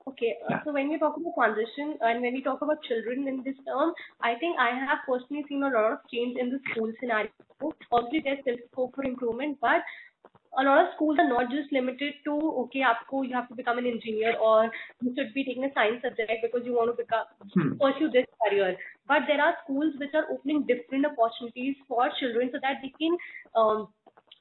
Okay. 0.07 0.36
uh, 0.45 0.47
Yeah. 0.49 0.63
So 0.63 0.72
when 0.72 0.89
we 0.89 0.97
talk 0.97 1.18
about 1.18 1.34
transition 1.36 1.97
and 2.01 2.22
when 2.22 2.34
we 2.34 2.41
talk 2.41 2.61
about 2.61 2.82
children 2.84 3.28
in 3.28 3.43
this 3.43 3.55
term, 3.68 3.93
I 4.22 4.36
think 4.36 4.57
I 4.57 4.70
have 4.70 4.99
personally 5.07 5.43
seen 5.49 5.63
a 5.63 5.70
lot 5.70 5.91
of 5.91 5.99
change 6.11 6.38
in 6.39 6.49
the 6.49 6.59
school 6.70 6.91
scenario. 6.99 7.30
Obviously, 7.91 8.22
there's 8.24 8.39
still 8.41 8.57
scope 8.72 8.95
for 8.95 9.03
improvement, 9.03 9.57
but 9.59 9.82
a 10.60 10.64
lot 10.64 10.82
of 10.82 10.94
schools 10.96 11.18
are 11.20 11.30
not 11.30 11.52
just 11.52 11.72
limited 11.72 12.14
to 12.26 12.34
okay 12.62 12.82
aapko, 12.82 13.28
you 13.28 13.34
have 13.34 13.48
to 13.50 13.56
become 13.56 13.78
an 13.78 13.86
engineer 13.86 14.36
or 14.38 14.72
you 15.02 15.14
should 15.16 15.34
be 15.34 15.44
taking 15.44 15.64
a 15.66 15.74
science 15.74 16.02
subject 16.02 16.42
because 16.42 16.66
you 16.66 16.74
want 16.74 16.90
to 16.90 16.98
become 16.98 17.26
hmm. 17.54 17.78
pursue 17.78 18.10
this 18.10 18.26
career 18.44 18.76
but 19.08 19.28
there 19.28 19.42
are 19.42 19.54
schools 19.64 19.94
which 20.00 20.14
are 20.14 20.26
opening 20.32 20.66
different 20.66 21.06
opportunities 21.06 21.76
for 21.88 22.10
children 22.20 22.50
so 22.52 22.60
that 22.62 22.82
they 22.82 22.92
can 23.00 23.18
um, 23.56 23.88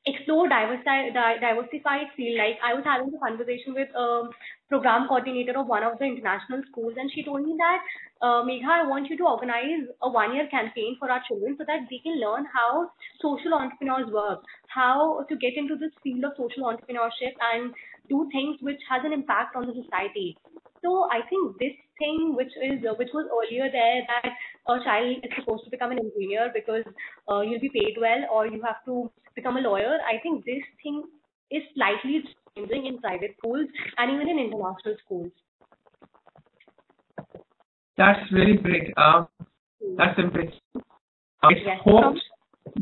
explore 0.07 0.49
diversi- 0.49 1.13
diversified 1.41 2.07
field 2.17 2.39
like 2.39 2.57
i 2.65 2.73
was 2.73 2.85
having 2.85 3.13
a 3.13 3.19
conversation 3.19 3.75
with 3.75 3.89
um, 3.95 4.31
program 4.69 5.07
coordinator 5.09 5.59
of 5.59 5.67
one 5.67 5.83
of 5.83 5.99
the 5.99 6.05
international 6.05 6.63
schools, 6.71 6.95
and 6.97 7.11
she 7.15 7.23
told 7.23 7.47
me 7.47 7.55
that, 7.59 7.79
uh, 8.21 8.43
Megha, 8.43 8.69
I 8.69 8.87
want 8.87 9.09
you 9.09 9.17
to 9.19 9.25
organize 9.25 9.87
a 10.03 10.11
one-year 10.11 10.49
campaign 10.49 10.97
for 10.99 11.11
our 11.11 11.23
children 11.29 11.57
so 11.59 11.65
that 11.67 11.87
they 11.91 11.99
can 12.03 12.21
learn 12.21 12.47
how 12.53 12.91
social 13.21 13.55
entrepreneurs 13.55 14.11
work, 14.13 14.43
how 14.69 15.25
to 15.29 15.37
get 15.37 15.57
into 15.57 15.77
this 15.77 15.93
field 16.03 16.25
of 16.25 16.33
social 16.37 16.65
entrepreneurship 16.65 17.35
and 17.55 17.73
do 18.09 18.29
things 18.33 18.57
which 18.61 18.81
has 18.91 19.03
an 19.05 19.13
impact 19.13 19.57
on 19.57 19.67
the 19.67 19.75
society. 19.83 20.37
So 20.83 21.09
I 21.11 21.21
think 21.29 21.59
this 21.59 21.75
thing, 21.99 22.35
which 22.37 22.53
is 22.63 22.85
uh, 22.85 22.95
which 22.95 23.11
was 23.15 23.27
earlier 23.33 23.71
there, 23.73 24.03
that 24.07 24.33
a 24.69 24.85
child 24.85 25.25
is 25.25 25.33
supposed 25.39 25.65
to 25.65 25.71
become 25.71 25.91
an 25.91 25.99
engineer 25.99 26.51
because 26.55 26.85
uh, 27.31 27.41
you'll 27.41 27.61
be 27.61 27.71
paid 27.71 27.97
well, 28.01 28.27
or 28.33 28.47
you 28.47 28.63
have 28.63 28.85
to 28.85 29.11
become 29.35 29.57
a 29.57 29.61
lawyer. 29.61 29.99
I 30.07 30.19
think 30.23 30.45
this 30.45 30.63
thing 30.83 31.05
is 31.51 31.63
slightly 31.75 32.23
in 32.57 32.99
private 32.99 33.35
schools 33.39 33.67
and 33.99 34.13
even 34.13 34.29
in 34.29 34.39
international 34.39 34.97
schools. 35.05 35.31
That's 37.97 38.21
really 38.33 38.57
great. 38.57 38.93
Um, 38.97 39.29
that's 39.97 40.19
impressive. 40.19 40.53
I 41.43 41.51
Yes. 41.65 41.81
hope 41.83 42.17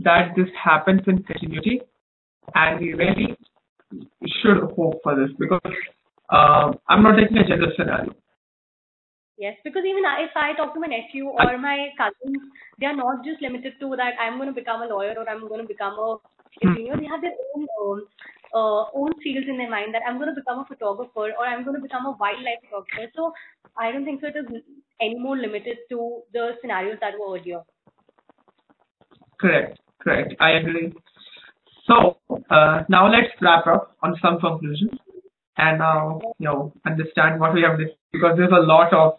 that 0.03 0.35
this 0.37 0.49
happens 0.63 1.03
in 1.07 1.23
continuity, 1.23 1.83
and 2.55 2.81
we 2.81 2.95
really 2.95 3.37
should 4.41 4.59
hope 4.77 5.03
for 5.03 5.15
this 5.15 5.31
because 5.39 5.73
um, 6.31 6.79
I'm 6.89 7.03
not 7.03 7.17
taking 7.17 7.39
a 7.39 7.47
general 7.47 7.73
scenario. 7.77 8.15
Yes, 9.37 9.57
because 9.65 9.85
even 9.85 10.05
if 10.05 10.31
I 10.37 10.55
talk 10.55 10.75
to 10.75 10.81
my 10.81 10.87
nephew 10.87 11.27
or 11.27 11.59
my 11.59 11.91
cousins, 11.99 12.41
they 12.79 12.87
are 12.87 12.97
not 12.97 13.25
just 13.25 13.43
limited 13.43 13.75
to 13.81 13.97
that 13.97 14.15
I'm 14.21 14.39
going 14.39 14.49
to 14.49 14.55
become 14.55 14.83
a 14.83 14.87
lawyer 14.87 15.15
or 15.19 15.29
I'm 15.29 15.49
going 15.49 15.61
to 15.61 15.67
become 15.67 15.99
a 15.99 16.17
engineer. 16.63 16.97
They 16.97 17.07
have 17.07 17.21
their 17.21 17.35
own 17.55 17.67
um, 17.83 18.07
uh, 18.55 18.85
own 18.95 19.13
fields 19.23 19.49
in 19.49 19.59
their 19.59 19.71
mind 19.71 19.95
that 19.95 20.03
I'm 20.07 20.19
going 20.19 20.33
to 20.35 20.41
become 20.41 20.61
a 20.61 20.65
photographer 20.65 21.33
or 21.39 21.47
I'm 21.47 21.65
going 21.65 21.77
to 21.77 21.83
become 21.83 22.07
a 22.07 22.13
wildlife 22.13 22.63
photographer. 22.71 23.11
So 23.17 23.33
I 23.77 23.91
don't 23.93 24.05
think 24.05 24.21
so 24.21 24.29
it 24.29 24.37
is 24.37 24.63
any 25.01 25.19
more 25.19 25.37
limited 25.37 25.79
to 25.91 26.23
the 26.33 26.53
scenarios 26.61 26.99
that 27.01 27.15
were 27.19 27.37
earlier. 27.37 27.63
Correct, 29.41 29.79
correct. 30.01 30.35
I 30.41 30.51
agree. 30.53 30.93
So 31.87 32.17
uh, 32.51 32.85
now 32.89 33.11
let's 33.11 33.33
wrap 33.41 33.67
up 33.67 33.97
on 34.03 34.17
some 34.23 34.41
conclusions 34.41 34.93
and 35.57 35.79
now 35.79 36.21
you 36.39 36.47
know 36.47 36.73
understand 36.87 37.41
what 37.41 37.55
we 37.55 37.63
have 37.63 37.79
discussed 37.79 37.99
because 38.13 38.37
there's 38.37 38.53
a 38.53 38.67
lot 38.67 38.93
of 38.93 39.19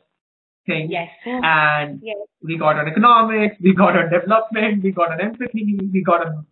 things 0.66 0.90
Yes. 0.92 1.10
and 1.26 2.00
Yes. 2.02 2.18
we 2.42 2.58
got 2.58 2.78
on 2.78 2.88
economics, 2.88 3.56
we 3.62 3.74
got 3.76 3.96
on 3.96 4.10
development, 4.10 4.84
we 4.84 4.92
got 4.92 5.12
on 5.12 5.22
empathy, 5.22 5.78
we 5.94 6.04
got 6.04 6.26
on 6.26 6.46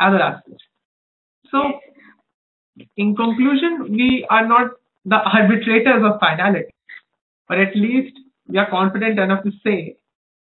other 0.00 0.20
aspects. 0.20 0.64
So 1.50 1.80
in 2.96 3.14
conclusion, 3.14 3.92
we 3.92 4.26
are 4.30 4.46
not 4.46 4.72
the 5.04 5.16
arbitrators 5.16 6.02
of 6.04 6.18
finality, 6.20 6.74
but 7.48 7.58
at 7.58 7.74
least 7.76 8.18
we 8.48 8.58
are 8.58 8.70
confident 8.70 9.18
enough 9.18 9.44
to 9.44 9.50
say 9.64 9.96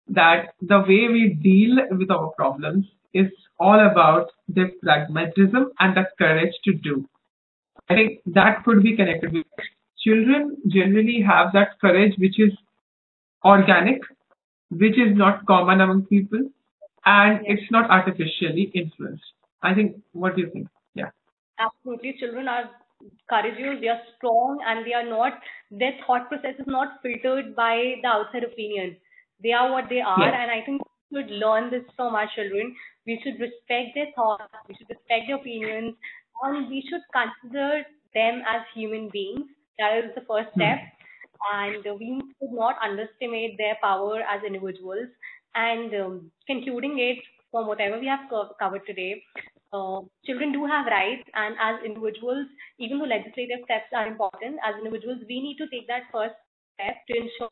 that 0.07 0.53
the 0.61 0.79
way 0.79 1.07
we 1.07 1.37
deal 1.41 1.77
with 1.97 2.11
our 2.11 2.31
problems 2.31 2.85
is 3.13 3.27
all 3.59 3.79
about 3.79 4.31
the 4.47 4.71
pragmatism 4.81 5.71
and 5.79 5.95
the 5.95 6.05
courage 6.17 6.53
to 6.63 6.73
do. 6.73 7.07
I 7.89 7.95
think 7.95 8.21
that 8.27 8.63
could 8.63 8.81
be 8.81 8.95
connected 8.95 9.33
with 9.33 9.45
children 10.03 10.57
generally 10.67 11.21
have 11.21 11.53
that 11.53 11.79
courage 11.79 12.13
which 12.17 12.39
is 12.39 12.51
organic, 13.45 14.01
which 14.69 14.97
is 14.97 15.15
not 15.15 15.45
common 15.45 15.81
among 15.81 16.05
people, 16.05 16.49
and 17.05 17.39
it's 17.45 17.69
not 17.71 17.89
artificially 17.89 18.71
influenced. 18.73 19.23
I 19.61 19.73
think, 19.73 19.97
what 20.13 20.35
do 20.35 20.41
you 20.41 20.49
think? 20.49 20.67
Absolutely. 21.63 22.13
Children 22.19 22.47
are 22.49 22.71
courageous, 23.29 23.81
they 23.81 23.87
are 23.89 24.01
strong, 24.17 24.61
and 24.65 24.85
they 24.85 24.93
are 24.93 25.05
not, 25.07 25.41
their 25.71 25.93
thought 26.05 26.29
process 26.29 26.55
is 26.59 26.67
not 26.67 27.01
filtered 27.01 27.55
by 27.55 27.95
the 28.01 28.07
outside 28.07 28.43
opinion. 28.43 28.97
They 29.41 29.53
are 29.53 29.71
what 29.71 29.89
they 29.89 30.01
are, 30.01 30.31
Yes. 30.31 30.33
and 30.33 30.51
I 30.51 30.63
think 30.65 30.81
we 31.11 31.21
should 31.21 31.31
learn 31.31 31.71
this 31.71 31.85
from 31.95 32.15
our 32.15 32.29
children. 32.35 32.75
We 33.05 33.19
should 33.23 33.39
respect 33.39 33.95
their 33.95 34.11
thoughts, 34.15 34.45
we 34.67 34.75
should 34.75 34.89
respect 34.89 35.27
their 35.27 35.37
opinions, 35.37 35.95
and 36.43 36.69
we 36.69 36.81
should 36.89 37.01
consider 37.13 37.85
them 38.13 38.43
as 38.47 38.63
human 38.73 39.09
beings. 39.09 39.47
That 39.79 39.97
is 40.05 40.11
the 40.15 40.21
first 40.27 40.53
Hmm. 40.55 40.55
step. 40.55 40.79
And 41.53 41.83
we 41.99 42.21
should 42.39 42.51
not 42.53 42.77
underestimate 42.81 43.57
their 43.57 43.77
power 43.81 44.21
as 44.21 44.43
individuals. 44.43 45.09
And 45.55 45.93
um, 45.95 46.31
concluding 46.47 46.99
it 46.99 47.19
from 47.51 47.67
whatever 47.67 47.99
we 47.99 48.07
have 48.07 48.29
co- 48.29 48.53
covered 48.59 48.85
today, 48.87 49.23
uh, 49.73 50.01
children 50.25 50.51
do 50.53 50.65
have 50.65 50.85
rights, 50.87 51.27
and 51.33 51.55
as 51.61 51.83
individuals, 51.85 52.47
even 52.79 52.99
though 52.99 53.05
legislative 53.05 53.61
steps 53.65 53.89
are 53.95 54.07
important, 54.07 54.57
as 54.65 54.75
individuals, 54.77 55.19
we 55.27 55.41
need 55.41 55.57
to 55.57 55.67
take 55.69 55.87
that 55.87 56.03
first 56.13 56.35
step 56.75 56.95
to 57.09 57.17
ensure 57.17 57.49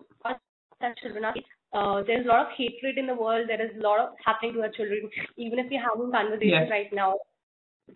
that 0.82 0.97
children 1.01 1.26
are. 1.26 1.36
Uh, 1.74 2.03
there's 2.05 2.26
a 2.26 2.30
lot 2.30 2.47
of 2.47 2.51
hatred 2.57 2.97
in 2.97 3.07
the 3.07 3.15
world. 3.15 3.47
There 3.49 3.61
is 3.61 3.76
a 3.78 3.82
lot 3.82 3.99
of 3.99 4.09
happening 4.26 4.53
to 4.55 4.61
our 4.61 4.69
children. 4.69 5.09
Even 5.38 5.59
if 5.59 5.67
we're 5.69 5.82
having 5.82 6.11
conversations 6.11 6.67
Yes. 6.67 6.69
right 6.69 6.91
now, 6.93 7.15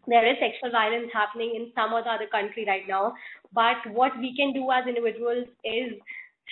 there 0.08 0.26
is 0.30 0.38
sexual 0.40 0.72
violence 0.72 1.10
happening 1.14 1.54
in 1.56 1.72
some 1.76 1.94
or 1.94 2.04
the 2.04 2.10
other 2.10 2.28
country 2.28 2.66
right 2.68 2.88
now. 2.88 3.14
But 3.54 3.78
what 3.92 4.18
we 4.20 4.36
can 4.36 4.54
do 4.54 4.72
as 4.72 4.88
individuals 4.88 5.48
is 5.64 5.94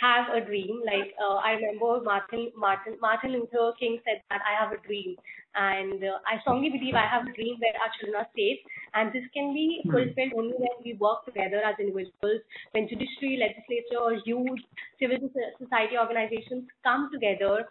have 0.02 0.34
a 0.36 0.46
dream. 0.46 0.82
Like 0.86 1.14
uh, 1.22 1.36
I 1.44 1.52
remember 1.54 2.02
Martin 2.04 2.52
Martin 2.58 2.98
Martin 3.02 3.32
Luther 3.34 3.74
King 3.80 4.00
said 4.06 4.22
that 4.30 4.41
I 4.46 4.54
have 4.60 4.72
a 4.74 4.82
dream, 4.88 5.16
and 5.56 6.04
uh, 6.04 6.18
I 6.28 6.39
strongly 6.41 6.70
believe 6.70 6.96
I 6.96 7.08
have 7.08 7.28
a 7.28 7.34
dream 7.34 7.58
where 7.60 7.76
our 7.82 7.91
children 8.00 8.22
are 8.22 8.30
safe, 8.36 8.60
and 8.94 9.14
this 9.14 9.24
can 9.34 9.54
be 9.54 9.84
Hmm. 9.84 9.91
fulfilled 9.91 10.34
only 10.38 10.56
when 10.58 10.78
we 10.84 10.94
work 10.94 11.26
together 11.26 11.62
as 11.64 11.76
individuals, 11.80 12.41
when 12.72 12.88
judiciary, 12.88 13.38
legislature, 13.41 14.22
youth, 14.26 14.60
civil 15.00 15.18
society 15.60 15.98
organizations 15.98 16.66
come 16.84 17.10
together. 17.14 17.66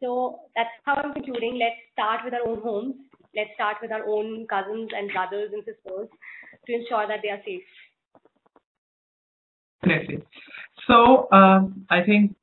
So 0.00 0.40
that's 0.56 0.70
how 0.84 0.94
I'm 0.96 1.12
concluding. 1.12 1.58
Let's 1.58 1.80
start 1.92 2.20
with 2.24 2.34
our 2.34 2.46
own 2.48 2.62
homes. 2.62 2.94
Let's 3.36 3.50
start 3.54 3.76
with 3.82 3.92
our 3.92 4.04
own 4.06 4.46
cousins 4.48 4.90
and 4.96 5.12
brothers 5.12 5.50
and 5.52 5.62
sisters 5.64 6.08
to 6.66 6.72
ensure 6.72 7.06
that 7.06 7.20
they 7.22 7.28
are 7.30 7.42
safe. 7.44 7.62
Definitely. 9.82 10.22
So 10.86 11.28
um, 11.32 11.86
I 11.90 12.02
think 12.04 12.34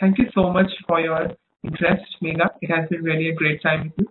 thank 0.00 0.18
you 0.18 0.26
so 0.34 0.50
much 0.50 0.70
for 0.86 1.00
your 1.00 1.28
interest, 1.64 2.02
Megha. 2.22 2.48
It 2.60 2.70
has 2.70 2.88
been 2.88 3.02
really 3.02 3.28
a 3.28 3.34
great 3.34 3.62
time 3.62 3.84
with 3.84 3.92
you. 3.98 4.06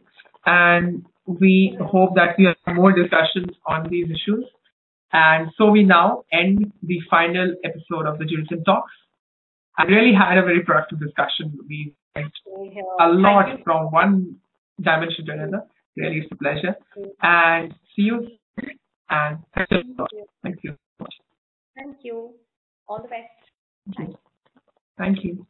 And 0.45 1.05
we 1.25 1.77
hope 1.79 2.15
that 2.15 2.35
we 2.37 2.45
have 2.45 2.75
more 2.75 2.91
discussions 2.91 3.55
on 3.65 3.89
these 3.89 4.05
issues. 4.05 4.45
And 5.13 5.49
so 5.57 5.69
we 5.69 5.83
now 5.83 6.23
end 6.31 6.71
the 6.83 6.99
final 7.09 7.53
episode 7.63 8.05
of 8.05 8.17
the 8.17 8.25
Juris 8.25 8.47
En 8.51 8.63
Talks. 8.63 8.91
I 9.77 9.83
really 9.83 10.13
had 10.13 10.37
a 10.37 10.43
very 10.43 10.63
productive 10.63 10.99
discussion. 10.99 11.57
We 11.67 11.93
went 12.15 12.31
a 12.99 13.07
lot 13.07 13.47
from 13.63 13.87
one 13.91 14.37
dimension 14.81 15.25
to 15.25 15.33
another. 15.33 15.63
Really, 15.97 16.17
it's 16.19 16.31
a 16.31 16.35
pleasure. 16.35 16.75
And 17.21 17.73
see 17.95 18.03
you. 18.03 18.27
And 19.09 19.39
thank 19.55 19.69
you. 19.71 20.07
Thank 20.43 20.57
you. 20.63 20.75
Thank 21.75 21.97
you. 22.03 22.33
All 22.87 23.01
the 23.01 23.07
best. 23.07 23.29
Thank 23.97 24.09
you. 24.09 24.17
Thank 24.97 25.23
you. 25.23 25.47